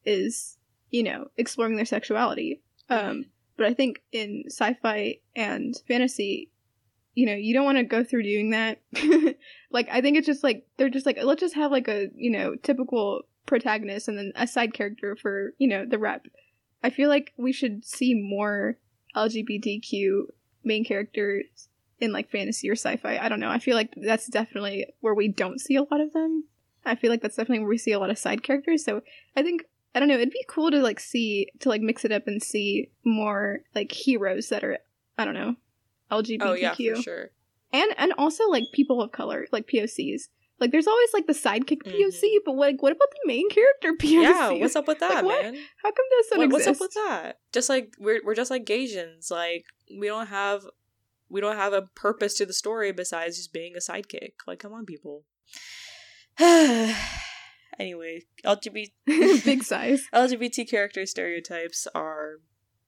is, 0.04 0.58
you 0.90 1.02
know, 1.02 1.28
exploring 1.36 1.76
their 1.76 1.84
sexuality. 1.84 2.62
Um 2.88 3.26
but 3.56 3.66
I 3.66 3.74
think 3.74 4.02
in 4.10 4.44
sci-fi 4.48 5.18
and 5.36 5.74
fantasy 5.86 6.50
you 7.14 7.26
know, 7.26 7.34
you 7.34 7.52
don't 7.52 7.64
want 7.64 7.78
to 7.78 7.84
go 7.84 8.02
through 8.02 8.22
doing 8.22 8.50
that. 8.50 8.80
like, 9.70 9.88
I 9.90 10.00
think 10.00 10.16
it's 10.16 10.26
just 10.26 10.42
like, 10.42 10.66
they're 10.76 10.88
just 10.88 11.06
like, 11.06 11.18
let's 11.22 11.40
just 11.40 11.54
have 11.54 11.70
like 11.70 11.88
a, 11.88 12.08
you 12.14 12.30
know, 12.30 12.54
typical 12.56 13.22
protagonist 13.46 14.08
and 14.08 14.16
then 14.16 14.32
a 14.34 14.46
side 14.46 14.72
character 14.72 15.16
for, 15.16 15.52
you 15.58 15.68
know, 15.68 15.84
the 15.84 15.98
rep. 15.98 16.26
I 16.82 16.90
feel 16.90 17.08
like 17.08 17.32
we 17.36 17.52
should 17.52 17.84
see 17.84 18.14
more 18.14 18.78
LGBTQ 19.14 20.22
main 20.64 20.84
characters 20.84 21.68
in 22.02 22.12
like 22.12 22.30
fantasy 22.30 22.68
or 22.68 22.74
sci 22.74 22.96
fi. 22.96 23.16
I 23.18 23.28
don't 23.28 23.40
know. 23.40 23.48
I 23.50 23.58
feel 23.58 23.76
like 23.76 23.94
that's 23.96 24.26
definitely 24.26 24.86
where 25.00 25.14
we 25.14 25.28
don't 25.28 25.60
see 25.60 25.76
a 25.76 25.82
lot 25.82 26.00
of 26.00 26.12
them. 26.12 26.44
I 26.84 26.96
feel 26.96 27.10
like 27.10 27.22
that's 27.22 27.36
definitely 27.36 27.60
where 27.60 27.68
we 27.68 27.78
see 27.78 27.92
a 27.92 27.98
lot 28.00 28.10
of 28.10 28.18
side 28.18 28.42
characters. 28.42 28.84
So 28.84 29.02
I 29.36 29.42
think 29.42 29.64
I 29.94 30.00
don't 30.00 30.08
know. 30.08 30.14
It'd 30.16 30.30
be 30.30 30.44
cool 30.48 30.70
to 30.70 30.78
like 30.80 30.98
see 31.00 31.48
to 31.60 31.68
like 31.68 31.80
mix 31.80 32.04
it 32.04 32.12
up 32.12 32.26
and 32.26 32.42
see 32.42 32.90
more 33.04 33.60
like 33.74 33.92
heroes 33.92 34.48
that 34.48 34.64
are 34.64 34.78
I 35.16 35.24
don't 35.24 35.34
know 35.34 35.56
LGBTQ 36.10 36.38
Oh 36.42 36.52
yeah, 36.54 36.74
for 36.74 37.02
sure. 37.02 37.30
and 37.72 37.90
and 37.96 38.12
also 38.18 38.48
like 38.48 38.64
people 38.74 39.00
of 39.00 39.12
color 39.12 39.46
like 39.52 39.66
POCs. 39.68 40.22
Like 40.60 40.70
there's 40.70 40.86
always 40.86 41.12
like 41.12 41.26
the 41.26 41.32
sidekick 41.32 41.82
Mhm. 41.82 41.92
POC, 41.92 42.36
but 42.44 42.54
like 42.56 42.82
what 42.82 42.92
about 42.92 43.10
the 43.10 43.26
main 43.26 43.48
character 43.50 43.92
POC? 43.98 44.22
Yeah, 44.22 44.50
what's 44.60 44.76
up 44.76 44.86
with 44.86 45.00
that, 45.00 45.24
what? 45.24 45.42
man? 45.42 45.54
How 45.82 45.90
come 45.90 46.06
don't 46.10 46.38
What- 46.38 46.52
what's 46.52 46.66
exist? 46.66 46.80
up 46.80 46.84
with 46.84 46.94
that? 46.94 47.38
Just 47.52 47.68
like 47.68 47.94
we're 47.98 48.20
we're 48.24 48.34
just 48.34 48.50
like 48.50 48.64
Gaysians. 48.64 49.30
Like 49.30 49.64
we 49.98 50.06
don't 50.08 50.26
have 50.28 50.62
we 51.32 51.40
don't 51.40 51.56
have 51.56 51.72
a 51.72 51.88
purpose 51.94 52.34
to 52.34 52.44
the 52.44 52.52
story 52.52 52.92
besides 52.92 53.38
just 53.38 53.54
being 53.54 53.72
a 53.74 53.78
sidekick. 53.78 54.32
Like, 54.46 54.58
come 54.58 54.74
on, 54.74 54.84
people. 54.84 55.24
anyway, 56.38 58.24
LGBT 58.44 58.90
Big 59.06 59.62
size. 59.64 60.04
LGBT 60.12 60.68
character 60.68 61.06
stereotypes 61.06 61.88
are 61.94 62.40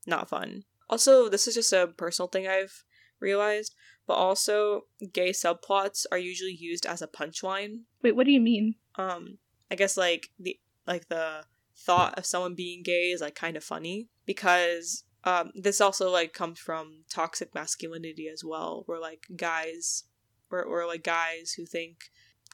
not 0.07 0.29
fun. 0.29 0.65
Also, 0.91 1.31
this 1.31 1.49
is 1.49 1.55
just 1.55 1.73
a 1.73 1.87
personal 1.97 2.29
thing 2.29 2.47
I've 2.47 2.85
realized, 3.19 3.75
but 4.07 4.15
also 4.15 4.83
gay 5.11 5.31
subplots 5.31 6.05
are 6.13 6.19
usually 6.19 6.53
used 6.53 6.85
as 6.85 7.01
a 7.01 7.07
punchline. 7.07 7.85
Wait, 8.03 8.15
what 8.15 8.27
do 8.27 8.33
you 8.33 8.41
mean? 8.41 8.75
Um, 8.97 9.39
I 9.71 9.75
guess 9.75 9.97
like 9.97 10.29
the 10.39 10.61
like 10.87 11.09
the 11.09 11.45
thought 11.75 12.19
of 12.19 12.27
someone 12.27 12.55
being 12.55 12.83
gay 12.83 13.11
is 13.11 13.23
like 13.23 13.35
kind 13.35 13.57
of 13.57 13.65
funny 13.65 14.09
because 14.27 15.05
um 15.25 15.51
this 15.55 15.81
also 15.81 16.11
like 16.11 16.33
comes 16.33 16.59
from 16.59 17.05
toxic 17.11 17.55
masculinity 17.55 18.29
as 18.29 18.43
well, 18.45 18.83
where 18.87 19.01
like 19.01 19.27
guys 19.37 20.05
or 20.51 20.63
or 20.63 20.87
like 20.87 21.03
guys 21.05 21.53
who 21.57 21.65
think 21.67 22.11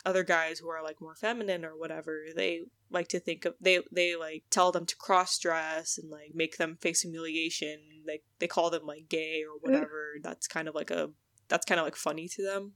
other 0.06 0.24
guys 0.24 0.58
who 0.60 0.68
are 0.68 0.82
like 0.82 1.00
more 1.00 1.14
feminine 1.14 1.64
or 1.64 1.76
whatever, 1.76 2.24
they 2.34 2.62
like 2.90 3.08
to 3.08 3.20
think 3.20 3.44
of 3.44 3.54
they 3.60 3.80
they 3.92 4.16
like 4.16 4.44
tell 4.50 4.72
them 4.72 4.86
to 4.86 4.96
cross 4.96 5.38
dress 5.38 5.98
and 5.98 6.10
like 6.10 6.32
make 6.34 6.56
them 6.56 6.78
face 6.80 7.02
humiliation. 7.02 7.78
They 8.06 8.22
they 8.38 8.46
call 8.46 8.70
them 8.70 8.86
like 8.86 9.08
gay 9.08 9.42
or 9.44 9.58
whatever. 9.60 10.14
That's 10.22 10.46
kind 10.46 10.68
of 10.68 10.74
like 10.74 10.90
a 10.90 11.10
that's 11.48 11.66
kind 11.66 11.78
of 11.80 11.84
like 11.84 11.96
funny 11.96 12.28
to 12.28 12.42
them 12.42 12.72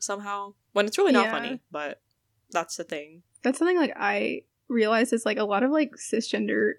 somehow. 0.00 0.54
When 0.72 0.86
it's 0.86 0.98
really 0.98 1.12
not 1.12 1.26
Yeah. 1.26 1.30
funny, 1.32 1.60
but 1.70 2.02
that's 2.50 2.76
the 2.76 2.84
thing. 2.84 3.22
That's 3.42 3.58
something 3.58 3.78
like 3.78 3.94
I 3.96 4.42
realize 4.68 5.12
is 5.12 5.24
like 5.24 5.38
a 5.38 5.44
lot 5.44 5.62
of 5.62 5.70
like 5.70 5.92
cisgender 5.96 6.72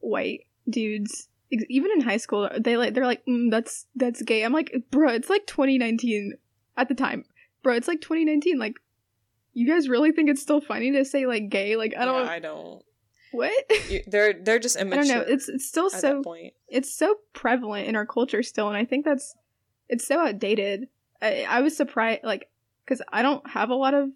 white 0.00 0.46
dudes 0.68 1.28
even 1.50 1.90
in 1.92 2.00
high 2.00 2.16
school 2.16 2.48
they 2.58 2.76
like 2.76 2.94
they're 2.94 3.06
like 3.06 3.24
mm, 3.26 3.50
that's 3.50 3.86
that's 3.94 4.22
gay 4.22 4.42
i'm 4.44 4.52
like 4.52 4.74
bro 4.90 5.10
it's 5.10 5.30
like 5.30 5.46
2019 5.46 6.34
at 6.76 6.88
the 6.88 6.94
time 6.94 7.24
bro 7.62 7.74
it's 7.74 7.88
like 7.88 8.00
2019 8.00 8.58
like 8.58 8.74
you 9.52 9.66
guys 9.66 9.88
really 9.88 10.12
think 10.12 10.28
it's 10.28 10.42
still 10.42 10.60
funny 10.60 10.90
to 10.92 11.04
say 11.04 11.26
like 11.26 11.48
gay 11.48 11.76
like 11.76 11.94
i 11.96 12.04
don't 12.04 12.24
Yeah, 12.26 12.30
I 12.30 12.38
don't. 12.40 12.82
what 13.32 13.52
You, 13.88 14.00
they're 14.06 14.32
they're 14.34 14.58
just 14.58 14.76
i 14.78 14.80
immature. 14.80 15.04
don't 15.04 15.08
know 15.18 15.24
it's 15.32 15.48
it's 15.48 15.66
still 15.68 15.88
so 15.90 16.22
point. 16.22 16.52
it's 16.68 16.92
so 16.92 17.14
prevalent 17.32 17.86
in 17.88 17.96
our 17.96 18.06
culture 18.06 18.42
still 18.42 18.68
and 18.68 18.76
i 18.76 18.84
think 18.84 19.04
that's 19.04 19.34
it's 19.88 20.06
so 20.06 20.18
outdated 20.26 20.88
i, 21.22 21.46
I 21.48 21.60
was 21.60 21.76
surprised 21.76 22.20
like 22.24 22.48
because 22.84 23.00
i 23.12 23.22
don't 23.22 23.48
have 23.50 23.70
a 23.70 23.74
lot 23.74 23.94
of 23.94 24.10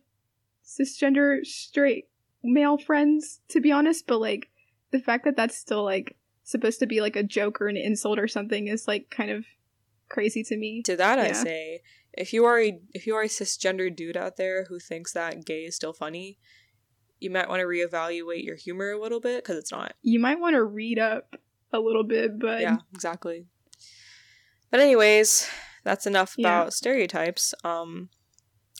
cisgender 0.64 1.44
straight 1.44 2.08
male 2.42 2.78
friends 2.78 3.40
to 3.48 3.60
be 3.60 3.72
honest 3.72 4.06
but 4.06 4.20
like 4.20 4.48
the 4.92 4.98
fact 4.98 5.24
that 5.24 5.36
that's 5.36 5.56
still 5.56 5.84
like 5.84 6.16
supposed 6.50 6.78
to 6.80 6.86
be 6.86 7.00
like 7.00 7.16
a 7.16 7.22
joke 7.22 7.60
or 7.60 7.68
an 7.68 7.76
insult 7.76 8.18
or 8.18 8.28
something 8.28 8.66
is 8.68 8.86
like 8.88 9.10
kind 9.10 9.30
of 9.30 9.44
crazy 10.08 10.42
to 10.44 10.56
me 10.56 10.82
To 10.82 10.96
that, 10.96 11.18
I 11.18 11.32
say, 11.32 11.82
if 12.12 12.32
you 12.32 12.44
are 12.44 12.60
a 12.60 12.78
if 12.92 13.06
you 13.06 13.14
are 13.14 13.22
a 13.22 13.28
cisgender 13.28 13.94
dude 13.94 14.16
out 14.16 14.36
there 14.36 14.64
who 14.64 14.78
thinks 14.80 15.12
that 15.12 15.44
gay 15.44 15.64
is 15.64 15.76
still 15.76 15.92
funny, 15.92 16.38
you 17.20 17.30
might 17.30 17.48
want 17.48 17.60
to 17.60 17.66
reevaluate 17.66 18.44
your 18.44 18.56
humor 18.56 18.90
a 18.90 19.00
little 19.00 19.20
bit 19.20 19.42
because 19.44 19.56
it's 19.56 19.70
not. 19.72 19.94
you 20.02 20.18
might 20.18 20.40
want 20.40 20.54
to 20.54 20.64
read 20.64 20.98
up 20.98 21.36
a 21.72 21.78
little 21.78 22.02
bit 22.04 22.38
but 22.38 22.60
yeah, 22.60 22.78
exactly. 22.92 23.46
But 24.70 24.80
anyways, 24.80 25.48
that's 25.84 26.06
enough 26.06 26.34
Yeah. 26.36 26.48
about 26.62 26.72
stereotypes. 26.74 27.54
Um, 27.64 28.08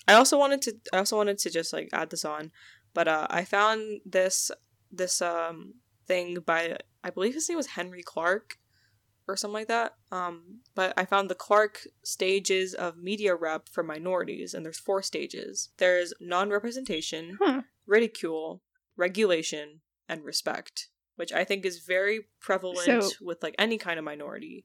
I 0.08 0.14
also 0.14 0.38
wanted 0.38 0.62
to 0.62 0.76
I 0.92 0.98
also 0.98 1.16
wanted 1.16 1.38
to 1.38 1.50
just 1.50 1.72
like 1.72 1.88
add 1.92 2.10
this 2.10 2.24
on, 2.24 2.50
but 2.94 3.06
uh, 3.08 3.26
I 3.30 3.44
found 3.44 4.00
this 4.04 4.50
this 4.90 5.22
um 5.22 5.74
thing 6.10 6.38
by 6.44 6.76
I 7.04 7.10
believe 7.10 7.34
his 7.34 7.48
name 7.48 7.56
was 7.56 7.68
Henry 7.68 8.02
Clark 8.02 8.58
or 9.28 9.36
something 9.36 9.54
like 9.60 9.68
that. 9.68 9.94
Um, 10.10 10.60
but 10.74 10.92
I 10.96 11.04
found 11.04 11.30
the 11.30 11.34
Clark 11.36 11.86
stages 12.02 12.74
of 12.74 12.96
media 12.98 13.34
rep 13.36 13.68
for 13.68 13.82
minorities, 13.84 14.54
and 14.54 14.64
there's 14.64 14.78
four 14.78 15.02
stages. 15.02 15.70
There's 15.76 16.12
non-representation, 16.20 17.38
huh 17.40 17.62
ridicule, 17.86 18.62
regulation, 18.96 19.80
and 20.08 20.24
respect, 20.24 20.88
which 21.16 21.32
I 21.32 21.42
think 21.44 21.64
is 21.64 21.80
very 21.80 22.26
prevalent 22.40 23.02
So- 23.02 23.10
with 23.20 23.42
like 23.42 23.54
any 23.58 23.78
kind 23.78 23.98
of 23.98 24.04
minority. 24.04 24.64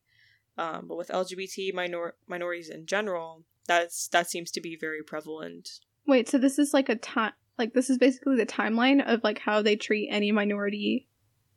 Um, 0.57 0.87
but 0.87 0.97
with 0.97 1.09
LGBT 1.09 1.73
minor- 1.73 2.15
minorities 2.27 2.69
in 2.69 2.85
general, 2.85 3.43
that's 3.67 4.07
that 4.09 4.29
seems 4.29 4.51
to 4.51 4.61
be 4.61 4.75
very 4.75 5.03
prevalent. 5.03 5.79
wait 6.07 6.29
so 6.29 6.37
this 6.37 6.59
is 6.59 6.71
like 6.73 6.87
a 6.89 6.95
time 6.95 7.33
like 7.57 7.73
this 7.73 7.89
is 7.89 7.97
basically 7.97 8.35
the 8.37 8.45
timeline 8.45 9.01
of 9.11 9.23
like 9.23 9.39
how 9.39 9.61
they 9.61 9.75
treat 9.75 10.07
any 10.11 10.31
minority 10.31 11.07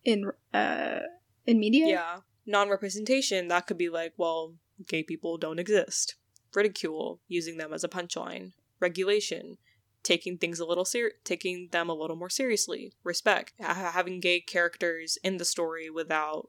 in 0.05 0.31
uh 0.55 1.01
in 1.47 1.59
media 1.59 1.87
Yeah. 1.87 2.17
Non-representation, 2.47 3.49
that 3.49 3.67
could 3.67 3.77
be 3.77 3.91
like, 3.91 4.15
well, 4.17 4.55
gay 4.87 5.03
people 5.03 5.37
don't 5.37 5.59
exist. 5.59 6.15
Ridicule, 6.55 7.21
using 7.29 7.59
them 7.59 7.75
as 7.75 7.85
a 7.85 7.89
punchline. 7.89 8.53
Regulation, 8.81 9.59
taking 10.03 10.39
things 10.39 10.59
a 10.59 10.65
little 10.65 10.87
ser- 10.87 11.13
taking 11.25 11.69
them 11.73 11.91
a 11.91 11.95
little 11.95 12.17
more 12.17 12.31
seriously. 12.31 12.95
Respect, 13.05 13.53
ha- 13.61 13.91
having 13.93 14.21
gay 14.21 14.41
characters 14.41 15.19
in 15.23 15.37
the 15.37 15.45
story 15.45 15.91
without 15.91 16.49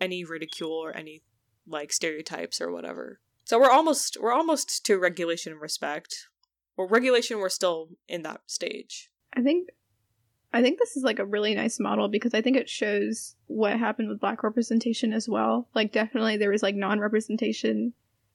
any 0.00 0.24
ridicule 0.24 0.72
or 0.72 0.94
any 0.94 1.22
like 1.66 1.92
stereotypes 1.92 2.60
or 2.60 2.70
whatever. 2.70 3.20
So 3.44 3.58
we're 3.58 3.70
almost 3.70 4.18
we're 4.20 4.32
almost 4.32 4.84
to 4.86 4.98
regulation 4.98 5.52
and 5.52 5.62
respect. 5.62 6.28
Or 6.76 6.86
regulation, 6.86 7.38
we're 7.38 7.48
still 7.48 7.90
in 8.08 8.22
that 8.22 8.42
stage. 8.46 9.10
I 9.34 9.42
think 9.42 9.68
I 10.52 10.62
think 10.62 10.78
this 10.78 10.96
is 10.96 11.02
like 11.04 11.18
a 11.18 11.24
really 11.24 11.54
nice 11.54 11.78
model 11.78 12.08
because 12.08 12.34
I 12.34 12.42
think 12.42 12.56
it 12.56 12.68
shows 12.68 13.36
what 13.46 13.78
happened 13.78 14.08
with 14.08 14.20
black 14.20 14.42
representation 14.42 15.12
as 15.12 15.28
well. 15.28 15.68
Like 15.74 15.92
definitely 15.92 16.36
there 16.36 16.50
was 16.50 16.62
like 16.62 16.74
non-representation 16.74 17.92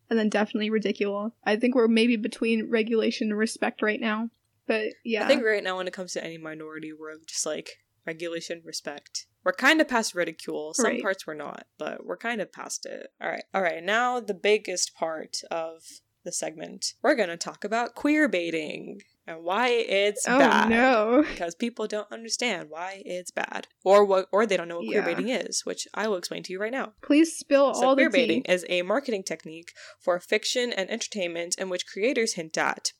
and 0.09 0.19
then 0.19 0.29
definitely 0.29 0.69
ridicule. 0.69 1.33
I 1.43 1.55
think 1.55 1.75
we're 1.75 1.87
maybe 1.87 2.15
between 2.15 2.69
regulation 2.69 3.29
and 3.29 3.37
respect 3.37 3.81
right 3.81 3.99
now. 3.99 4.29
But 4.67 4.93
yeah. 5.03 5.25
I 5.25 5.27
think 5.27 5.43
right 5.43 5.63
now 5.63 5.77
when 5.77 5.87
it 5.87 5.93
comes 5.93 6.13
to 6.13 6.23
any 6.23 6.37
minority, 6.37 6.93
we're 6.93 7.17
just 7.25 7.45
like 7.45 7.79
regulation, 8.05 8.61
respect. 8.63 9.25
We're 9.43 9.53
kind 9.53 9.81
of 9.81 9.87
past 9.87 10.15
ridicule. 10.15 10.73
Some 10.73 10.85
Right. 10.85 11.01
parts 11.01 11.27
we're 11.27 11.33
not, 11.35 11.67
but 11.77 12.05
we're 12.05 12.17
kind 12.17 12.41
of 12.41 12.51
past 12.51 12.85
it. 12.85 13.07
All 13.21 13.29
right. 13.29 13.43
All 13.53 13.61
right. 13.61 13.83
Now 13.83 14.19
the 14.19 14.33
biggest 14.33 14.95
part 14.95 15.41
of 15.51 15.83
the 16.23 16.31
segment, 16.31 16.93
we're 17.03 17.15
going 17.15 17.29
to 17.29 17.37
talk 17.37 17.63
about 17.63 17.93
queer 17.93 18.27
baiting 18.27 19.01
and 19.27 19.43
why 19.43 19.69
it's 19.69 20.25
Oh 20.27 20.37
bad. 20.37 20.69
no. 20.69 21.23
Because 21.27 21.55
people 21.55 21.87
don't 21.87 22.11
understand 22.11 22.69
why 22.69 23.01
it's 23.05 23.31
bad, 23.31 23.67
or 23.83 24.05
what, 24.05 24.27
or 24.31 24.45
they 24.45 24.55
don't 24.57 24.67
know 24.67 24.77
what 24.77 24.87
queer 24.87 24.99
Yeah. 24.99 25.05
baiting 25.05 25.29
is, 25.29 25.65
which 25.65 25.87
I 25.93 26.07
will 26.07 26.17
explain 26.17 26.43
to 26.43 26.53
you 26.53 26.59
right 26.59 26.71
now. 26.71 26.93
Please 27.01 27.35
spill 27.37 27.73
So 27.73 27.85
all 27.87 27.95
the 27.95 28.03
queer 28.03 28.09
baiting 28.11 28.43
tea. 28.43 28.51
is 28.51 28.65
a 28.69 28.81
marketing 28.83 29.23
technique 29.23 29.71
for 29.99 30.19
fiction 30.19 30.71
and 30.71 30.89
entertainment 30.89 31.55
in 31.57 31.69
which 31.69 31.87
creators 31.87 32.33
hint 32.33 32.57
at. 32.57 32.91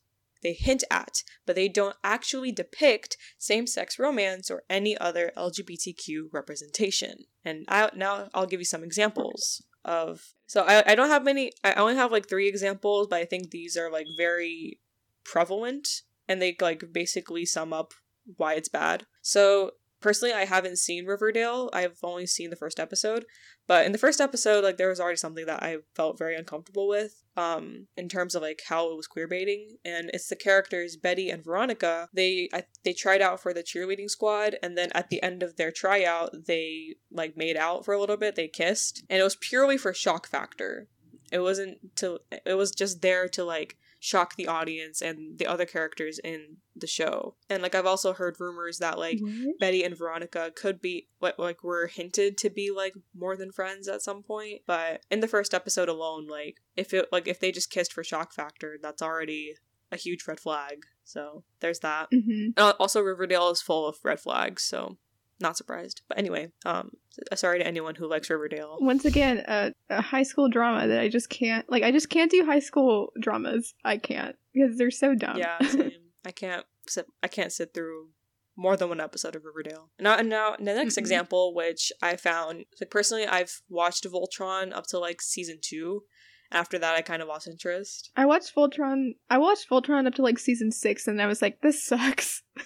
They 0.42 0.52
hint 0.52 0.84
at, 0.90 1.22
but 1.46 1.56
they 1.56 1.66
don't 1.68 1.96
actually 2.04 2.52
depict 2.52 3.16
same-sex 3.38 3.98
romance 3.98 4.50
or 4.50 4.64
any 4.68 4.96
other 4.98 5.32
LGBTQ 5.36 6.28
representation. 6.32 7.24
And 7.44 7.64
I 7.68 7.90
now 7.96 8.28
I'll 8.34 8.46
give 8.46 8.60
you 8.60 8.66
some 8.66 8.84
examples 8.84 9.62
of. 9.84 10.34
So 10.46 10.62
I, 10.62 10.92
I 10.92 10.94
don't 10.94 11.08
have 11.08 11.24
many. 11.24 11.52
I 11.64 11.72
only 11.74 11.94
have 11.96 12.12
like 12.12 12.28
three 12.28 12.48
examples, 12.48 13.06
but 13.08 13.18
I 13.18 13.24
think 13.24 13.50
these 13.50 13.76
are 13.76 13.90
like 13.90 14.06
very 14.16 14.78
prevalent, 15.24 15.88
and 16.28 16.40
they 16.40 16.56
like 16.60 16.92
basically 16.92 17.44
sum 17.44 17.72
up 17.72 17.94
why 18.36 18.54
it's 18.54 18.68
bad. 18.68 19.06
So 19.22 19.72
personally, 20.00 20.34
I 20.34 20.44
haven't 20.44 20.78
seen 20.78 21.06
Riverdale. 21.06 21.70
I've 21.72 21.98
only 22.02 22.26
seen 22.26 22.50
the 22.50 22.56
first 22.56 22.78
episode. 22.78 23.24
But 23.66 23.86
in 23.86 23.92
the 23.92 23.98
first 23.98 24.20
episode, 24.20 24.62
like 24.62 24.76
there 24.76 24.88
was 24.88 25.00
already 25.00 25.16
something 25.16 25.46
that 25.46 25.62
I 25.62 25.78
felt 25.94 26.18
very 26.18 26.36
uncomfortable 26.36 26.86
with, 26.86 27.24
um, 27.36 27.88
in 27.96 28.08
terms 28.08 28.34
of 28.34 28.42
like 28.42 28.62
how 28.68 28.90
it 28.90 28.96
was 28.96 29.06
queer 29.06 29.26
baiting, 29.26 29.76
and 29.84 30.10
it's 30.14 30.28
the 30.28 30.36
characters 30.36 30.96
Betty 30.96 31.30
and 31.30 31.42
Veronica. 31.42 32.08
They 32.12 32.48
I, 32.52 32.64
they 32.84 32.92
tried 32.92 33.20
out 33.22 33.40
for 33.40 33.52
the 33.52 33.64
cheerleading 33.64 34.08
squad, 34.08 34.56
and 34.62 34.78
then 34.78 34.90
at 34.94 35.10
the 35.10 35.22
end 35.22 35.42
of 35.42 35.56
their 35.56 35.72
tryout, 35.72 36.46
they 36.46 36.94
like 37.10 37.36
made 37.36 37.56
out 37.56 37.84
for 37.84 37.94
a 37.94 38.00
little 38.00 38.16
bit. 38.16 38.36
They 38.36 38.48
kissed, 38.48 39.04
and 39.10 39.20
it 39.20 39.24
was 39.24 39.36
purely 39.36 39.76
for 39.76 39.92
shock 39.92 40.28
factor. 40.28 40.88
It 41.32 41.40
wasn't 41.40 41.96
to. 41.96 42.20
It 42.44 42.54
was 42.54 42.70
just 42.70 43.02
there 43.02 43.28
to 43.30 43.44
like 43.44 43.76
shock 43.98 44.36
the 44.36 44.46
audience 44.46 45.00
and 45.00 45.38
the 45.38 45.46
other 45.46 45.64
characters 45.66 46.18
in 46.22 46.58
the 46.74 46.86
show. 46.86 47.34
And 47.48 47.62
like 47.62 47.74
I've 47.74 47.86
also 47.86 48.12
heard 48.12 48.36
rumors 48.38 48.78
that 48.78 48.98
like 48.98 49.18
What? 49.20 49.58
Betty 49.58 49.82
and 49.82 49.96
Veronica 49.96 50.52
could 50.54 50.80
be 50.80 51.08
what 51.18 51.38
like 51.38 51.64
were 51.64 51.86
hinted 51.86 52.36
to 52.38 52.50
be 52.50 52.70
like 52.70 52.94
more 53.14 53.36
than 53.36 53.52
friends 53.52 53.88
at 53.88 54.02
some 54.02 54.22
point, 54.22 54.62
but 54.66 55.02
in 55.10 55.20
the 55.20 55.28
first 55.28 55.54
episode 55.54 55.88
alone, 55.88 56.26
like 56.26 56.58
if 56.76 56.92
it 56.92 57.08
like 57.10 57.26
if 57.26 57.40
they 57.40 57.52
just 57.52 57.70
kissed 57.70 57.92
for 57.92 58.04
shock 58.04 58.32
factor, 58.32 58.78
that's 58.80 59.02
already 59.02 59.54
a 59.92 59.96
huge 59.96 60.26
red 60.26 60.40
flag. 60.40 60.84
So 61.04 61.44
there's 61.60 61.78
that. 61.80 62.10
Mhm. 62.10 62.52
Uh, 62.56 62.72
also, 62.80 63.00
Riverdale 63.00 63.50
is 63.50 63.62
full 63.62 63.86
of 63.86 63.98
red 64.04 64.18
flags, 64.20 64.62
so 64.62 64.98
not 65.40 65.56
surprised. 65.56 66.02
But 66.08 66.18
anyway, 66.18 66.50
um, 66.64 66.92
sorry 67.34 67.58
to 67.58 67.66
anyone 67.66 67.94
who 67.94 68.08
likes 68.08 68.30
Riverdale. 68.30 68.78
Once 68.80 69.04
again, 69.04 69.44
a, 69.46 69.72
a 69.90 70.00
high 70.00 70.22
school 70.22 70.48
drama 70.48 70.86
that 70.88 71.00
I 71.00 71.08
just 71.08 71.28
can't 71.28 71.70
like. 71.70 71.82
I 71.82 71.90
just 71.92 72.08
can't 72.10 72.30
do 72.30 72.44
high 72.46 72.60
school 72.60 73.12
dramas. 73.20 73.74
I 73.84 73.96
can't 73.98 74.36
because 74.54 74.78
they're 74.78 74.90
so 74.90 75.14
dumb. 75.14 75.38
Yeah, 75.38 75.58
same. 75.66 75.92
I 76.24 76.30
can't 76.32 76.64
sit. 76.88 77.06
I 77.22 77.28
can't 77.28 77.52
sit 77.52 77.74
through 77.74 78.08
more 78.56 78.76
than 78.76 78.88
one 78.88 79.00
episode 79.00 79.36
of 79.36 79.44
Riverdale. 79.44 79.90
Now, 80.00 80.16
and 80.16 80.30
now 80.30 80.56
the 80.56 80.64
next 80.64 80.94
Mhm. 80.94 80.98
example, 80.98 81.54
which 81.54 81.92
I 82.00 82.16
found, 82.16 82.64
like 82.80 82.90
personally, 82.90 83.26
I've 83.26 83.60
watched 83.68 84.04
Voltron 84.10 84.74
up 84.74 84.86
to 84.88 84.98
like 84.98 85.20
season 85.20 85.58
two. 85.60 86.04
After 86.52 86.78
that, 86.78 86.94
I 86.94 87.02
kind 87.02 87.20
of 87.22 87.28
lost 87.28 87.48
interest. 87.48 88.12
I 88.16 88.24
watched 88.24 88.54
Voltron. 88.54 89.16
I 89.28 89.36
watched 89.38 89.68
Voltron 89.68 90.06
up 90.06 90.14
to 90.14 90.22
like 90.22 90.38
season 90.38 90.70
six, 90.70 91.06
and 91.08 91.20
I 91.20 91.26
was 91.26 91.42
like, 91.42 91.60
"This 91.60 91.82
sucks." 91.84 92.42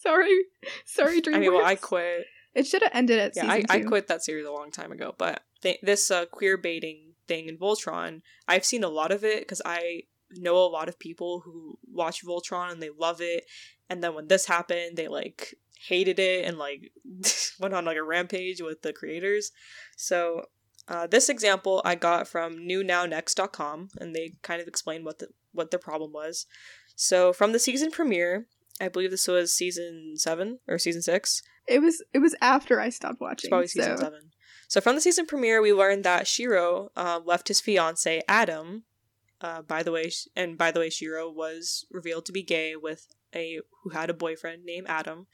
sorry, 0.00 0.44
sorry, 0.84 1.20
DreamWorks. 1.20 1.34
I 1.34 1.38
mean, 1.38 1.54
well, 1.54 1.64
I 1.64 1.74
quit. 1.76 2.26
It 2.54 2.66
should 2.66 2.82
have 2.82 2.92
ended 2.94 3.18
at 3.18 3.36
Yeah, 3.36 3.42
season 3.42 3.66
I. 3.70 3.76
I 3.76 3.80
quit 3.80 4.08
that 4.08 4.24
series 4.24 4.46
a 4.46 4.52
long 4.52 4.70
time 4.70 4.92
ago. 4.92 5.14
But 5.16 5.42
th- 5.62 5.80
this 5.82 6.10
uh, 6.10 6.26
queer 6.26 6.56
baiting 6.56 7.12
thing 7.28 7.48
in 7.48 7.56
Voltron, 7.58 8.22
I've 8.48 8.64
seen 8.64 8.82
a 8.82 8.88
lot 8.88 9.12
of 9.12 9.24
it 9.24 9.40
because 9.40 9.62
I 9.64 10.02
know 10.32 10.56
a 10.56 10.66
lot 10.66 10.88
of 10.88 10.98
people 10.98 11.42
who 11.44 11.78
watch 11.92 12.24
Voltron 12.24 12.72
and 12.72 12.82
they 12.82 12.90
love 12.90 13.20
it. 13.20 13.44
And 13.88 14.02
then 14.02 14.14
when 14.14 14.28
this 14.28 14.46
happened, 14.46 14.96
they 14.96 15.08
like 15.08 15.54
hated 15.86 16.18
it 16.18 16.44
and 16.44 16.58
like 16.58 16.92
went 17.60 17.74
on 17.74 17.84
like 17.84 17.96
a 17.96 18.02
rampage 18.02 18.60
with 18.60 18.82
the 18.82 18.92
creators. 18.92 19.52
So 19.96 20.46
uh, 20.88 21.06
this 21.06 21.28
example 21.28 21.82
I 21.84 21.94
got 21.94 22.26
from 22.26 22.58
newnownext.com 22.58 23.90
and 23.98 24.14
they 24.14 24.34
kind 24.42 24.60
of 24.60 24.68
explained 24.68 25.04
what 25.04 25.18
the 25.18 25.28
what 25.52 25.70
the 25.70 25.78
problem 25.78 26.12
was. 26.12 26.46
So 26.96 27.32
from 27.32 27.52
the 27.52 27.58
season 27.58 27.90
premiere, 27.90 28.46
I 28.80 28.88
believe 28.88 29.10
this 29.10 29.28
was 29.28 29.52
season 29.52 30.14
seven 30.16 30.58
or 30.66 30.78
season 30.78 31.02
six. 31.02 31.42
It 31.66 31.80
was 31.80 32.02
it 32.12 32.18
was 32.18 32.34
after 32.40 32.80
I 32.80 32.90
stopped 32.90 33.20
watching. 33.20 33.48
It's 33.48 33.48
probably 33.48 33.68
season 33.68 33.96
so- 33.96 34.04
seven. 34.04 34.30
So 34.68 34.80
from 34.80 34.94
the 34.94 35.00
season 35.00 35.26
premiere, 35.26 35.60
we 35.60 35.72
learned 35.72 36.04
that 36.04 36.28
Shiro 36.28 36.90
uh, 36.96 37.18
left 37.24 37.48
his 37.48 37.60
fiance 37.60 38.22
Adam. 38.28 38.84
Uh, 39.40 39.62
by 39.62 39.82
the 39.82 39.90
way, 39.90 40.12
and 40.36 40.56
by 40.56 40.70
the 40.70 40.78
way, 40.78 40.90
Shiro 40.90 41.28
was 41.28 41.86
revealed 41.90 42.24
to 42.26 42.32
be 42.32 42.42
gay 42.42 42.76
with 42.76 43.08
a 43.34 43.60
who 43.82 43.90
had 43.90 44.10
a 44.10 44.14
boyfriend 44.14 44.64
named 44.64 44.86
Adam 44.88 45.26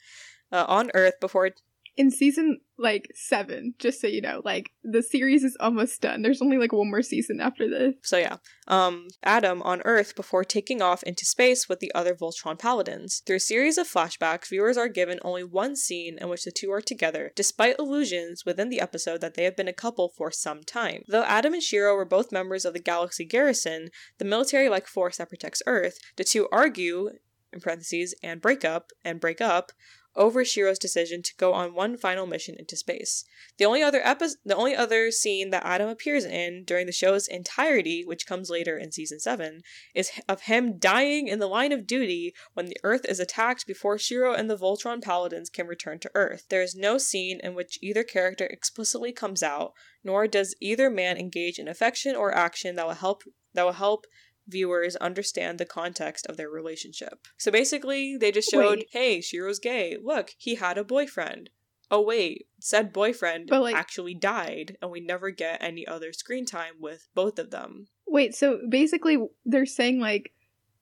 uh, 0.51 0.65
on 0.67 0.89
Earth 0.93 1.19
before 1.19 1.51
in 1.97 2.11
season 2.11 2.59
like 2.77 3.11
seven. 3.15 3.73
Just 3.79 3.99
so 3.99 4.07
you 4.07 4.21
know, 4.21 4.41
like 4.45 4.69
the 4.83 5.01
series 5.01 5.43
is 5.43 5.57
almost 5.59 6.01
done. 6.01 6.21
There's 6.21 6.41
only 6.41 6.57
like 6.57 6.71
one 6.71 6.89
more 6.89 7.01
season 7.01 7.41
after 7.41 7.67
this. 7.67 7.95
So 8.03 8.17
yeah, 8.17 8.37
um, 8.67 9.07
Adam 9.23 9.61
on 9.63 9.81
Earth 9.83 10.15
before 10.15 10.43
taking 10.43 10.81
off 10.81 11.01
into 11.03 11.25
space 11.25 11.67
with 11.67 11.79
the 11.79 11.91
other 11.95 12.13
Voltron 12.13 12.59
Paladins. 12.59 13.23
Through 13.25 13.37
a 13.37 13.41
series 13.41 13.77
of 13.77 13.87
flashbacks, 13.87 14.49
viewers 14.49 14.77
are 14.77 14.87
given 14.87 15.19
only 15.23 15.43
one 15.43 15.75
scene 15.75 16.17
in 16.21 16.29
which 16.29 16.43
the 16.43 16.51
two 16.51 16.71
are 16.71 16.81
together, 16.81 17.31
despite 17.35 17.79
illusions 17.79 18.43
within 18.45 18.69
the 18.69 18.79
episode 18.79 19.21
that 19.21 19.33
they 19.33 19.43
have 19.43 19.57
been 19.57 19.67
a 19.67 19.73
couple 19.73 20.13
for 20.15 20.31
some 20.31 20.61
time. 20.61 21.03
Though 21.07 21.23
Adam 21.23 21.53
and 21.53 21.63
Shiro 21.63 21.95
were 21.95 22.05
both 22.05 22.31
members 22.31 22.63
of 22.63 22.73
the 22.73 22.79
Galaxy 22.79 23.25
Garrison, 23.25 23.89
the 24.19 24.25
military-like 24.25 24.87
force 24.87 25.17
that 25.17 25.29
protects 25.29 25.63
Earth, 25.65 25.97
the 26.15 26.23
two 26.23 26.47
argue, 26.51 27.09
in 27.53 27.61
parentheses, 27.61 28.13
and 28.21 28.41
break 28.41 28.63
up, 28.63 28.91
and 29.03 29.19
break 29.19 29.41
up, 29.41 29.71
over 30.17 30.43
Shiro's 30.43 30.79
decision 30.79 31.21
to 31.21 31.35
go 31.37 31.53
on 31.53 31.73
one 31.73 31.95
final 31.95 32.25
mission 32.25 32.55
into 32.57 32.75
space. 32.75 33.23
The 33.57 33.65
only 33.65 33.81
other 33.81 34.01
epi- 34.03 34.35
the 34.43 34.55
only 34.55 34.75
other 34.75 35.11
scene 35.11 35.51
that 35.51 35.65
Adam 35.65 35.87
appears 35.87 36.25
in 36.25 36.63
during 36.65 36.87
the 36.87 36.91
show's 36.91 37.27
entirety, 37.27 38.03
which 38.03 38.25
comes 38.25 38.49
later 38.49 38.77
in 38.77 38.91
season 38.91 39.19
7, 39.19 39.61
is 39.93 40.11
of 40.27 40.41
him 40.41 40.77
dying 40.79 41.27
in 41.27 41.39
the 41.39 41.47
line 41.47 41.71
of 41.71 41.87
duty 41.87 42.33
when 42.53 42.65
the 42.65 42.77
Earth 42.83 43.05
is 43.05 43.19
attacked 43.19 43.67
before 43.67 43.97
Shiro 43.97 44.33
and 44.33 44.49
the 44.49 44.57
Voltron 44.57 45.01
Paladins 45.01 45.49
can 45.49 45.67
return 45.67 45.99
to 45.99 46.11
Earth. 46.15 46.45
There 46.49 46.63
is 46.63 46.75
no 46.75 46.97
scene 46.97 47.39
in 47.43 47.53
which 47.53 47.79
either 47.81 48.03
character 48.03 48.45
explicitly 48.45 49.11
comes 49.11 49.43
out, 49.43 49.73
nor 50.03 50.27
does 50.27 50.55
either 50.59 50.89
man 50.89 51.17
engage 51.17 51.59
in 51.59 51.67
affection 51.67 52.15
or 52.15 52.33
action 52.33 52.75
that 52.75 52.87
will 52.87 52.95
help 52.95 53.23
that 53.53 53.63
will 53.63 53.73
help 53.73 54.05
viewers 54.47 54.95
understand 54.97 55.57
the 55.59 55.65
context 55.65 56.25
of 56.27 56.37
their 56.37 56.49
relationship. 56.49 57.27
So 57.37 57.51
basically, 57.51 58.17
they 58.17 58.31
just 58.31 58.49
showed, 58.49 58.79
Wait. 58.79 58.89
hey, 58.91 59.21
Shiro's 59.21 59.59
gay. 59.59 59.97
Look, 60.01 60.31
he 60.37 60.55
had 60.55 60.77
a 60.77 60.83
boyfriend. 60.83 61.49
Oh 61.89 62.01
wait, 62.01 62.47
said 62.59 62.91
boyfriend 62.91 63.49
like- 63.49 63.75
actually 63.75 64.13
died, 64.13 64.77
and 64.81 64.91
we 64.91 64.99
never 64.99 65.31
get 65.31 65.63
any 65.63 65.87
other 65.87 66.11
screen 66.11 66.45
time 66.45 66.73
with 66.81 67.07
both 67.15 67.39
of 67.39 67.49
them. 67.49 67.87
Wait, 68.05 68.35
so 68.35 68.59
basically 68.67 69.17
they're 69.45 69.65
saying 69.65 69.99
like, 69.99 70.33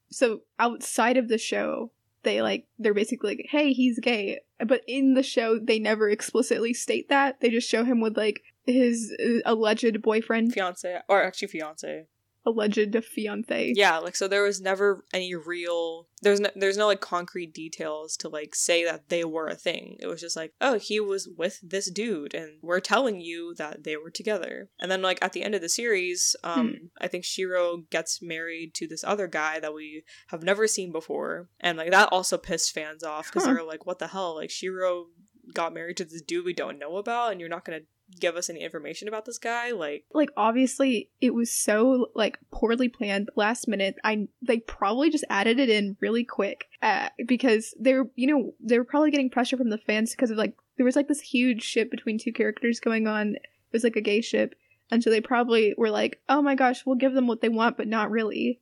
so 0.09 0.41
outside 0.57 1.17
of 1.17 1.27
the 1.27 1.37
show, 1.37 1.91
they 2.23 2.41
like 2.41 2.65
they're 2.79 2.93
basically 2.95 3.35
like, 3.35 3.45
hey, 3.49 3.71
he's 3.71 3.99
gay, 3.99 4.39
but 4.65 4.81
in 4.87 5.13
the 5.13 5.21
show 5.21 5.59
they 5.59 5.77
never 5.77 6.09
explicitly 6.09 6.73
state 6.73 7.09
that. 7.09 7.39
They 7.39 7.51
just 7.51 7.69
show 7.69 7.83
him 7.83 8.01
with 8.01 8.17
like 8.17 8.41
his 8.65 9.15
uh, 9.23 9.41
alleged 9.45 10.01
boyfriend, 10.01 10.53
Fiance, 10.53 11.01
or 11.07 11.21
actually 11.23 11.49
fiance. 11.49 12.07
Alleged 12.45 12.95
fiance. 13.05 13.73
Yeah, 13.75 13.97
like 13.97 14.15
so 14.15 14.27
there 14.27 14.43
was 14.43 14.61
never 14.61 15.03
any 15.13 15.35
real 15.35 16.07
there's 16.21 16.39
no 16.39 16.49
there's 16.55 16.77
no 16.77 16.87
like 16.87 17.01
concrete 17.01 17.53
details 17.53 18.15
to 18.17 18.29
like 18.29 18.55
say 18.55 18.83
that 18.85 19.09
they 19.09 19.23
were 19.23 19.47
a 19.47 19.55
thing. 19.55 19.97
It 19.99 20.07
was 20.07 20.21
just 20.21 20.35
like, 20.35 20.53
oh, 20.61 20.77
he 20.79 20.99
was 20.99 21.27
with 21.37 21.59
this 21.61 21.89
dude 21.91 22.33
and 22.33 22.57
we're 22.61 22.79
telling 22.79 23.19
you 23.21 23.53
that 23.55 23.83
they 23.83 23.97
were 23.97 24.11
together. 24.11 24.69
And 24.79 24.89
then 24.89 25.01
like 25.01 25.19
at 25.21 25.33
the 25.33 25.43
end 25.43 25.55
of 25.55 25.61
the 25.61 25.69
series, 25.69 26.35
um 26.43 26.91
I 26.99 27.07
think 27.07 27.25
Shiro 27.25 27.77
gets 27.89 28.21
married 28.21 28.73
to 28.75 28.87
this 28.87 29.03
other 29.03 29.27
guy 29.27 29.59
that 29.59 29.73
we 29.73 30.03
have 30.27 30.43
never 30.43 30.67
seen 30.67 30.91
before. 30.91 31.49
And 31.59 31.77
like 31.77 31.91
that 31.91 32.09
also 32.11 32.37
pissed 32.37 32.73
fans 32.73 33.03
off 33.03 33.31
cuz 33.31 33.43
Huh. 33.45 33.53
they're 33.53 33.63
like, 33.63 33.85
what 33.85 33.99
the 33.99 34.07
hell? 34.07 34.35
Like 34.35 34.49
Shiro 34.49 35.07
got 35.53 35.73
married 35.73 35.97
to 35.97 36.05
this 36.05 36.23
dude 36.23 36.43
we 36.43 36.53
don't 36.53 36.79
know 36.79 36.97
about 36.97 37.31
and 37.31 37.39
you're 37.39 37.49
not 37.49 37.63
going 37.65 37.79
to 37.79 37.85
give 38.19 38.35
us 38.35 38.49
any 38.49 38.61
information 38.61 39.07
about 39.07 39.25
this 39.25 39.37
guy? 39.37 39.71
Like 39.71 40.05
like 40.13 40.29
obviously 40.37 41.09
it 41.21 41.33
was 41.33 41.51
so 41.51 42.07
like 42.15 42.37
poorly 42.51 42.87
planned 42.87 43.29
last 43.35 43.67
minute 43.67 43.95
i 44.03 44.27
they 44.41 44.59
probably 44.59 45.09
just 45.09 45.23
added 45.29 45.59
it 45.59 45.69
in 45.69 45.97
really 45.99 46.23
quick 46.23 46.67
uh, 46.81 47.09
because 47.25 47.73
they're 47.79 48.05
you 48.15 48.27
know 48.27 48.53
they 48.59 48.77
were 48.77 48.85
probably 48.85 49.11
getting 49.11 49.29
pressure 49.29 49.57
from 49.57 49.69
the 49.69 49.77
fans 49.77 50.11
because 50.11 50.31
of 50.31 50.37
like 50.37 50.53
there 50.77 50.85
was 50.85 50.95
like 50.95 51.07
this 51.07 51.21
huge 51.21 51.63
ship 51.63 51.89
between 51.89 52.17
two 52.17 52.31
characters 52.31 52.79
going 52.79 53.07
on 53.07 53.35
it 53.35 53.41
was 53.71 53.83
like 53.83 53.95
a 53.95 54.01
gay 54.01 54.21
ship 54.21 54.55
and 54.91 55.03
so 55.03 55.09
they 55.09 55.21
probably 55.21 55.73
were 55.77 55.89
like 55.89 56.21
oh 56.29 56.41
my 56.41 56.55
gosh 56.55 56.85
we'll 56.85 56.95
give 56.95 57.13
them 57.13 57.27
what 57.27 57.41
they 57.41 57.49
want 57.49 57.77
but 57.77 57.87
not 57.87 58.11
really 58.11 58.59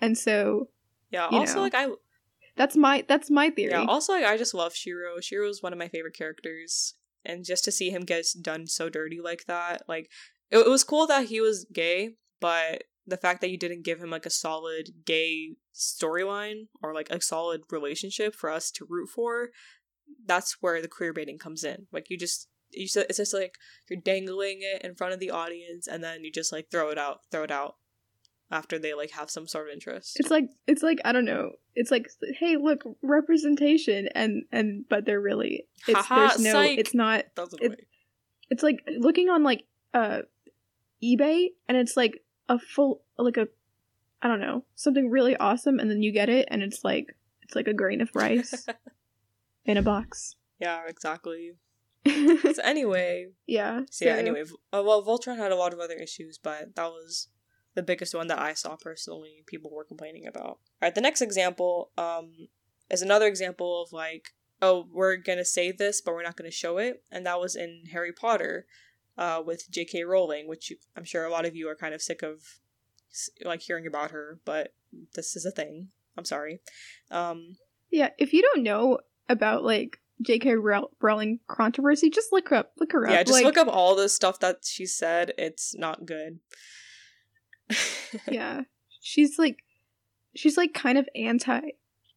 and 0.00 0.16
so 0.16 0.68
yeah, 1.10 1.26
also 1.26 1.56
know. 1.56 1.62
like 1.62 1.74
I 1.74 1.88
that's 2.56 2.76
my 2.76 3.04
that's 3.08 3.30
my 3.30 3.50
theory 3.50 3.72
Yeah, 3.72 3.84
also 3.84 4.12
like, 4.12 4.24
I 4.24 4.36
just 4.36 4.54
love 4.54 4.74
Shiro. 4.74 5.20
Shiro's 5.20 5.62
one 5.62 5.72
of 5.72 5.78
my 5.78 5.88
favorite 5.88 6.14
characters, 6.14 6.94
and 7.24 7.44
just 7.44 7.64
to 7.64 7.72
see 7.72 7.90
him 7.90 8.02
get 8.02 8.26
done 8.40 8.66
so 8.66 8.88
dirty 8.88 9.20
like 9.22 9.44
that, 9.46 9.82
like 9.88 10.10
it, 10.50 10.58
it 10.58 10.68
was 10.68 10.84
cool 10.84 11.06
that 11.06 11.26
he 11.26 11.40
was 11.40 11.66
gay, 11.72 12.14
but 12.40 12.84
the 13.06 13.16
fact 13.16 13.40
that 13.40 13.50
you 13.50 13.58
didn't 13.58 13.84
give 13.84 14.00
him 14.00 14.10
like 14.10 14.26
a 14.26 14.30
solid 14.30 14.90
gay 15.04 15.56
storyline 15.74 16.68
or 16.82 16.94
like 16.94 17.10
a 17.10 17.20
solid 17.20 17.62
relationship 17.70 18.34
for 18.34 18.50
us 18.50 18.70
to 18.70 18.86
root 18.88 19.08
for, 19.08 19.50
that's 20.26 20.58
where 20.60 20.80
the 20.80 20.88
queer 20.88 21.12
baiting 21.12 21.38
comes 21.38 21.64
in. 21.64 21.86
Like 21.92 22.10
you 22.10 22.18
just 22.18 22.48
you 22.72 22.86
it's 22.94 23.16
just 23.16 23.34
like 23.34 23.56
you're 23.88 24.00
dangling 24.00 24.60
it 24.62 24.82
in 24.82 24.94
front 24.94 25.12
of 25.12 25.18
the 25.18 25.30
audience 25.30 25.88
and 25.88 26.04
then 26.04 26.22
you 26.22 26.30
just 26.30 26.52
like 26.52 26.70
throw 26.70 26.90
it 26.90 26.98
out, 26.98 27.20
throw 27.30 27.42
it 27.42 27.50
out 27.50 27.76
after 28.50 28.78
they 28.78 28.94
like 28.94 29.10
have 29.12 29.30
some 29.30 29.46
sort 29.46 29.68
of 29.68 29.72
interest. 29.74 30.18
It's 30.18 30.30
like 30.30 30.48
it's 30.66 30.82
like 30.82 30.98
I 31.04 31.12
don't 31.12 31.24
know. 31.24 31.52
It's 31.74 31.90
like 31.90 32.08
hey, 32.38 32.56
look, 32.56 32.82
representation, 33.02 34.08
and 34.14 34.44
and 34.52 34.84
but 34.88 35.04
they're 35.06 35.20
really 35.20 35.66
it's 35.86 35.98
Haha, 36.06 36.28
there's 36.28 36.40
no. 36.42 36.52
psych. 36.52 36.78
It's 36.78 36.94
not. 36.94 37.24
It- 37.60 37.86
It's 38.50 38.62
like 38.64 38.80
looking 38.98 39.28
on 39.28 39.44
like 39.44 39.64
uh 39.94 40.22
eBay, 41.02 41.48
and 41.68 41.76
it's 41.78 41.96
like 41.96 42.22
a 42.48 42.58
full 42.58 43.02
like 43.16 43.36
a 43.36 43.46
I 44.22 44.28
don't 44.28 44.40
know 44.40 44.64
something 44.74 45.08
really 45.08 45.36
awesome, 45.36 45.78
and 45.78 45.90
then 45.90 46.02
you 46.02 46.12
get 46.12 46.28
it, 46.28 46.48
and 46.50 46.62
it's 46.62 46.82
like 46.84 47.16
it's 47.42 47.54
like 47.54 47.68
a 47.68 47.74
grain 47.74 48.00
of 48.00 48.10
rice 48.14 48.66
in 49.64 49.76
a 49.76 49.82
box. 49.82 50.34
yeah, 50.58 50.82
exactly. 50.88 51.52
yeah. 52.04 52.34
So 52.52 52.62
anyway, 52.64 53.26
So 53.90 54.04
yeah, 54.04 54.16
anyway, 54.16 54.42
uh, 54.72 54.82
well, 54.84 55.04
Voltron 55.04 55.36
had 55.36 55.52
a 55.52 55.56
lot 55.56 55.72
of 55.72 55.78
other 55.80 55.94
issues, 55.96 56.38
but 56.38 56.74
that 56.74 56.86
was 56.90 57.28
the 57.74 57.82
biggest 57.82 58.14
one 58.14 58.26
that 58.28 58.38
I 58.38 58.54
saw 58.54 58.76
personally. 58.76 59.42
People 59.46 59.70
were 59.72 59.84
complaining 59.84 60.26
about. 60.26 60.46
All 60.46 60.58
right, 60.82 60.94
the 60.94 61.00
next 61.00 61.20
example 61.22 61.90
um 61.96 62.48
is 62.90 63.02
another 63.02 63.26
example 63.26 63.82
of 63.82 63.92
like, 63.92 64.30
oh, 64.60 64.86
we're 64.92 65.16
gonna 65.16 65.44
say 65.44 65.72
this, 65.72 66.00
but 66.00 66.12
we're 66.14 66.22
not 66.22 66.36
gonna 66.36 66.50
show 66.50 66.78
it, 66.78 67.02
and 67.10 67.24
that 67.26 67.40
was 67.40 67.54
in 67.56 67.84
Harry 67.92 68.12
Potter, 68.12 68.66
uh, 69.16 69.42
with 69.44 69.70
J.K. 69.70 70.04
Rowling, 70.04 70.48
which 70.48 70.72
I'm 70.96 71.04
sure 71.04 71.24
a 71.24 71.30
lot 71.30 71.44
of 71.46 71.54
you 71.54 71.68
are 71.68 71.76
kind 71.76 71.94
of 71.94 72.02
sick 72.02 72.22
of, 72.22 72.58
like 73.44 73.60
hearing 73.62 73.86
about 73.86 74.10
her, 74.10 74.40
but 74.44 74.74
this 75.14 75.36
is 75.36 75.44
a 75.44 75.50
thing. 75.50 75.88
I'm 76.16 76.24
sorry. 76.24 76.60
Um, 77.10 77.56
Yeah, 77.90 78.10
if 78.18 78.32
you 78.32 78.42
don't 78.42 78.62
know 78.62 78.98
about 79.28 79.64
like 79.64 80.00
J.K. 80.22 80.54
Rowling 80.56 81.40
controversy, 81.46 82.10
just 82.10 82.32
look 82.32 82.48
her 82.48 82.56
up. 82.56 82.72
Look 82.78 82.92
her 82.92 83.06
up. 83.06 83.12
yeah, 83.12 83.22
just 83.22 83.32
like, 83.32 83.44
look 83.44 83.56
up 83.56 83.68
all 83.68 83.94
the 83.94 84.08
stuff 84.08 84.38
that 84.40 84.58
she 84.64 84.84
said. 84.86 85.32
It's 85.38 85.74
not 85.76 86.04
good. 86.06 86.40
yeah, 88.30 88.62
she's 89.00 89.38
like, 89.38 89.58
she's 90.34 90.56
like 90.56 90.74
kind 90.74 90.98
of 90.98 91.08
anti, 91.14 91.60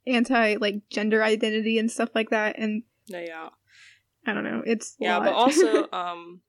anti 0.08 0.56
like 0.56 0.90
gender 0.90 1.24
identity 1.24 1.78
and 1.78 1.92
stuff 1.92 2.10
like 2.16 2.30
that, 2.30 2.58
and 2.58 2.84
yeah. 3.08 3.50
I 4.26 4.34
don't 4.34 4.44
know. 4.44 4.64
It's 4.66 4.96
Yeah, 5.00 5.20
but 5.20 5.34
also, 5.34 5.88
um, 5.94 6.42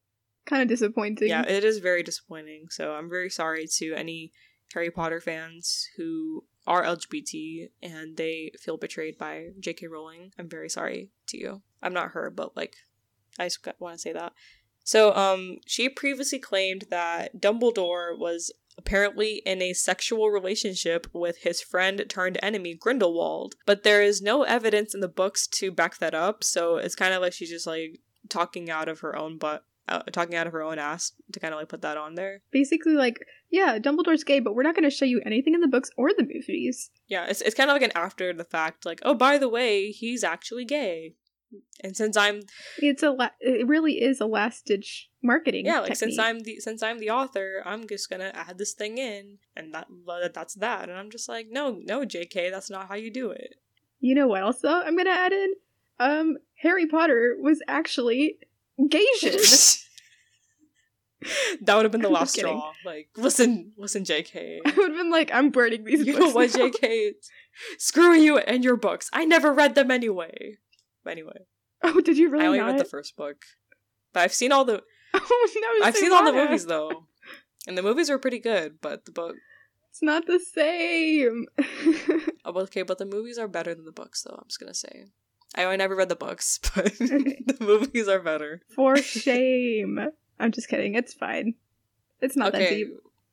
kind 0.47 0.63
of 0.63 0.69
disappointing. 0.69 1.29
yeah, 1.29 1.43
it 1.47 1.65
is 1.65 1.79
very 1.79 2.03
disappointing. 2.03 2.67
So 2.71 2.93
I'm 2.93 3.09
very 3.09 3.31
sorry 3.31 3.67
to 3.79 3.95
any 3.95 4.33
Harry 4.73 4.91
Potter 4.91 5.21
fans 5.21 5.89
who 5.97 6.45
are 6.67 6.85
LGBT 6.85 7.71
and 7.83 8.17
they 8.17 8.53
feel 8.61 8.77
betrayed 8.77 9.19
by 9.19 9.49
J.K. 9.61 9.87
Rowling. 9.87 10.33
I'm 10.39 10.49
very 10.49 10.69
sorry 10.69 11.11
to 11.29 11.39
you. 11.39 11.63
I'm 11.83 11.93
not 11.93 12.13
her, 12.13 12.31
but 12.31 12.57
like, 12.57 12.77
I 13.39 13.47
just 13.47 13.67
want 13.79 13.97
to 13.97 14.01
say 14.01 14.13
that. 14.13 14.33
So, 14.87 15.15
um, 15.15 15.59
she 15.67 15.89
previously 15.89 16.39
claimed 16.39 16.87
that 16.91 17.41
Dumbledore 17.41 18.19
was 18.19 18.53
apparently 18.79 19.43
in 19.47 19.63
a 19.63 19.73
sexual 19.73 20.31
relationship 20.31 21.07
with 21.13 21.39
his 21.39 21.61
friend 21.61 22.05
turned 22.09 22.39
enemy 22.43 22.75
Grindelwald, 22.75 23.55
but 23.67 23.83
there 23.83 24.03
is 24.03 24.23
no 24.23 24.43
evidence 24.43 24.95
in 24.95 25.01
the 25.01 25.09
books 25.09 25.47
to 25.49 25.71
back 25.71 25.99
that 25.99 26.15
up. 26.15 26.45
So 26.45 26.77
it's 26.77 26.95
kind 26.95 27.15
of 27.15 27.23
like 27.23 27.33
she's 27.33 27.51
just 27.51 27.67
like 27.67 28.01
talking 28.29 28.71
out 28.71 28.89
of 28.89 29.01
her 29.01 29.17
own 29.17 29.39
butt, 29.39 29.65
uh, 29.89 30.03
talking 30.13 30.35
out 30.35 30.47
of 30.47 30.53
her 30.53 30.63
own 30.63 30.79
ass 30.79 31.13
to 31.33 31.41
kind 31.41 31.53
of 31.55 31.61
like 31.61 31.69
put 31.69 31.83
that 31.83 31.97
on 31.97 32.15
there. 32.15 32.41
basically 32.51 32.95
like, 32.95 33.19
yeah, 33.51 33.79
Dumbledore's 33.79 34.25
gay, 34.25 34.41
but 34.41 34.55
we're 34.55 34.63
not 34.63 34.75
going 34.75 34.89
to 34.89 34.91
show 34.91 35.05
you 35.05 35.21
anything 35.25 35.55
in 35.55 35.61
the 35.61 35.69
books 35.69 35.91
or 35.97 36.11
the 36.11 36.25
movies. 36.25 36.91
Yeah, 37.07 37.27
it's 37.27 37.41
it's 37.41 37.55
kind 37.55 37.71
of 37.71 37.75
like 37.75 37.83
an 37.83 37.93
after 37.95 38.33
the 38.33 38.45
fact, 38.45 38.85
like 38.85 39.01
oh 39.03 39.15
by 39.15 39.39
the 39.39 39.49
way, 39.49 39.91
he's 39.91 40.25
actually 40.25 40.65
gay, 40.65 41.15
and 41.83 41.97
since 41.97 42.17
I'm 42.17 42.41
It's 42.79 43.03
a 43.03 43.11
la- 43.11 43.31
it 43.41 43.67
really 43.67 44.03
is 44.03 44.21
a 44.21 44.27
last 44.27 44.67
ditch 44.67 45.11
marketing. 45.23 45.67
yeah, 45.67 45.81
like 45.81 45.97
since. 45.97 46.19
I'm 46.19 46.41
the 46.41 46.61
since 46.61 46.83
I'm 46.83 46.99
the 46.99 47.11
author, 47.11 47.63
I'm 47.65 47.87
just 47.89 48.09
gonna 48.11 48.31
add 48.35 48.59
this 48.59 48.73
thing 48.73 48.99
in, 48.99 49.39
and 49.57 49.75
that 49.75 49.87
that's 50.35 50.55
that, 50.55 50.89
and 50.89 50.99
I'm 50.99 51.11
just 51.11 51.29
like 51.29 51.49
no 51.51 51.81
no 51.85 52.05
J.K. 52.05 52.51
That's 52.51 52.71
not 52.71 52.89
how 52.89 52.95
you 52.95 53.11
do 53.11 53.31
it. 53.31 53.57
You 54.01 54.15
know 54.15 54.27
what 54.27 54.43
else 54.43 54.61
though? 54.61 54.83
I'm 54.83 54.97
gonna 54.97 55.11
add 55.11 55.33
in 55.33 55.55
um 56.01 56.37
Harry 56.63 56.87
Potter 56.87 57.37
was 57.41 57.63
actually 57.69 58.39
Gaysian. 58.81 59.81
that 61.63 61.75
would 61.75 61.85
have 61.85 61.93
been 61.93 62.03
the 62.03 62.11
last 62.11 62.35
straw. 62.35 62.73
Like 62.85 63.09
listen 63.17 63.73
listen 63.77 64.05
J.K. 64.05 64.61
I 64.67 64.71
would 64.77 64.89
have 64.91 64.97
been 64.99 65.11
like, 65.11 65.31
I'm 65.33 65.51
burning 65.51 65.85
these 65.85 66.07
you 66.07 66.13
books. 66.15 66.19
know 66.27 66.31
what 66.33 66.55
now. 66.55 66.67
J.K. 66.71 67.13
Screw 67.79 68.15
you 68.15 68.39
and 68.39 68.63
your 68.65 68.77
books. 68.77 69.09
I 69.13 69.25
never 69.25 69.53
read 69.53 69.75
them 69.75 69.91
anyway. 69.91 70.59
But 71.05 71.11
anyway, 71.13 71.47
Oh, 71.83 72.01
did 72.01 72.17
you 72.19 72.31
really 72.31 72.45
I 72.45 72.47
only 72.47 72.59
not? 72.61 72.67
read 72.73 72.79
the 72.81 72.85
first 72.85 73.17
book, 73.17 73.45
but 74.13 74.21
I've 74.21 74.33
seen 74.35 74.53
all 74.53 74.65
the 74.65 74.83
oh 75.15 75.49
no, 75.81 75.87
I've 75.87 75.97
seen 75.97 76.13
all 76.13 76.25
the 76.25 76.33
movies 76.33 76.67
though, 76.67 77.07
and 77.69 77.77
the 77.79 77.83
movies 77.83 78.11
were 78.11 78.19
pretty 78.19 78.39
good. 78.41 78.81
But 78.81 79.05
the 79.05 79.13
book, 79.13 79.37
It's 79.91 80.03
not 80.03 80.27
the 80.27 80.41
same. 80.41 81.47
oh, 82.45 82.53
okay, 82.63 82.83
but 82.83 82.99
the 82.99 83.05
movies 83.07 83.39
are 83.39 83.47
better 83.49 83.75
than 83.75 83.85
the 83.85 83.93
books 83.93 84.23
though. 84.23 84.35
I'm 84.37 84.49
just 84.49 84.59
gonna 84.61 84.75
say. 84.75 85.07
I, 85.57 85.67
I 85.67 85.77
never 85.77 85.95
read 85.95 86.09
the 86.09 86.17
books, 86.17 86.59
but 86.75 86.87
Okay. 87.01 87.43
the 87.47 87.57
movies 87.61 88.09
are 88.09 88.21
better. 88.21 88.63
For 88.75 88.97
shame. 88.97 90.01
I'm 90.41 90.51
just 90.51 90.69
kidding. 90.69 90.95
It's 90.97 91.15
fine. 91.15 91.55
It's 92.21 92.37
not 92.37 92.53
that 92.53 92.63
okay, 92.63 92.77
deep. 92.85 92.89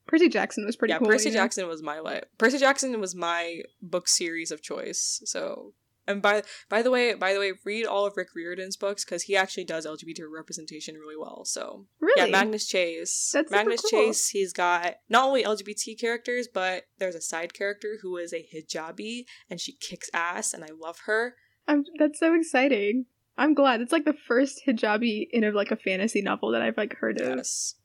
Percy 0.07 0.29
Jackson 0.29 0.65
was 0.65 0.75
pretty 0.75 0.91
yeah, 0.93 0.99
cool. 0.99 1.07
Percy 1.07 1.29
you 1.29 1.35
know? 1.35 1.41
Jackson 1.41 1.67
was 1.67 1.81
my 1.81 1.99
life. 1.99 2.25
Percy 2.37 2.57
Jackson 2.57 2.99
was 2.99 3.15
my 3.15 3.61
book 3.81 4.07
series 4.07 4.51
of 4.51 4.61
choice. 4.61 5.21
So, 5.25 5.73
and 6.11 6.21
by 6.21 6.43
by 6.69 6.81
the 6.81 6.91
way, 6.91 7.13
by 7.13 7.33
the 7.33 7.39
way, 7.39 7.53
read 7.65 7.85
all 7.85 8.05
of 8.05 8.15
Rick 8.17 8.29
Riordan's 8.35 8.77
books 8.77 9.03
because 9.03 9.23
he 9.23 9.35
actually 9.35 9.63
does 9.65 9.85
LGBT 9.85 10.21
representation 10.29 10.95
really 10.95 11.17
well. 11.17 11.43
So, 11.45 11.85
Really? 11.99 12.29
yeah, 12.29 12.31
Magnus 12.31 12.67
Chase. 12.67 13.31
That's 13.33 13.49
Magnus 13.51 13.81
cool. 13.81 13.89
Chase. 13.89 14.29
He's 14.29 14.53
got 14.53 14.95
not 15.09 15.25
only 15.25 15.43
LGBT 15.43 15.99
characters, 15.99 16.47
but 16.47 16.83
there's 16.99 17.15
a 17.15 17.21
side 17.21 17.53
character 17.53 17.97
who 18.01 18.17
is 18.17 18.33
a 18.33 18.47
hijabi, 18.53 19.25
and 19.49 19.59
she 19.59 19.73
kicks 19.73 20.09
ass, 20.13 20.53
and 20.53 20.63
I 20.63 20.69
love 20.77 20.99
her. 21.05 21.35
I'm, 21.67 21.83
that's 21.97 22.19
so 22.19 22.33
exciting. 22.35 23.05
I'm 23.37 23.53
glad. 23.53 23.81
It's 23.81 23.91
like 23.91 24.05
the 24.05 24.13
first 24.27 24.61
hijabi 24.67 25.27
in 25.31 25.43
a, 25.43 25.51
like 25.51 25.71
a 25.71 25.75
fantasy 25.77 26.21
novel 26.21 26.51
that 26.51 26.61
I've 26.61 26.77
like 26.77 26.97
heard 26.97 27.19
of. 27.21 27.37
Yes. 27.37 27.75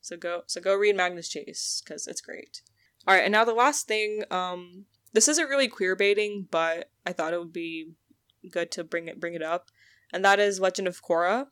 So 0.00 0.16
go 0.16 0.42
so 0.46 0.60
go 0.60 0.74
read 0.74 0.96
Magnus 0.96 1.28
Chase 1.28 1.82
because 1.84 2.06
it's 2.06 2.20
great. 2.20 2.62
All 3.06 3.14
right, 3.14 3.24
and 3.24 3.32
now 3.32 3.44
the 3.44 3.54
last 3.54 3.86
thing. 3.88 4.22
Um, 4.30 4.86
this 5.16 5.28
isn't 5.28 5.48
really 5.48 5.66
queer 5.66 5.96
baiting, 5.96 6.46
but 6.50 6.90
I 7.06 7.12
thought 7.14 7.32
it 7.32 7.38
would 7.38 7.52
be 7.52 7.92
good 8.50 8.70
to 8.72 8.84
bring 8.84 9.08
it 9.08 9.18
bring 9.18 9.32
it 9.32 9.42
up, 9.42 9.70
and 10.12 10.22
that 10.26 10.38
is 10.38 10.60
Legend 10.60 10.86
of 10.86 11.02
Korra. 11.02 11.46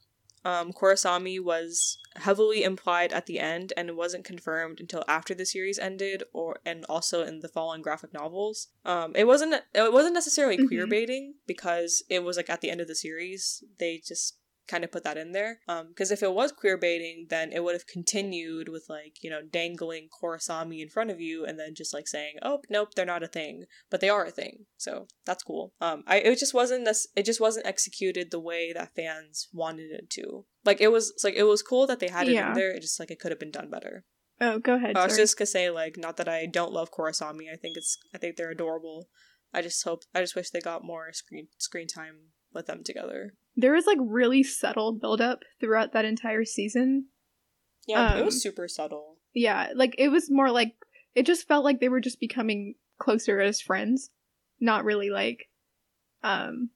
Um, 0.44 0.74
Korrasami 0.74 1.42
was 1.42 1.96
heavily 2.16 2.64
implied 2.64 3.14
at 3.14 3.24
the 3.24 3.38
end, 3.40 3.72
and 3.78 3.88
it 3.88 3.96
wasn't 3.96 4.26
confirmed 4.26 4.78
until 4.80 5.02
after 5.08 5.34
the 5.34 5.46
series 5.46 5.78
ended, 5.78 6.24
or 6.34 6.58
and 6.66 6.84
also 6.90 7.22
in 7.24 7.40
the 7.40 7.48
following 7.48 7.80
graphic 7.80 8.12
novels. 8.12 8.68
Um, 8.84 9.12
it 9.16 9.26
wasn't 9.26 9.54
it 9.74 9.92
wasn't 9.92 10.12
necessarily 10.12 10.58
queer 10.66 10.86
Mhm. 10.86 10.90
baiting 10.90 11.34
because 11.46 12.04
it 12.10 12.22
was 12.22 12.36
like 12.36 12.50
at 12.50 12.60
the 12.60 12.68
end 12.70 12.82
of 12.82 12.88
the 12.88 12.94
series. 12.94 13.64
They 13.78 14.02
just 14.04 14.36
kind 14.66 14.84
of 14.84 14.90
put 14.92 15.04
that 15.04 15.16
in 15.16 15.32
there. 15.32 15.60
Um, 15.68 15.88
because 15.88 16.10
if 16.10 16.22
it 16.22 16.32
was 16.32 16.52
queer 16.52 16.76
baiting, 16.78 17.26
then 17.30 17.52
it 17.52 17.62
would 17.62 17.74
have 17.74 17.86
continued 17.86 18.68
with 18.68 18.86
like 18.88 19.16
you 19.22 19.30
know 19.30 19.40
dangling 19.42 20.08
Korrasami 20.22 20.80
in 20.82 20.88
front 20.88 21.10
of 21.10 21.20
you 21.20 21.44
and 21.44 21.58
then 21.58 21.74
just 21.74 21.92
like 21.94 22.08
saying, 22.08 22.36
"Oh, 22.42 22.60
nope, 22.70 22.94
they're 22.94 23.04
not 23.04 23.22
a 23.22 23.28
thing," 23.28 23.64
but 23.90 24.00
they 24.00 24.08
are 24.08 24.24
a 24.24 24.30
thing. 24.30 24.66
So 24.76 25.06
that's 25.26 25.42
cool. 25.42 25.72
Um, 25.80 26.02
I 26.06 26.18
it 26.18 26.38
just 26.38 26.54
wasn't 26.54 26.84
this. 26.84 27.06
It 27.16 27.24
just 27.24 27.40
wasn't 27.40 27.66
executed 27.66 28.30
the 28.30 28.40
way 28.40 28.72
that 28.72 28.94
fans 28.94 29.48
wanted 29.52 29.90
it 29.90 30.10
to. 30.10 30.44
Like 30.64 30.80
it 30.80 30.88
was 30.88 31.12
like 31.22 31.34
it 31.34 31.44
was 31.44 31.62
cool 31.62 31.86
that 31.86 32.00
they 32.00 32.08
had 32.08 32.28
it 32.28 32.32
Yeah. 32.32 32.48
in 32.48 32.54
there. 32.54 32.70
It 32.72 32.80
just 32.80 32.98
like 33.00 33.10
it 33.10 33.20
could 33.20 33.32
have 33.32 33.40
been 33.40 33.50
done 33.50 33.70
better. 33.70 34.04
Oh, 34.40 34.58
go 34.58 34.74
ahead. 34.74 34.96
Uh, 34.96 35.00
I 35.00 35.04
was 35.06 35.16
just 35.16 35.38
gonna 35.38 35.46
say 35.46 35.70
like 35.70 35.96
not 35.96 36.16
that 36.16 36.28
I 36.28 36.46
don't 36.46 36.72
love 36.72 36.90
Korrasami. 36.90 37.52
I 37.52 37.56
think 37.56 37.76
it's 37.76 37.98
I 38.14 38.18
think 38.18 38.36
they're 38.36 38.50
adorable. 38.50 39.08
I 39.52 39.62
just 39.62 39.84
hope 39.84 40.02
I 40.14 40.20
just 40.20 40.34
wish 40.34 40.50
they 40.50 40.60
got 40.60 40.82
more 40.84 41.12
screen 41.12 41.48
screen 41.58 41.86
time 41.86 42.30
with 42.52 42.66
them 42.66 42.82
together. 42.84 43.34
There 43.56 43.72
was 43.72 43.86
like 43.86 43.98
really 44.00 44.42
subtle 44.42 44.92
buildup 44.92 45.40
throughout 45.60 45.92
that 45.92 46.04
entire 46.04 46.44
season. 46.44 47.06
Yeah, 47.86 48.16
it 48.16 48.20
Um, 48.20 48.26
was 48.26 48.42
super 48.42 48.66
subtle. 48.68 49.18
Yeah, 49.34 49.68
like 49.74 49.94
it 49.98 50.08
was 50.08 50.30
more 50.30 50.50
like 50.50 50.74
it 51.14 51.26
just 51.26 51.46
felt 51.46 51.64
like 51.64 51.80
they 51.80 51.88
were 51.88 52.00
just 52.00 52.20
becoming 52.20 52.74
closer 52.98 53.40
as 53.40 53.60
friends, 53.60 54.10
not 54.60 54.84
really 54.84 55.10
like 55.10 55.48
um 56.22 56.70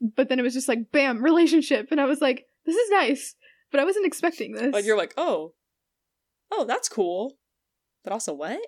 but 0.00 0.28
then 0.28 0.38
it 0.38 0.42
was 0.42 0.54
just 0.54 0.68
like 0.68 0.90
bam, 0.92 1.22
relationship 1.30 1.88
and 1.90 2.00
I 2.00 2.04
was 2.04 2.20
like 2.20 2.46
this 2.66 2.76
is 2.76 2.90
nice, 2.90 3.34
but 3.70 3.80
I 3.80 3.84
wasn't 3.84 4.06
expecting 4.06 4.52
this. 4.52 4.72
But 4.72 4.84
you're 4.84 4.96
like, 4.96 5.12
oh, 5.18 5.52
oh, 6.50 6.64
that's 6.64 6.88
cool. 6.88 7.36
But 8.02 8.12
also, 8.12 8.32
what? 8.34 8.60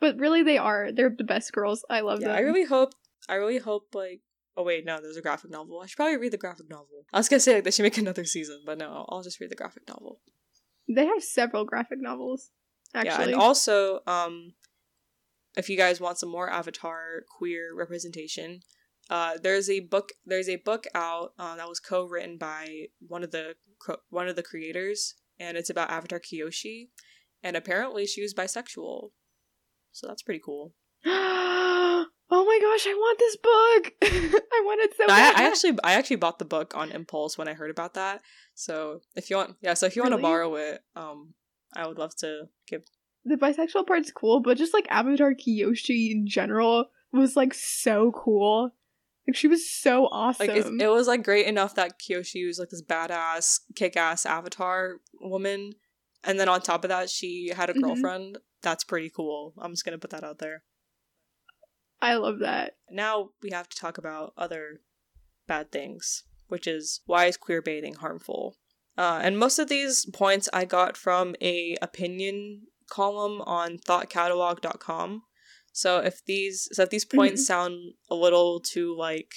but 0.00 0.18
really 0.18 0.42
they 0.42 0.58
are. 0.58 0.90
They're 0.92 1.14
the 1.16 1.24
best 1.24 1.52
girls. 1.52 1.84
I 1.88 2.00
love 2.00 2.20
Yeah, 2.20 2.28
them. 2.28 2.36
I 2.36 2.40
really 2.40 2.64
hope. 2.64 2.90
I 3.28 3.34
really 3.34 3.58
hope 3.58 3.94
like. 3.94 4.20
Oh 4.56 4.62
wait, 4.62 4.84
no, 4.84 5.00
there's 5.00 5.16
a 5.16 5.22
graphic 5.22 5.50
novel. 5.50 5.80
I 5.80 5.86
should 5.86 5.96
probably 5.96 6.16
read 6.16 6.32
the 6.32 6.38
graphic 6.38 6.70
novel. 6.70 7.06
I 7.12 7.18
was 7.18 7.28
gonna 7.28 7.40
say 7.40 7.54
like 7.54 7.64
they 7.64 7.70
should 7.70 7.82
make 7.82 7.98
another 7.98 8.24
season, 8.24 8.62
but 8.64 8.78
no, 8.78 9.04
I'll 9.08 9.22
just 9.22 9.40
read 9.40 9.50
the 9.50 9.56
graphic 9.56 9.88
novel. 9.88 10.20
They 10.88 11.06
have 11.06 11.22
several 11.22 11.64
graphic 11.64 11.98
novels. 12.00 12.50
Actually. 12.94 13.10
Yeah, 13.10 13.22
and 13.22 13.34
also, 13.34 14.00
um, 14.06 14.54
if 15.56 15.68
you 15.68 15.76
guys 15.76 16.00
want 16.00 16.18
some 16.18 16.28
more 16.28 16.48
Avatar 16.48 17.24
queer 17.28 17.74
representation, 17.74 18.60
uh, 19.10 19.32
there's 19.42 19.68
a 19.68 19.80
book. 19.80 20.12
There's 20.24 20.48
a 20.48 20.56
book 20.56 20.84
out 20.94 21.32
uh, 21.38 21.56
that 21.56 21.68
was 21.68 21.80
co-written 21.80 22.38
by 22.38 22.86
one 23.00 23.24
of 23.24 23.32
the 23.32 23.56
one 24.10 24.28
of 24.28 24.36
the 24.36 24.42
creators, 24.42 25.14
and 25.40 25.56
it's 25.56 25.70
about 25.70 25.90
Avatar 25.90 26.20
Kyoshi, 26.20 26.90
and 27.42 27.56
apparently 27.56 28.06
she 28.06 28.22
was 28.22 28.34
bisexual, 28.34 29.10
so 29.90 30.06
that's 30.06 30.22
pretty 30.22 30.40
cool. 30.44 30.74
oh 32.34 32.44
my 32.44 32.58
gosh, 32.60 32.86
I 32.86 32.94
want 32.94 33.18
this 33.18 33.36
book. 33.36 34.42
I 34.52 34.62
want 34.64 34.80
it 34.82 34.96
so 34.96 35.04
I, 35.08 35.32
I, 35.36 35.46
actually 35.46 35.78
I 35.84 35.94
actually 35.94 36.16
bought 36.16 36.38
the 36.38 36.44
book 36.44 36.76
on 36.76 36.90
impulse 36.90 37.38
when 37.38 37.48
I 37.48 37.54
heard 37.54 37.70
about 37.70 37.94
that. 37.94 38.22
So 38.54 39.00
if 39.14 39.30
you 39.30 39.36
want 39.36 39.56
yeah, 39.60 39.74
so 39.74 39.86
if 39.86 39.94
you 39.94 40.02
really? 40.02 40.12
want 40.12 40.20
to 40.20 40.22
borrow 40.22 40.54
it, 40.56 40.82
um 40.96 41.34
I 41.74 41.86
would 41.86 41.98
love 41.98 42.14
to 42.16 42.48
give 42.66 42.82
the 43.24 43.36
bisexual 43.36 43.86
part's 43.86 44.10
cool, 44.10 44.40
but 44.40 44.58
just 44.58 44.74
like 44.74 44.86
Avatar 44.90 45.34
Kyoshi 45.34 46.10
in 46.10 46.26
general 46.26 46.86
was 47.12 47.36
like 47.36 47.54
so 47.54 48.12
cool. 48.12 48.70
Like 49.26 49.36
she 49.36 49.48
was 49.48 49.70
so 49.70 50.06
awesome. 50.06 50.48
Like 50.48 50.56
it, 50.56 50.66
it 50.80 50.88
was 50.88 51.06
like 51.06 51.22
great 51.22 51.46
enough 51.46 51.76
that 51.76 51.98
Kyoshi 51.98 52.46
was 52.46 52.58
like 52.58 52.68
this 52.68 52.82
badass, 52.82 53.60
kick-ass 53.74 54.26
Avatar 54.26 54.96
woman, 55.20 55.72
and 56.24 56.38
then 56.38 56.48
on 56.48 56.60
top 56.60 56.84
of 56.84 56.90
that, 56.90 57.08
she 57.08 57.50
had 57.54 57.70
a 57.70 57.72
mm-hmm. 57.72 57.82
girlfriend. 57.82 58.34
Mm-hmm. 58.34 58.42
That's 58.62 58.84
pretty 58.84 59.10
cool. 59.10 59.54
I'm 59.58 59.72
just 59.72 59.84
gonna 59.84 59.98
put 59.98 60.10
that 60.10 60.24
out 60.24 60.38
there. 60.38 60.62
I 62.04 62.16
love 62.16 62.40
that. 62.40 62.76
Now 62.90 63.30
we 63.42 63.48
have 63.50 63.66
to 63.70 63.76
talk 63.78 63.96
about 63.96 64.34
other 64.36 64.82
bad 65.48 65.72
things, 65.72 66.24
which 66.48 66.66
is 66.66 67.00
why 67.06 67.24
is 67.24 67.38
queer 67.38 67.62
baiting 67.62 67.94
harmful? 67.94 68.58
Uh, 68.98 69.20
and 69.22 69.38
most 69.38 69.58
of 69.58 69.70
these 69.70 70.04
points 70.12 70.46
I 70.52 70.66
got 70.66 70.98
from 70.98 71.34
a 71.40 71.78
opinion 71.80 72.66
column 72.90 73.40
on 73.46 73.78
thoughtcatalog.com. 73.78 75.22
So 75.72 75.98
if 76.00 76.22
these 76.26 76.68
so 76.72 76.82
if 76.82 76.90
these 76.90 77.06
points 77.06 77.40
mm-hmm. 77.40 77.46
sound 77.46 77.94
a 78.10 78.14
little 78.14 78.60
too 78.60 78.94
like 78.94 79.32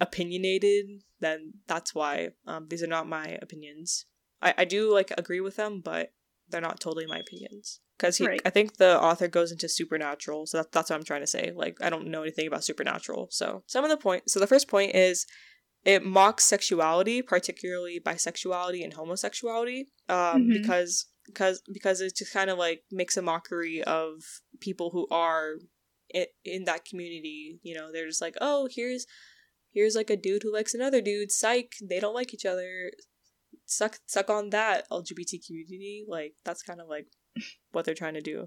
opinionated, 0.00 0.86
then 1.20 1.52
that's 1.68 1.94
why. 1.94 2.30
Um, 2.48 2.66
these 2.68 2.82
are 2.82 2.88
not 2.88 3.06
my 3.08 3.38
opinions. 3.40 4.06
I, 4.42 4.54
I 4.58 4.64
do 4.64 4.92
like 4.92 5.12
agree 5.16 5.40
with 5.40 5.54
them, 5.54 5.82
but 5.84 6.10
they're 6.54 6.60
not 6.60 6.80
totally 6.80 7.06
my 7.06 7.18
opinions. 7.18 7.80
Because 7.98 8.20
right. 8.20 8.40
I 8.44 8.50
think 8.50 8.76
the 8.76 9.00
author 9.00 9.28
goes 9.28 9.52
into 9.52 9.68
supernatural, 9.68 10.46
so 10.46 10.58
that, 10.58 10.72
that's 10.72 10.90
what 10.90 10.96
I'm 10.96 11.04
trying 11.04 11.22
to 11.22 11.26
say. 11.26 11.52
Like 11.54 11.78
I 11.82 11.90
don't 11.90 12.06
know 12.06 12.22
anything 12.22 12.46
about 12.46 12.64
supernatural. 12.64 13.28
So 13.30 13.64
some 13.66 13.84
of 13.84 13.90
the 13.90 13.96
point. 13.96 14.30
So 14.30 14.40
the 14.40 14.46
first 14.46 14.68
point 14.68 14.94
is 14.94 15.26
it 15.84 16.04
mocks 16.04 16.44
sexuality, 16.44 17.22
particularly 17.22 18.00
bisexuality 18.00 18.84
and 18.84 18.94
homosexuality, 18.94 19.88
um, 20.08 20.16
mm-hmm. 20.16 20.52
because 20.52 21.06
because 21.26 21.62
because 21.72 22.00
it 22.00 22.16
just 22.16 22.32
kind 22.32 22.50
of 22.50 22.58
like 22.58 22.82
makes 22.90 23.16
a 23.16 23.22
mockery 23.22 23.82
of 23.82 24.22
people 24.60 24.90
who 24.90 25.06
are 25.10 25.54
in, 26.10 26.26
in 26.44 26.64
that 26.64 26.84
community 26.84 27.58
you 27.62 27.74
know 27.74 27.90
they're 27.92 28.06
just 28.06 28.20
like 28.20 28.36
oh 28.40 28.68
here's 28.70 29.06
here's 29.72 29.94
like 29.94 30.10
a 30.10 30.16
dude 30.16 30.42
who 30.42 30.52
likes 30.52 30.74
another 30.74 31.00
dude 31.00 31.32
psych 31.32 31.72
they 31.82 31.98
don't 31.98 32.14
like 32.14 32.34
each 32.34 32.44
other 32.44 32.90
suck 33.66 33.98
suck 34.06 34.30
on 34.30 34.50
that 34.50 34.88
lgbt 34.90 35.44
community 35.46 36.04
like 36.08 36.34
that's 36.44 36.62
kind 36.62 36.80
of 36.80 36.88
like 36.88 37.06
what 37.72 37.84
they're 37.84 37.94
trying 37.94 38.14
to 38.14 38.20
do 38.20 38.46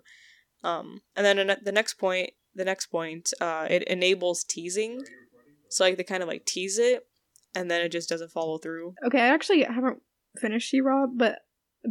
um 0.64 1.02
and 1.16 1.26
then 1.26 1.56
the 1.64 1.72
next 1.72 1.96
point 1.96 2.32
the 2.56 2.66
next 2.66 2.88
point 2.88 3.34
uh 3.42 3.68
it 3.70 3.84
enables 3.84 4.44
teasing 4.44 5.04
so 5.70 5.84
like 5.84 5.98
they 5.98 6.04
kind 6.04 6.24
of 6.24 6.30
like 6.30 6.46
tease 6.46 6.78
it 6.78 7.08
and 7.56 7.70
then 7.70 7.82
it 7.82 7.90
just 7.90 8.10
doesn't 8.10 8.32
follow 8.32 8.58
through 8.58 8.94
okay 9.06 9.20
i 9.20 9.28
actually 9.28 9.64
haven't 9.64 10.02
finished 10.40 10.70
she-ra 10.70 11.06
but 11.08 11.40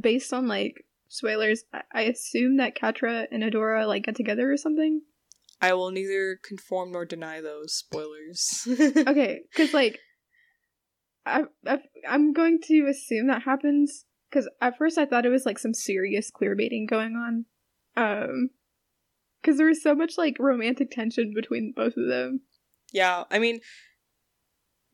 based 0.00 0.32
on 0.32 0.48
like 0.48 0.84
spoilers, 1.08 1.64
I, 1.72 1.82
I 1.92 2.02
assume 2.02 2.58
that 2.58 2.76
Catra 2.76 3.26
and 3.30 3.42
Adora 3.42 3.86
like 3.86 4.04
get 4.04 4.16
together 4.16 4.50
or 4.50 4.56
something. 4.56 5.02
I 5.60 5.72
will 5.72 5.90
neither 5.90 6.38
conform 6.42 6.92
nor 6.92 7.04
deny 7.06 7.40
those 7.40 7.72
spoilers. 7.72 8.68
okay, 9.06 9.40
because 9.50 9.72
like, 9.72 10.00
I, 11.26 11.42
I 11.66 11.78
I'm 12.08 12.32
going 12.32 12.60
to 12.64 12.86
assume 12.88 13.26
that 13.26 13.42
happens 13.42 14.04
because 14.30 14.48
at 14.60 14.78
first 14.78 14.96
I 14.96 15.06
thought 15.06 15.26
it 15.26 15.30
was 15.30 15.44
like 15.44 15.58
some 15.58 15.74
serious 15.74 16.30
queer 16.30 16.54
baiting 16.56 16.86
going 16.86 17.14
on, 17.14 17.44
um, 17.96 18.50
because 19.42 19.58
there 19.58 19.66
was 19.66 19.82
so 19.82 19.94
much 19.94 20.14
like 20.16 20.36
romantic 20.38 20.90
tension 20.90 21.32
between 21.34 21.72
both 21.74 21.96
of 21.96 22.08
them. 22.08 22.42
Yeah, 22.92 23.24
I 23.30 23.38
mean, 23.38 23.60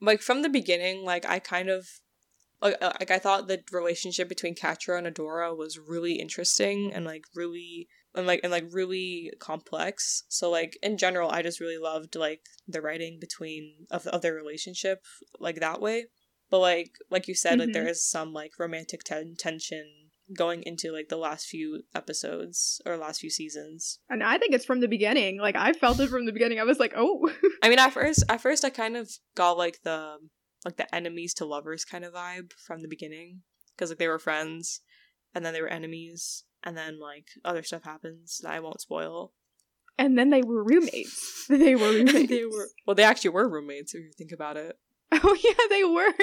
like 0.01 0.21
from 0.21 0.41
the 0.41 0.49
beginning, 0.49 1.05
like 1.05 1.25
I 1.25 1.39
kind 1.39 1.69
of 1.69 1.87
like 2.61 2.77
uh, 2.81 2.93
like 2.99 3.11
I 3.11 3.19
thought 3.19 3.47
the 3.47 3.61
relationship 3.71 4.27
between 4.27 4.55
Catra 4.55 4.97
and 4.97 5.07
Adora 5.07 5.55
was 5.55 5.77
really 5.77 6.13
interesting 6.13 6.91
and 6.93 7.05
like 7.05 7.25
really 7.35 7.87
and 8.15 8.25
like 8.25 8.39
and 8.43 8.51
like 8.51 8.65
really 8.71 9.31
complex. 9.39 10.23
So 10.29 10.49
like 10.49 10.77
in 10.81 10.97
general, 10.97 11.29
I 11.29 11.41
just 11.41 11.59
really 11.59 11.77
loved 11.77 12.15
like 12.15 12.41
the 12.67 12.81
writing 12.81 13.19
between 13.19 13.85
of 13.91 14.07
of 14.07 14.21
their 14.21 14.33
relationship 14.33 15.03
like 15.39 15.59
that 15.59 15.81
way. 15.81 16.05
But 16.53 16.59
like 16.59 16.99
like 17.09 17.27
you 17.27 17.33
said, 17.33 17.53
mm-hmm. 17.53 17.61
like 17.61 17.73
there 17.73 17.87
is 17.87 18.07
some 18.07 18.31
like 18.31 18.59
romantic 18.59 19.03
ten- 19.03 19.33
tension 19.35 19.91
going 20.37 20.61
into 20.61 20.91
like 20.91 21.09
the 21.09 21.17
last 21.17 21.47
few 21.47 21.81
episodes 21.95 22.79
or 22.85 22.95
last 22.95 23.21
few 23.21 23.31
seasons. 23.31 23.97
And 24.07 24.21
I 24.21 24.37
think 24.37 24.53
it's 24.53 24.63
from 24.63 24.79
the 24.79 24.87
beginning. 24.87 25.39
Like 25.39 25.55
I 25.55 25.73
felt 25.73 25.99
it 25.99 26.11
from 26.11 26.27
the 26.27 26.31
beginning. 26.31 26.59
I 26.59 26.63
was 26.63 26.77
like, 26.77 26.93
oh. 26.95 27.27
I 27.63 27.69
mean, 27.69 27.79
at 27.79 27.89
first, 27.93 28.23
at 28.29 28.39
first, 28.39 28.63
I 28.63 28.69
kind 28.69 28.95
of 28.95 29.09
got 29.35 29.57
like 29.57 29.79
the 29.81 30.17
like 30.63 30.77
the 30.77 30.93
enemies 30.93 31.33
to 31.37 31.45
lovers 31.45 31.85
kind 31.85 32.05
of 32.05 32.13
vibe 32.13 32.53
from 32.67 32.83
the 32.83 32.87
beginning 32.87 33.39
because 33.75 33.89
like 33.89 33.97
they 33.97 34.07
were 34.07 34.19
friends 34.19 34.81
and 35.33 35.43
then 35.43 35.53
they 35.53 35.61
were 35.61 35.67
enemies 35.67 36.43
and 36.63 36.77
then 36.77 36.99
like 36.99 37.29
other 37.43 37.63
stuff 37.63 37.83
happens 37.83 38.41
that 38.43 38.51
I 38.51 38.59
won't 38.59 38.79
spoil. 38.79 39.33
And 39.97 40.19
then 40.19 40.29
they 40.29 40.43
were 40.43 40.63
roommates. 40.63 41.45
they 41.49 41.73
were 41.73 41.81
roommates. 41.93 42.29
they 42.29 42.45
were 42.45 42.69
well, 42.85 42.95
they 42.95 43.05
actually 43.05 43.31
were 43.31 43.49
roommates 43.49 43.95
if 43.95 44.01
you 44.01 44.11
think 44.15 44.31
about 44.31 44.55
it. 44.55 44.77
Oh 45.23 45.37
yeah, 45.43 45.67
they 45.69 45.83
were. 45.83 46.13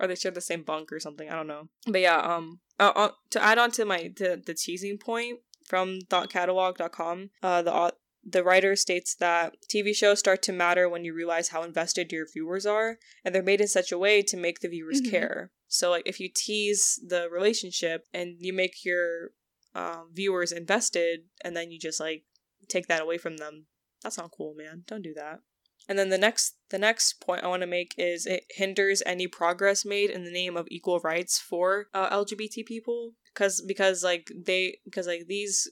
or 0.00 0.06
they 0.06 0.14
shared 0.14 0.34
the 0.34 0.40
same 0.40 0.62
bunk 0.62 0.92
or 0.92 1.00
something. 1.00 1.28
I 1.28 1.34
don't 1.34 1.46
know. 1.46 1.68
But 1.86 2.00
yeah, 2.00 2.18
um, 2.18 2.60
uh, 2.78 2.92
uh, 2.94 3.10
to 3.30 3.42
add 3.42 3.58
on 3.58 3.70
to 3.72 3.84
my 3.84 4.08
to 4.16 4.40
the 4.44 4.54
teasing 4.54 4.98
point 4.98 5.40
from 5.64 6.00
thoughtcatalog.com, 6.10 7.30
uh, 7.42 7.62
the 7.62 7.92
the 8.24 8.44
writer 8.44 8.76
states 8.76 9.14
that 9.16 9.54
TV 9.72 9.94
shows 9.94 10.18
start 10.18 10.42
to 10.42 10.52
matter 10.52 10.88
when 10.88 11.04
you 11.04 11.14
realize 11.14 11.48
how 11.48 11.62
invested 11.62 12.12
your 12.12 12.26
viewers 12.30 12.66
are, 12.66 12.98
and 13.24 13.34
they're 13.34 13.42
made 13.42 13.60
in 13.60 13.68
such 13.68 13.92
a 13.92 13.98
way 13.98 14.22
to 14.22 14.36
make 14.36 14.60
the 14.60 14.68
viewers 14.68 15.00
mm-hmm. 15.00 15.10
care. 15.10 15.50
So, 15.66 15.90
like, 15.90 16.04
if 16.06 16.20
you 16.20 16.28
tease 16.34 17.00
the 17.06 17.28
relationship 17.30 18.06
and 18.12 18.36
you 18.38 18.52
make 18.52 18.84
your 18.84 19.30
um, 19.74 20.10
viewers 20.12 20.52
invested, 20.52 21.20
and 21.44 21.56
then 21.56 21.70
you 21.70 21.78
just 21.78 22.00
like 22.00 22.24
take 22.68 22.86
that 22.88 23.02
away 23.02 23.18
from 23.18 23.36
them, 23.36 23.66
that's 24.02 24.18
not 24.18 24.30
cool, 24.36 24.54
man. 24.56 24.84
Don't 24.86 25.02
do 25.02 25.14
that. 25.14 25.40
And 25.88 25.98
then 25.98 26.10
the 26.10 26.18
next 26.18 26.56
the 26.70 26.78
next 26.78 27.14
point 27.20 27.42
I 27.42 27.48
want 27.48 27.62
to 27.62 27.66
make 27.66 27.94
is 27.96 28.26
it 28.26 28.44
hinders 28.50 29.02
any 29.06 29.26
progress 29.26 29.84
made 29.84 30.10
in 30.10 30.24
the 30.24 30.30
name 30.30 30.56
of 30.56 30.68
equal 30.70 31.00
rights 31.00 31.38
for 31.38 31.86
uh, 31.94 32.10
LGBT 32.10 32.66
people 32.66 33.12
because 33.32 33.64
because 33.66 34.04
like 34.04 34.30
they 34.36 34.78
because 34.84 35.06
like 35.06 35.26
these 35.28 35.70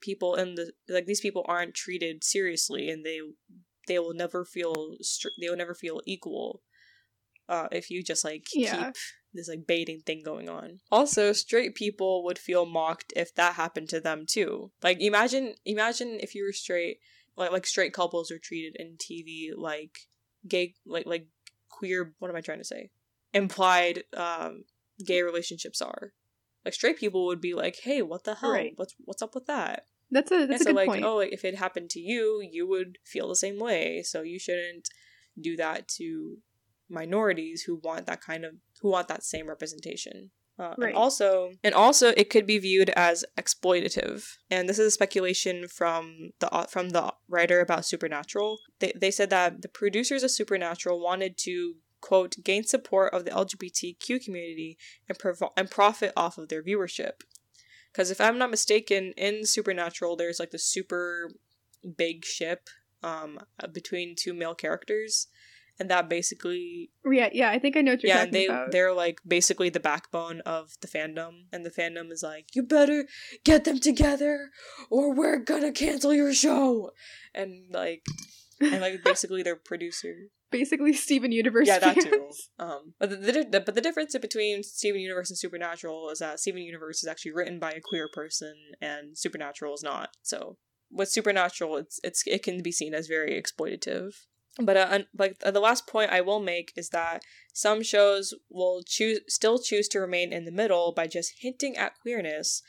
people 0.00 0.36
in 0.36 0.54
the 0.54 0.72
like 0.88 1.06
these 1.06 1.20
people 1.20 1.44
aren't 1.48 1.74
treated 1.74 2.22
seriously 2.22 2.88
and 2.88 3.04
they 3.04 3.18
they 3.88 3.98
will 3.98 4.14
never 4.14 4.44
feel 4.44 4.96
they 5.40 5.48
will 5.48 5.56
never 5.56 5.74
feel 5.74 6.00
equal 6.06 6.62
uh 7.48 7.66
if 7.72 7.90
you 7.90 8.02
just 8.02 8.24
like 8.24 8.44
yeah. 8.54 8.86
keep 8.86 8.94
this 9.34 9.48
like 9.48 9.66
baiting 9.66 10.00
thing 10.00 10.22
going 10.22 10.48
on. 10.48 10.80
Also, 10.90 11.32
straight 11.32 11.74
people 11.74 12.22
would 12.24 12.38
feel 12.38 12.66
mocked 12.66 13.12
if 13.16 13.34
that 13.34 13.54
happened 13.54 13.88
to 13.88 14.00
them 14.00 14.24
too. 14.28 14.70
Like 14.82 15.00
imagine 15.00 15.54
imagine 15.64 16.18
if 16.20 16.34
you 16.34 16.44
were 16.44 16.52
straight 16.52 16.98
like 17.36 17.52
like 17.52 17.66
straight 17.66 17.92
couples 17.92 18.30
are 18.30 18.38
treated 18.38 18.76
in 18.78 18.96
TV 18.96 19.50
like 19.56 19.98
gay 20.46 20.74
like 20.86 21.06
like 21.06 21.28
queer 21.68 22.14
what 22.18 22.30
am 22.30 22.36
I 22.36 22.40
trying 22.40 22.58
to 22.58 22.64
say? 22.64 22.90
Implied 23.32 24.04
um 24.16 24.64
gay 25.04 25.22
relationships 25.22 25.80
are. 25.80 26.12
Like 26.64 26.74
straight 26.74 26.98
people 26.98 27.26
would 27.26 27.40
be 27.40 27.54
like, 27.54 27.76
"Hey, 27.82 28.02
what 28.02 28.24
the 28.24 28.36
hell? 28.36 28.52
Right. 28.52 28.72
What's 28.76 28.94
what's 29.04 29.22
up 29.22 29.34
with 29.34 29.46
that?" 29.46 29.86
That's 30.10 30.30
a 30.30 30.46
that's 30.46 30.64
yeah, 30.64 30.70
a 30.70 30.74
good 30.74 30.76
like, 30.76 30.88
point. 30.88 31.04
Oh, 31.04 31.16
like 31.16 31.32
if 31.32 31.44
it 31.44 31.56
happened 31.56 31.90
to 31.90 32.00
you, 32.00 32.46
you 32.48 32.68
would 32.68 32.98
feel 33.04 33.28
the 33.28 33.36
same 33.36 33.58
way. 33.58 34.02
So 34.04 34.22
you 34.22 34.38
shouldn't 34.38 34.88
do 35.40 35.56
that 35.56 35.88
to 35.96 36.38
minorities 36.88 37.62
who 37.62 37.76
want 37.82 38.06
that 38.06 38.20
kind 38.20 38.44
of 38.44 38.52
who 38.80 38.90
want 38.90 39.08
that 39.08 39.24
same 39.24 39.48
representation. 39.48 40.30
Uh, 40.62 40.74
right. 40.78 40.88
And 40.90 40.96
also, 40.96 41.50
and 41.64 41.74
also, 41.74 42.12
it 42.16 42.30
could 42.30 42.46
be 42.46 42.58
viewed 42.58 42.90
as 42.90 43.24
exploitative. 43.36 44.36
And 44.48 44.68
this 44.68 44.78
is 44.78 44.86
a 44.86 44.90
speculation 44.92 45.66
from 45.66 46.30
the 46.38 46.66
from 46.70 46.90
the 46.90 47.12
writer 47.28 47.60
about 47.60 47.84
Supernatural. 47.84 48.58
They 48.78 48.92
they 48.94 49.10
said 49.10 49.30
that 49.30 49.62
the 49.62 49.68
producers 49.68 50.22
of 50.22 50.30
Supernatural 50.30 51.00
wanted 51.00 51.36
to 51.38 51.74
quote 52.00 52.36
gain 52.44 52.62
support 52.62 53.12
of 53.12 53.24
the 53.24 53.32
LGBTQ 53.32 54.24
community 54.24 54.78
and 55.08 55.18
prov- 55.18 55.52
and 55.56 55.68
profit 55.68 56.12
off 56.16 56.38
of 56.38 56.48
their 56.48 56.62
viewership. 56.62 57.22
Because 57.92 58.12
if 58.12 58.20
I'm 58.20 58.38
not 58.38 58.50
mistaken, 58.50 59.12
in 59.16 59.44
Supernatural, 59.44 60.14
there's 60.14 60.38
like 60.38 60.52
the 60.52 60.58
super 60.60 61.32
big 61.96 62.24
ship 62.24 62.68
um, 63.02 63.40
between 63.72 64.14
two 64.16 64.32
male 64.32 64.54
characters. 64.54 65.26
And 65.78 65.90
that 65.90 66.08
basically 66.08 66.90
Yeah, 67.04 67.30
yeah, 67.32 67.50
I 67.50 67.58
think 67.58 67.76
I 67.76 67.80
know 67.80 67.92
what 67.92 68.02
you're 68.02 68.08
yeah, 68.10 68.18
talking 68.18 68.32
they 68.32 68.46
about. 68.46 68.70
they're 68.72 68.94
like 68.94 69.18
basically 69.26 69.68
the 69.68 69.80
backbone 69.80 70.40
of 70.42 70.72
the 70.80 70.88
fandom, 70.88 71.46
and 71.52 71.64
the 71.64 71.70
fandom 71.70 72.10
is 72.12 72.22
like, 72.22 72.46
you 72.54 72.62
better 72.62 73.06
get 73.44 73.64
them 73.64 73.78
together, 73.78 74.50
or 74.90 75.14
we're 75.14 75.38
gonna 75.38 75.72
cancel 75.72 76.12
your 76.14 76.32
show, 76.32 76.90
and 77.34 77.72
like, 77.72 78.04
and 78.60 78.80
like 78.80 79.02
basically 79.04 79.42
their 79.42 79.56
producer. 79.56 80.14
Basically, 80.50 80.92
Steven 80.92 81.32
Universe. 81.32 81.66
Yeah, 81.66 81.78
that 81.78 81.96
too. 81.96 82.28
Um, 82.58 82.92
but 83.00 83.08
the, 83.08 83.16
the, 83.16 83.32
the 83.50 83.60
but 83.60 83.74
the 83.74 83.80
difference 83.80 84.14
between 84.20 84.62
Steven 84.62 85.00
Universe 85.00 85.30
and 85.30 85.38
Supernatural 85.38 86.10
is 86.10 86.18
that 86.18 86.40
Steven 86.40 86.60
Universe 86.62 87.02
is 87.02 87.08
actually 87.08 87.32
written 87.32 87.58
by 87.58 87.70
a 87.72 87.80
queer 87.82 88.08
person, 88.12 88.54
and 88.80 89.16
Supernatural 89.16 89.72
is 89.74 89.82
not. 89.82 90.10
So 90.22 90.58
with 90.90 91.08
Supernatural, 91.08 91.78
it's 91.78 91.98
it's 92.04 92.22
it 92.26 92.42
can 92.42 92.62
be 92.62 92.70
seen 92.70 92.92
as 92.92 93.06
very 93.06 93.40
exploitative. 93.40 94.12
But 94.60 94.76
uh, 94.76 94.98
like 95.16 95.38
the 95.38 95.60
last 95.60 95.86
point 95.86 96.10
I 96.10 96.20
will 96.20 96.40
make 96.40 96.72
is 96.76 96.90
that 96.90 97.22
some 97.54 97.82
shows 97.82 98.34
will 98.50 98.82
choose 98.86 99.20
still 99.28 99.58
choose 99.58 99.88
to 99.88 100.00
remain 100.00 100.32
in 100.32 100.44
the 100.44 100.52
middle 100.52 100.92
by 100.92 101.06
just 101.06 101.34
hinting 101.40 101.76
at 101.76 101.98
queerness 102.00 102.62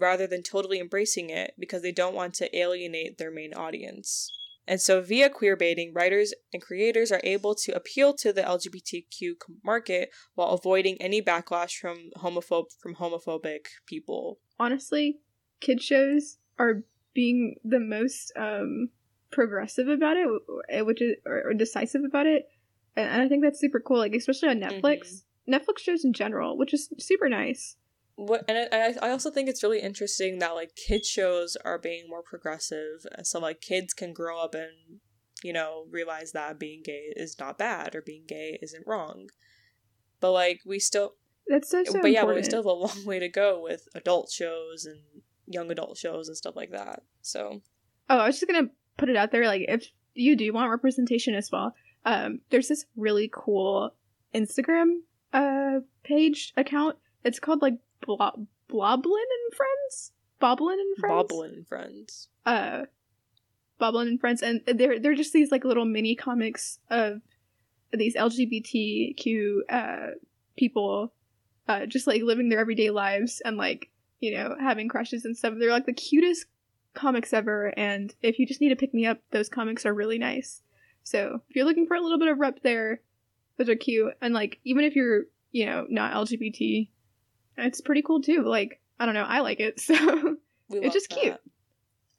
rather 0.00 0.26
than 0.26 0.42
totally 0.42 0.80
embracing 0.80 1.30
it 1.30 1.54
because 1.58 1.82
they 1.82 1.92
don't 1.92 2.14
want 2.14 2.34
to 2.34 2.58
alienate 2.58 3.18
their 3.18 3.30
main 3.30 3.52
audience. 3.54 4.32
And 4.68 4.80
so, 4.80 5.00
via 5.00 5.30
queerbaiting, 5.30 5.94
writers 5.94 6.34
and 6.52 6.60
creators 6.60 7.12
are 7.12 7.20
able 7.22 7.54
to 7.54 7.72
appeal 7.72 8.14
to 8.14 8.32
the 8.32 8.42
LGBTQ 8.42 9.34
market 9.62 10.10
while 10.34 10.48
avoiding 10.48 11.00
any 11.00 11.22
backlash 11.22 11.78
from 11.78 12.10
homophobe 12.16 12.72
from 12.80 12.96
homophobic 12.96 13.66
people. 13.86 14.40
Honestly, 14.58 15.18
kid 15.60 15.80
shows 15.82 16.38
are 16.58 16.82
being 17.14 17.56
the 17.62 17.78
most 17.78 18.32
um 18.36 18.90
progressive 19.30 19.88
about 19.88 20.16
it, 20.16 20.86
which 20.86 21.02
is 21.02 21.16
or, 21.26 21.50
or 21.50 21.54
decisive 21.54 22.02
about 22.04 22.26
it, 22.26 22.48
and, 22.96 23.08
and 23.08 23.22
I 23.22 23.28
think 23.28 23.42
that's 23.42 23.60
super 23.60 23.80
cool. 23.80 23.98
Like 23.98 24.14
especially 24.14 24.48
on 24.48 24.60
Netflix, 24.60 25.22
mm-hmm. 25.48 25.54
Netflix 25.54 25.80
shows 25.80 26.04
in 26.04 26.12
general, 26.12 26.56
which 26.56 26.74
is 26.74 26.88
super 26.98 27.28
nice. 27.28 27.76
What 28.16 28.44
and 28.48 28.68
I, 28.72 28.94
I 29.06 29.10
also 29.10 29.30
think 29.30 29.48
it's 29.48 29.62
really 29.62 29.80
interesting 29.80 30.38
that 30.38 30.54
like 30.54 30.74
kid 30.74 31.04
shows 31.04 31.56
are 31.64 31.78
being 31.78 32.08
more 32.08 32.22
progressive, 32.22 33.06
so 33.22 33.38
like 33.38 33.60
kids 33.60 33.92
can 33.92 34.12
grow 34.12 34.40
up 34.40 34.54
and 34.54 35.00
you 35.42 35.52
know 35.52 35.86
realize 35.90 36.32
that 36.32 36.58
being 36.58 36.82
gay 36.82 37.12
is 37.14 37.38
not 37.38 37.58
bad 37.58 37.94
or 37.94 38.02
being 38.02 38.24
gay 38.26 38.58
isn't 38.62 38.86
wrong. 38.86 39.28
But 40.20 40.32
like 40.32 40.60
we 40.64 40.78
still 40.78 41.16
That's 41.46 41.70
so 41.70 41.84
so 41.84 42.00
but 42.00 42.10
yeah, 42.10 42.24
but 42.24 42.34
we 42.34 42.42
still 42.42 42.60
have 42.60 42.66
a 42.66 42.72
long 42.72 43.04
way 43.04 43.18
to 43.18 43.28
go 43.28 43.60
with 43.62 43.86
adult 43.94 44.30
shows 44.30 44.86
and 44.86 45.00
young 45.46 45.70
adult 45.70 45.98
shows 45.98 46.28
and 46.28 46.36
stuff 46.36 46.56
like 46.56 46.70
that. 46.70 47.02
So 47.20 47.60
Oh, 48.08 48.18
I 48.18 48.26
was 48.26 48.40
just 48.40 48.50
gonna 48.50 48.70
put 48.96 49.08
it 49.08 49.16
out 49.16 49.32
there. 49.32 49.46
Like, 49.46 49.64
if 49.68 49.86
you 50.14 50.36
do 50.36 50.52
want 50.52 50.70
representation 50.70 51.34
as 51.34 51.50
well, 51.50 51.74
um, 52.04 52.40
there's 52.50 52.68
this 52.68 52.86
really 52.96 53.30
cool 53.32 53.92
Instagram 54.34 54.98
uh 55.32 55.80
page 56.02 56.52
account. 56.56 56.96
It's 57.24 57.40
called 57.40 57.62
like 57.62 57.74
Blo- 58.00 58.46
Bloblin 58.70 59.04
and 59.04 59.54
Friends. 59.54 60.12
Boblin 60.40 60.74
and 60.74 60.96
Friends. 60.98 61.32
Boblin 61.32 61.52
and 61.54 61.66
friends. 61.66 62.28
Uh, 62.44 62.82
Boblin 63.80 64.08
and 64.08 64.20
Friends, 64.20 64.42
and 64.42 64.60
they're 64.66 64.98
they're 64.98 65.14
just 65.14 65.32
these 65.32 65.50
like 65.50 65.64
little 65.64 65.84
mini 65.84 66.14
comics 66.14 66.78
of 66.90 67.20
these 67.92 68.14
LGBTQ 68.14 69.58
uh 69.68 70.06
people, 70.56 71.12
uh, 71.68 71.86
just 71.86 72.06
like 72.06 72.22
living 72.22 72.48
their 72.48 72.60
everyday 72.60 72.90
lives 72.90 73.42
and 73.44 73.56
like 73.56 73.90
you 74.20 74.34
know 74.34 74.56
having 74.60 74.88
crushes 74.88 75.24
and 75.24 75.36
stuff. 75.36 75.54
They're 75.58 75.70
like 75.70 75.86
the 75.86 75.92
cutest 75.92 76.46
comics 76.96 77.32
ever, 77.32 77.72
and 77.76 78.12
if 78.22 78.38
you 78.38 78.46
just 78.46 78.60
need 78.60 78.70
to 78.70 78.76
pick 78.76 78.92
me 78.92 79.06
up, 79.06 79.18
those 79.30 79.48
comics 79.48 79.86
are 79.86 79.94
really 79.94 80.18
nice. 80.18 80.62
So 81.04 81.40
if 81.48 81.54
you're 81.54 81.64
looking 81.64 81.86
for 81.86 81.94
a 81.94 82.00
little 82.00 82.18
bit 82.18 82.28
of 82.28 82.38
rep 82.38 82.62
there, 82.62 83.00
those 83.58 83.68
are 83.68 83.76
cute. 83.76 84.14
And 84.20 84.34
like 84.34 84.58
even 84.64 84.84
if 84.84 84.96
you're 84.96 85.22
you 85.52 85.66
know 85.66 85.86
not 85.88 86.12
LGBT, 86.14 86.88
it's 87.58 87.80
pretty 87.80 88.02
cool 88.02 88.20
too. 88.20 88.42
Like 88.42 88.80
I 88.98 89.06
don't 89.06 89.14
know, 89.14 89.24
I 89.24 89.40
like 89.40 89.60
it. 89.60 89.80
So 90.68 90.82
It's 90.82 90.94
just 90.94 91.10
cute. 91.10 91.38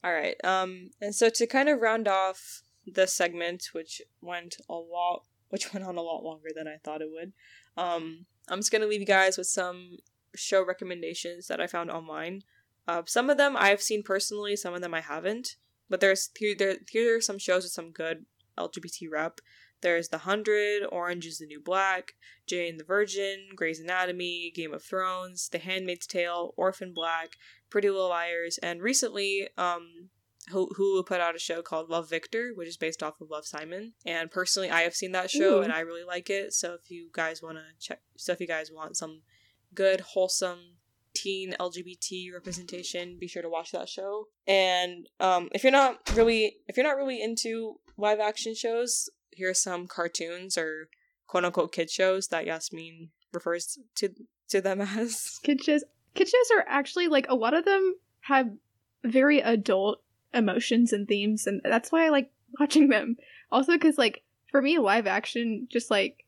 All 0.05 0.13
right. 0.13 0.37
Um, 0.45 0.91
and 1.01 1.13
so 1.13 1.29
to 1.29 1.45
kind 1.45 1.67
of 1.67 1.81
round 1.81 2.07
off 2.07 2.61
the 2.85 3.07
segment, 3.07 3.69
which 3.73 4.01
went 4.21 4.55
a 4.69 4.73
lot, 4.73 5.23
which 5.49 5.73
went 5.73 5.85
on 5.85 5.97
a 5.97 6.01
lot 6.01 6.23
longer 6.23 6.47
than 6.55 6.65
I 6.65 6.77
thought 6.81 7.01
it 7.01 7.09
would, 7.11 7.33
um, 7.75 8.25
I'm 8.47 8.59
just 8.59 8.71
gonna 8.71 8.85
leave 8.85 9.01
you 9.01 9.05
guys 9.05 9.37
with 9.37 9.47
some 9.47 9.97
show 10.33 10.65
recommendations 10.65 11.47
that 11.47 11.59
I 11.59 11.67
found 11.67 11.91
online. 11.91 12.43
Uh, 12.87 13.03
some 13.05 13.29
of 13.29 13.37
them 13.37 13.55
I've 13.57 13.81
seen 13.81 14.03
personally, 14.03 14.55
some 14.55 14.73
of 14.73 14.81
them 14.81 14.93
I 14.93 15.01
haven't. 15.01 15.55
But 15.89 15.99
there's 16.01 16.29
here 16.37 16.55
there 16.57 16.77
here 16.89 17.17
are 17.17 17.21
some 17.21 17.39
shows 17.39 17.63
with 17.63 17.71
some 17.71 17.91
good 17.91 18.25
LGBT 18.57 19.09
rep. 19.11 19.39
There's 19.81 20.09
The 20.09 20.19
Hundred, 20.19 20.83
Orange 20.91 21.25
is 21.27 21.37
the 21.37 21.45
New 21.45 21.61
Black, 21.61 22.13
Jane 22.47 22.77
the 22.77 22.83
Virgin, 22.83 23.49
Grey's 23.55 23.79
Anatomy, 23.79 24.51
Game 24.55 24.73
of 24.73 24.83
Thrones, 24.83 25.49
The 25.49 25.59
Handmaid's 25.59 26.07
Tale, 26.07 26.53
Orphan 26.57 26.93
Black, 26.93 27.37
Pretty 27.69 27.89
Little 27.89 28.09
Liars, 28.09 28.57
and 28.63 28.81
recently, 28.81 29.47
um, 29.55 30.09
Hulu 30.51 31.05
put 31.05 31.19
out 31.19 31.35
a 31.35 31.39
show 31.39 31.61
called 31.61 31.89
Love 31.89 32.09
Victor, 32.09 32.53
which 32.55 32.69
is 32.69 32.77
based 32.77 33.03
off 33.03 33.19
of 33.19 33.29
Love 33.29 33.45
Simon. 33.45 33.93
And 34.05 34.31
personally, 34.31 34.69
I 34.69 34.81
have 34.81 34.95
seen 34.95 35.11
that 35.11 35.29
show 35.29 35.59
Ooh. 35.59 35.61
and 35.61 35.73
I 35.73 35.81
really 35.81 36.05
like 36.05 36.29
it. 36.29 36.53
So 36.53 36.73
if 36.73 36.89
you 36.89 37.09
guys 37.11 37.43
want 37.43 37.57
to 37.57 37.63
check, 37.85 37.99
so 38.15 38.31
if 38.31 38.39
you 38.39 38.47
guys 38.47 38.71
want 38.71 38.95
some 38.95 39.23
good, 39.75 39.99
wholesome 39.99 40.76
teen 41.17 41.55
LGBT 41.59 42.33
representation, 42.33 43.17
be 43.19 43.27
sure 43.27 43.41
to 43.41 43.49
watch 43.49 43.71
that 43.71 43.89
show. 43.89 44.27
And 44.47 45.07
um, 45.19 45.49
if 45.53 45.63
you're 45.63 45.71
not 45.71 45.97
really, 46.15 46.57
if 46.67 46.77
you're 46.77 46.85
not 46.85 46.97
really 46.97 47.21
into 47.21 47.79
live 47.97 48.19
action 48.19 48.53
shows, 48.53 49.09
here 49.31 49.49
are 49.49 49.53
some 49.53 49.87
cartoons 49.87 50.57
or 50.57 50.89
quote 51.27 51.45
unquote 51.45 51.71
kid 51.71 51.89
shows 51.89 52.27
that 52.29 52.45
Yasmin 52.45 53.09
refers 53.33 53.77
to 53.95 54.09
to 54.49 54.61
them 54.61 54.81
as. 54.97 55.39
kid 55.43 55.63
shows 55.63 55.83
kid 56.15 56.27
shows 56.27 56.51
are 56.57 56.65
actually 56.67 57.07
like 57.07 57.27
a 57.29 57.35
lot 57.35 57.53
of 57.53 57.65
them 57.65 57.95
have 58.21 58.49
very 59.03 59.39
adult 59.39 60.01
emotions 60.33 60.91
and 60.91 61.07
themes 61.07 61.47
and 61.47 61.61
that's 61.63 61.91
why 61.91 62.05
i 62.05 62.09
like 62.09 62.29
watching 62.59 62.89
them 62.89 63.15
also 63.51 63.73
because 63.73 63.97
like 63.97 64.23
for 64.51 64.61
me 64.61 64.77
live 64.79 65.07
action 65.07 65.67
just 65.71 65.89
like 65.91 66.25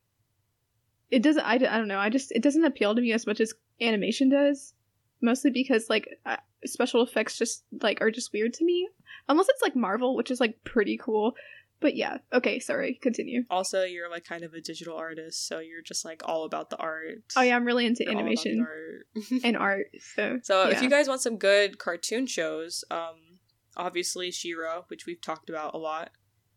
it 1.09 1.21
doesn't 1.23 1.43
I, 1.43 1.55
I 1.55 1.57
don't 1.57 1.87
know 1.87 1.99
i 1.99 2.09
just 2.09 2.31
it 2.31 2.43
doesn't 2.43 2.63
appeal 2.63 2.95
to 2.95 3.01
me 3.01 3.11
as 3.13 3.25
much 3.25 3.39
as 3.39 3.53
animation 3.81 4.29
does 4.29 4.73
mostly 5.21 5.51
because 5.51 5.89
like 5.89 6.07
uh, 6.25 6.37
special 6.65 7.01
effects 7.03 7.37
just 7.37 7.63
like 7.81 8.01
are 8.01 8.11
just 8.11 8.31
weird 8.33 8.53
to 8.53 8.65
me 8.65 8.87
unless 9.27 9.47
it's 9.49 9.61
like 9.61 9.75
marvel 9.75 10.15
which 10.15 10.31
is 10.31 10.39
like 10.39 10.63
pretty 10.63 10.97
cool 10.97 11.33
but 11.81 11.95
yeah 11.95 12.17
okay 12.33 12.59
sorry 12.59 12.99
continue 13.01 13.43
Also, 13.49 13.83
you're 13.83 14.09
like 14.09 14.25
kind 14.25 14.43
of 14.43 14.53
a 14.53 14.59
digital 14.59 14.97
artist, 14.97 15.47
so 15.47 15.59
you're 15.59 15.81
just 15.81 16.03
like 16.03 16.21
all 16.25 16.43
about 16.43 16.69
the 16.69 16.75
art. 16.77 17.23
oh 17.37 17.41
yeah 17.41 17.55
i'm 17.55 17.63
really 17.63 17.85
into 17.85 18.03
You're 18.03 18.13
all 18.15 18.19
about 18.21 18.35
the 18.43 18.49
animation 18.49 18.67
art. 18.67 19.43
and 19.45 19.55
art 19.69 19.87
so 20.15 20.39
So 20.43 20.67
if 20.69 20.81
you 20.81 20.89
guys 20.89 21.07
want 21.07 21.21
some 21.21 21.37
good 21.37 21.77
cartoon 21.77 22.25
shows, 22.27 22.83
um, 22.91 23.39
obviously 23.77 24.29
She-Ra, 24.31 24.81
which 24.89 25.05
we've 25.05 25.21
talked 25.21 25.49
about 25.49 25.73
a 25.73 25.77
lot, 25.77 26.11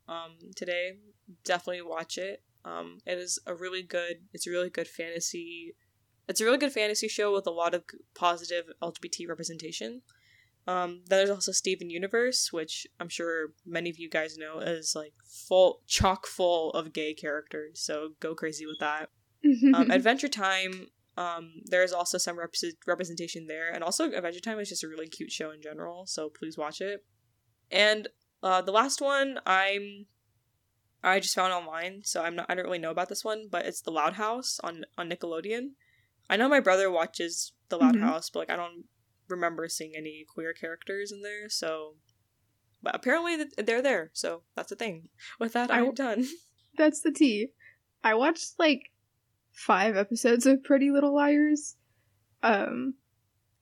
um, 0.09 0.33
today, 0.57 0.97
definitely 1.45 1.83
watch 1.83 2.19
it. 2.19 2.43
Um, 2.65 2.99
it 3.07 3.19
is 3.19 3.39
a 3.47 3.55
really 3.55 3.83
good. 3.83 4.23
It's 4.33 4.47
a 4.47 4.51
really 4.51 4.71
good 4.71 4.89
fantasy. 4.89 5.75
It's 6.29 6.41
a 6.41 6.45
really 6.45 6.59
good 6.59 6.73
fantasy 6.73 7.09
show 7.09 7.33
with 7.33 7.47
a 7.47 7.51
lot 7.51 7.75
of 7.75 7.85
positive 8.15 8.67
LGBT 8.83 9.29
representation. 9.29 10.03
Um, 10.67 11.03
then 11.07 11.19
there's 11.19 11.31
also 11.31 11.53
Steven 11.53 11.91
Universe, 11.91 12.53
which 12.53 12.87
I'm 13.01 13.09
sure 13.09 13.49
many 13.67 13.91
of 13.91 13.99
you 13.99 14.09
guys 14.09 14.39
know 14.39 14.61
is 14.61 14.95
like 14.95 15.13
full 15.25 15.81
chock 15.89 16.27
full 16.27 16.71
of 16.71 16.93
gay 16.93 17.15
characters. 17.15 17.81
So 17.83 18.11
go 18.21 18.35
crazy 18.35 18.65
with 18.67 18.79
that 18.79 19.11
um, 19.75 19.91
Adventure 19.91 20.29
Time. 20.29 20.87
Um, 21.17 21.51
there's 21.67 21.93
also 21.93 22.17
some 22.17 22.39
rep- 22.39 22.55
representation 22.87 23.47
there, 23.47 23.71
and 23.71 23.83
also 23.83 24.11
Adventure 24.11 24.41
Time 24.41 24.61
is 24.61 24.69
just 24.69 24.85
a 24.85 24.89
really 24.89 25.09
cute 25.09 25.33
show 25.33 25.51
in 25.51 25.61
general. 25.61 26.07
So 26.07 26.31
please 26.31 26.57
watch 26.57 26.81
it. 26.81 27.05
And 27.71 28.09
uh, 28.43 28.63
the 28.63 28.73
last 28.73 29.01
one, 29.01 29.41
I'm 29.45 30.07
I 31.03 31.19
just 31.19 31.35
found 31.35 31.53
online, 31.53 32.03
so 32.05 32.23
I'm 32.23 32.37
not 32.37 32.47
I 32.49 32.55
don't 32.55 32.65
really 32.65 32.79
know 32.79 32.93
about 32.93 33.09
this 33.09 33.25
one, 33.25 33.49
but 33.51 33.67
it's 33.67 33.83
The 33.83 33.91
Loud 33.91 34.15
House 34.15 34.61
on 34.63 34.85
on 34.97 35.11
Nickelodeon. 35.11 35.71
I 36.33 36.37
know 36.37 36.49
my 36.49 36.61
brother 36.61 36.91
watches 36.91 37.53
The 37.69 37.77
Loud 37.77 37.95
Mhm. 37.97 38.01
House, 38.01 38.31
but 38.31 38.39
like 38.41 38.51
I 38.51 38.57
don't 38.57 38.85
remember 39.29 39.69
seeing 39.69 39.93
any 39.95 40.25
queer 40.27 40.55
characters 40.55 41.13
in 41.13 41.21
there. 41.21 41.51
So, 41.51 41.97
but 42.83 42.95
apparently 42.95 43.37
they're 43.59 43.83
there, 43.83 44.11
so 44.15 44.43
that's 44.57 44.73
a 44.73 44.77
thing. 44.77 45.11
With 45.39 45.53
that, 45.53 45.71
I- 45.71 45.81
I'm 45.81 45.93
done. 45.95 46.27
That's 46.79 47.03
the 47.03 47.13
tea. 47.13 47.49
I 48.03 48.15
watched 48.15 48.55
like 48.59 48.91
five 49.53 49.95
episodes 49.95 50.47
of 50.47 50.65
Pretty 50.65 50.91
Little 50.91 51.15
Liars. 51.15 51.77
Um, 52.43 52.95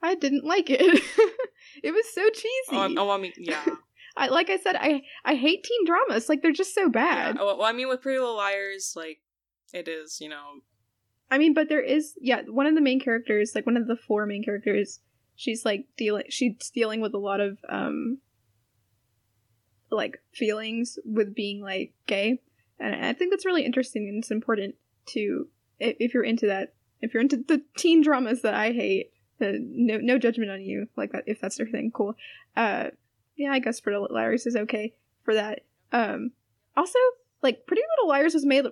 I 0.01 0.14
didn't 0.14 0.44
like 0.44 0.70
it. 0.70 0.80
it 1.82 1.90
was 1.90 2.14
so 2.14 2.30
cheesy. 2.30 2.70
Oh, 2.70 2.94
oh, 2.98 3.10
I 3.10 3.18
mean, 3.18 3.32
yeah. 3.36 3.64
I 4.16 4.28
like 4.28 4.48
I 4.48 4.59
said, 4.59 4.76
I 4.76 5.02
I 5.24 5.34
hate 5.34 5.64
teen 5.64 5.84
dramas. 5.86 6.28
Like 6.28 6.40
they're 6.42 6.52
just 6.52 6.72
so 6.74 6.88
bad. 6.88 7.34
Yeah. 7.34 7.42
Well, 7.42 7.59
well, 7.59 7.66
I 7.66 7.72
mean, 7.72 7.88
with 7.88 8.01
Pretty 8.01 8.20
Little 8.20 8.36
Liars, 8.36 8.92
like 8.94 9.18
it 9.72 9.88
is, 9.88 10.20
you 10.20 10.28
know, 10.28 10.60
I 11.31 11.39
mean, 11.39 11.55
but 11.55 11.69
there 11.69 11.82
is 11.82 12.15
yeah, 12.20 12.43
one 12.43 12.66
of 12.66 12.74
the 12.74 12.81
main 12.81 13.01
characters, 13.01 13.52
like 13.55 13.66
one 13.66 13.77
of 13.77 13.86
the 13.86 13.97
four 13.97 14.27
main 14.27 14.43
characters, 14.43 15.01
she's 15.36 15.65
like 15.65 15.86
dealing 15.97 16.24
she's 16.28 16.70
dealing 16.74 17.01
with 17.01 17.15
a 17.15 17.19
lot 17.19 17.40
of 17.40 17.59
um 17.69 18.19
like 19.90 20.20
feelings 20.32 20.98
with 21.05 21.35
being 21.35 21.61
like 21.62 21.93
gay 22.07 22.40
and 22.78 23.05
I 23.05 23.12
think 23.12 23.31
that's 23.31 23.47
really 23.47 23.65
interesting 23.65 24.09
and 24.09 24.23
it's 24.23 24.31
important 24.31 24.74
to 25.07 25.48
if, 25.81 26.15
you're 26.15 26.24
into 26.24 26.47
that. 26.47 26.74
If 27.01 27.15
you're 27.15 27.23
into 27.23 27.39
the 27.39 27.62
teen 27.77 28.02
dramas 28.02 28.43
that 28.43 28.55
I 28.55 28.73
hate, 28.73 29.12
uh, 29.40 29.52
no 29.59 29.98
no 29.98 30.19
judgment 30.19 30.51
on 30.51 30.61
you 30.61 30.89
like 30.97 31.12
that 31.12 31.24
if 31.27 31.40
that's 31.40 31.59
your 31.59 31.69
thing. 31.69 31.90
Cool. 31.93 32.15
Uh, 32.57 32.89
yeah, 33.36 33.52
I 33.52 33.59
guess 33.59 33.81
Pretty 33.81 33.98
Little 33.98 34.15
Liars 34.15 34.47
is 34.47 34.57
okay 34.57 34.94
for 35.24 35.35
that. 35.35 35.61
Um, 35.93 36.32
also, 36.77 36.98
like 37.43 37.66
Pretty 37.66 37.82
Little 37.97 38.09
Liars 38.09 38.35
was 38.35 38.44
made. 38.44 38.66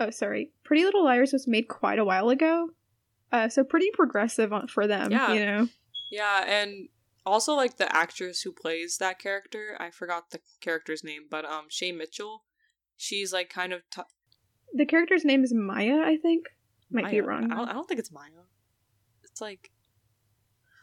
Oh, 0.00 0.10
sorry, 0.10 0.50
Pretty 0.64 0.84
Little 0.84 1.04
Liars 1.04 1.32
was 1.32 1.46
made 1.46 1.68
quite 1.68 1.98
a 1.98 2.04
while 2.04 2.28
ago. 2.28 2.70
Uh, 3.30 3.48
so 3.48 3.64
pretty 3.64 3.90
progressive 3.92 4.52
for 4.70 4.86
them. 4.86 5.10
Yeah. 5.10 5.32
You 5.32 5.46
know. 5.46 5.68
Yeah, 6.10 6.44
and 6.46 6.88
also 7.26 7.54
like 7.54 7.78
the 7.78 7.94
actress 7.94 8.42
who 8.42 8.52
plays 8.52 8.98
that 8.98 9.18
character, 9.18 9.76
I 9.80 9.90
forgot 9.90 10.30
the 10.30 10.40
character's 10.60 11.02
name, 11.02 11.22
but 11.30 11.44
um 11.44 11.66
Shay 11.68 11.92
Mitchell, 11.92 12.44
she's 12.96 13.32
like 13.32 13.48
kind 13.48 13.72
of 13.72 13.82
t- 13.90 14.02
The 14.74 14.86
character's 14.86 15.24
name 15.24 15.42
is 15.42 15.52
Maya, 15.52 16.00
I 16.04 16.16
think. 16.16 16.46
Might 16.90 17.10
be 17.10 17.20
wrong. 17.20 17.50
I 17.50 17.56
don't, 17.56 17.68
I 17.68 17.72
don't 17.72 17.88
think 17.88 17.98
it's 17.98 18.12
Maya. 18.12 18.44
It's 19.24 19.40
like 19.40 19.70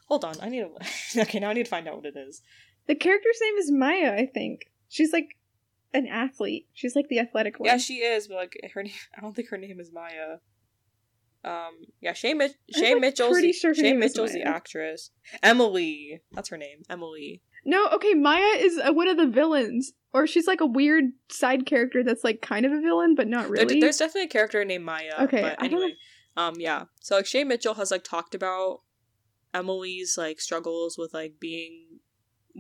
Hold 0.08 0.26
on, 0.26 0.36
I 0.42 0.50
need 0.50 0.66
to 1.14 1.22
Okay, 1.22 1.40
now 1.40 1.50
I 1.50 1.54
need 1.54 1.64
to 1.64 1.70
find 1.70 1.88
out 1.88 1.96
what 1.96 2.06
it 2.06 2.18
is. 2.18 2.42
The 2.88 2.96
character's 2.96 3.40
name 3.42 3.56
is 3.56 3.72
Maya, 3.72 4.14
I 4.14 4.26
think. 4.26 4.64
She's 4.90 5.14
like 5.14 5.38
an 5.93 6.07
athlete. 6.07 6.68
She's 6.73 6.95
like 6.95 7.07
the 7.09 7.19
athletic 7.19 7.59
one. 7.59 7.68
Yeah, 7.68 7.77
she 7.77 7.95
is, 7.95 8.27
but 8.27 8.38
like 8.38 8.72
her 8.73 8.84
name 8.84 8.93
I 9.18 9.22
don't 9.22 9.35
think 9.35 9.49
her 9.49 9.57
name 9.57 9.80
is 9.80 9.91
Maya. 9.93 10.38
Um 11.43 11.72
yeah, 12.01 12.13
Shay, 12.13 12.34
Mitch- 12.34 12.53
Shay 12.73 12.93
like, 12.93 13.01
Mitchell's 13.01 13.31
pretty 13.34 13.51
sure 13.53 13.73
Shay 13.73 13.93
Mitchell's 13.93 14.34
the 14.34 14.43
actress. 14.43 15.11
Emily. 15.41 16.22
That's 16.34 16.49
her 16.49 16.57
name. 16.57 16.84
Emily. 16.89 17.41
No, 17.65 17.88
okay, 17.93 18.13
Maya 18.13 18.57
is 18.57 18.77
uh, 18.80 18.91
one 18.93 19.07
of 19.07 19.18
the 19.18 19.27
villains. 19.27 19.93
Or 20.13 20.27
she's 20.27 20.45
like 20.45 20.59
a 20.59 20.65
weird 20.65 21.05
side 21.31 21.65
character 21.65 22.03
that's 22.03 22.23
like 22.23 22.41
kind 22.41 22.65
of 22.65 22.73
a 22.73 22.81
villain, 22.81 23.15
but 23.15 23.27
not 23.27 23.43
There- 23.43 23.51
really. 23.65 23.80
there's 23.80 23.97
definitely 23.97 24.23
a 24.26 24.27
character 24.27 24.63
named 24.65 24.84
Maya. 24.84 25.13
Okay, 25.22 25.41
but 25.41 25.55
I 25.57 25.68
don't 25.69 25.81
anyway, 25.84 25.95
um, 26.38 26.55
yeah. 26.59 26.84
So 27.01 27.15
like 27.15 27.26
Shay 27.26 27.43
Mitchell 27.45 27.76
has 27.76 27.91
like 27.91 28.03
talked 28.03 28.35
about 28.35 28.81
Emily's 29.53 30.18
like 30.18 30.41
struggles 30.41 30.97
with 30.97 31.13
like 31.13 31.35
being 31.39 31.99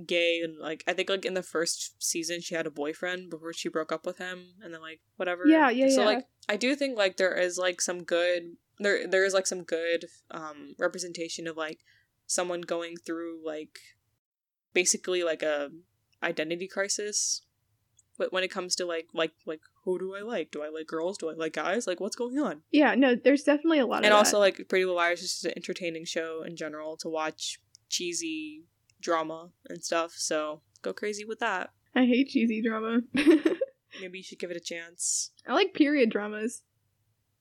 gay 0.05 0.41
and 0.43 0.57
like 0.59 0.83
I 0.87 0.93
think 0.93 1.09
like 1.09 1.25
in 1.25 1.33
the 1.33 1.43
first 1.43 2.01
season 2.01 2.41
she 2.41 2.55
had 2.55 2.65
a 2.67 2.71
boyfriend 2.71 3.29
before 3.29 3.53
she 3.53 3.69
broke 3.69 3.91
up 3.91 4.05
with 4.05 4.17
him 4.17 4.53
and 4.63 4.73
then 4.73 4.81
like 4.81 5.01
whatever. 5.17 5.45
Yeah, 5.45 5.69
yeah, 5.69 5.89
So 5.89 6.01
yeah. 6.01 6.05
like 6.05 6.25
I 6.49 6.55
do 6.57 6.75
think 6.75 6.97
like 6.97 7.17
there 7.17 7.35
is 7.35 7.57
like 7.57 7.81
some 7.81 8.03
good 8.03 8.57
there 8.79 9.07
there 9.07 9.25
is 9.25 9.33
like 9.33 9.47
some 9.47 9.63
good 9.63 10.05
um 10.31 10.75
representation 10.79 11.47
of 11.47 11.57
like 11.57 11.79
someone 12.27 12.61
going 12.61 12.97
through 12.97 13.39
like 13.45 13.79
basically 14.73 15.23
like 15.23 15.43
a 15.43 15.69
identity 16.23 16.67
crisis 16.67 17.41
but 18.17 18.31
when 18.31 18.43
it 18.43 18.51
comes 18.51 18.75
to 18.75 18.85
like 18.85 19.07
like 19.13 19.31
like 19.45 19.61
who 19.83 19.97
do 19.97 20.15
I 20.15 20.21
like? 20.21 20.51
Do 20.51 20.61
I 20.61 20.69
like 20.69 20.85
girls? 20.85 21.17
Do 21.17 21.29
I 21.31 21.33
like 21.33 21.53
guys? 21.53 21.87
Like 21.87 21.99
what's 21.99 22.15
going 22.15 22.37
on? 22.37 22.61
yeah, 22.71 22.93
no, 22.93 23.15
there's 23.15 23.41
definitely 23.41 23.79
a 23.79 23.85
lot 23.87 23.99
of 23.99 24.03
And 24.05 24.11
that. 24.11 24.17
also 24.17 24.37
like 24.37 24.57
Pretty 24.69 24.85
Little 24.85 24.95
Liars 24.97 25.21
is 25.23 25.31
just 25.31 25.45
an 25.45 25.53
entertaining 25.55 26.05
show 26.05 26.43
in 26.43 26.55
general 26.55 26.97
to 26.97 27.09
watch 27.09 27.59
cheesy 27.89 28.65
drama 29.01 29.49
and 29.69 29.83
stuff. 29.83 30.13
So 30.15 30.61
go 30.81 30.93
crazy 30.93 31.25
with 31.25 31.39
that. 31.39 31.71
I 31.95 32.05
hate 32.05 32.29
cheesy 32.29 32.61
drama. 32.61 33.01
Maybe 33.13 34.19
you 34.19 34.23
should 34.23 34.39
give 34.39 34.51
it 34.51 34.57
a 34.57 34.61
chance. 34.61 35.31
I 35.47 35.53
like 35.53 35.73
period 35.73 36.09
dramas. 36.09 36.63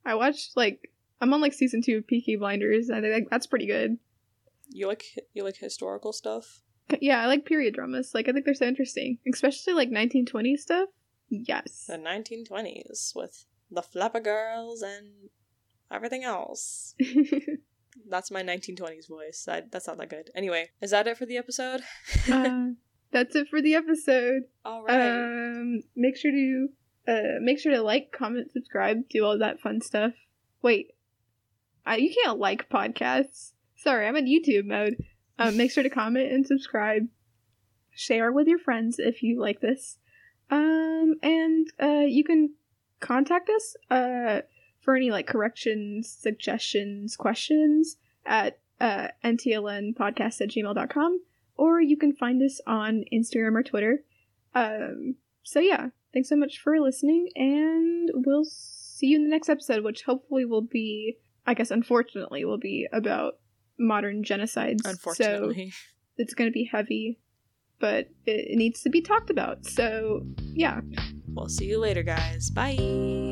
I 0.05 0.15
watched 0.15 0.57
like 0.57 0.91
I'm 1.20 1.32
on 1.32 1.41
like 1.41 1.53
season 1.53 1.82
two 1.82 1.99
of 1.99 2.07
Peaky 2.07 2.37
Blinders. 2.37 2.91
I 2.91 3.01
think 3.01 3.28
that's 3.31 3.47
pretty 3.47 3.66
good. 3.66 3.99
You 4.69 4.87
like 4.89 5.05
you 5.32 5.45
like 5.45 5.57
historical 5.57 6.12
stuff? 6.12 6.62
Yeah, 7.01 7.20
I 7.20 7.27
like 7.27 7.45
period 7.45 7.74
dramas. 7.74 8.12
Like 8.15 8.28
I 8.28 8.32
think 8.32 8.45
they're 8.45 8.55
so 8.55 8.66
interesting, 8.66 9.19
especially 9.32 9.74
like 9.74 9.91
1920s 9.91 10.59
stuff. 10.59 10.89
Yes. 11.28 11.85
The 11.87 11.97
1920s 11.97 13.15
with 13.15 13.45
the 13.70 13.82
flapper 13.82 14.20
girls 14.20 14.82
and 14.82 15.31
everything 15.91 16.24
else. 16.24 16.95
That's 18.11 18.31
my 18.31 18.43
1920s 18.43 19.09
voice. 19.09 19.47
I, 19.49 19.62
that's 19.70 19.87
not 19.87 19.99
that 19.99 20.11
good. 20.11 20.31
Anyway, 20.35 20.70
is 20.81 20.91
that 20.91 21.07
it 21.07 21.16
for 21.16 21.27
the 21.27 21.37
episode? 21.37 21.82
uh, 22.31 22.69
that's 23.12 23.35
it 23.37 23.49
for 23.49 23.62
the 23.62 23.74
episode. 23.74 24.43
All 24.65 24.85
right. 24.85 25.01
Um, 25.01 25.82
make 25.97 26.16
sure 26.16 26.31
to 26.31 26.69
uh 27.09 27.41
make 27.41 27.59
sure 27.59 27.73
to 27.73 27.82
like, 27.82 28.12
comment, 28.12 28.53
subscribe, 28.53 29.09
do 29.09 29.24
all 29.24 29.39
that 29.39 29.61
fun 29.61 29.81
stuff. 29.81 30.12
Wait, 30.62 30.89
I, 31.87 31.97
you 31.97 32.15
can't 32.23 32.39
like 32.39 32.69
podcasts. 32.69 33.53
Sorry, 33.77 34.07
I'm 34.07 34.16
in 34.16 34.27
YouTube 34.27 34.66
mode. 34.66 34.97
Um, 35.39 35.57
make 35.57 35.70
sure 35.70 35.82
to 35.82 35.91
comment 35.91 36.32
and 36.32 36.47
subscribe. 36.47 37.05
Share 37.93 38.31
with 38.32 38.47
your 38.47 38.59
friends 38.59 38.99
if 38.99 39.23
you 39.23 39.41
like 39.41 39.61
this. 39.61 39.99
Um, 40.51 41.15
and 41.23 41.66
uh, 41.81 42.05
you 42.07 42.24
can 42.24 42.55
contact 43.01 43.49
us 43.49 43.74
uh 43.91 44.41
for 44.81 44.97
any 44.97 45.11
like 45.11 45.27
corrections, 45.27 46.09
suggestions, 46.09 47.16
questions 47.16 47.97
at 48.27 48.59
uh 48.81 49.09
ntlnpodcast 49.24 50.40
at 50.40 50.48
gmail.com 50.48 51.20
or 51.57 51.81
you 51.81 51.97
can 51.97 52.15
find 52.15 52.43
us 52.43 52.61
on 52.66 53.05
Instagram 53.12 53.55
or 53.55 53.62
Twitter. 53.62 54.02
Um, 54.55 55.16
so 55.43 55.61
yeah, 55.61 55.89
thanks 56.15 56.31
so 56.31 56.36
much 56.36 56.59
for 56.59 56.81
listening, 56.81 57.28
and 57.36 58.11
we'll 58.15 58.47
see 58.47 59.09
you 59.09 59.16
in 59.16 59.24
the 59.24 59.31
next 59.31 59.51
episode, 59.51 59.85
which 59.85 60.02
hopefully 60.05 60.47
will 60.47 60.62
be, 60.62 61.19
I 61.47 61.52
guess, 61.52 61.70
unfortunately, 61.70 62.47
will 62.47 62.59
be 62.59 62.89
about 62.93 63.35
modern 63.78 64.24
genocides. 64.24 64.86
Unfortunately. 64.86 65.70
so 65.70 65.77
it's 66.16 66.32
going 66.32 66.48
to 66.48 66.52
be 66.55 66.65
heavy, 66.65 67.19
but 67.78 68.09
it, 68.24 68.52
it 68.52 68.57
needs 68.57 68.82
to 68.82 68.89
be 68.89 69.02
talked 69.02 69.28
about. 69.28 69.66
So 69.66 70.23
yeah, 70.55 70.81
We'll 71.35 71.48
see 71.48 71.66
you 71.66 71.78
later, 71.78 72.02
guys. 72.02 72.51
Bye. 72.51 73.30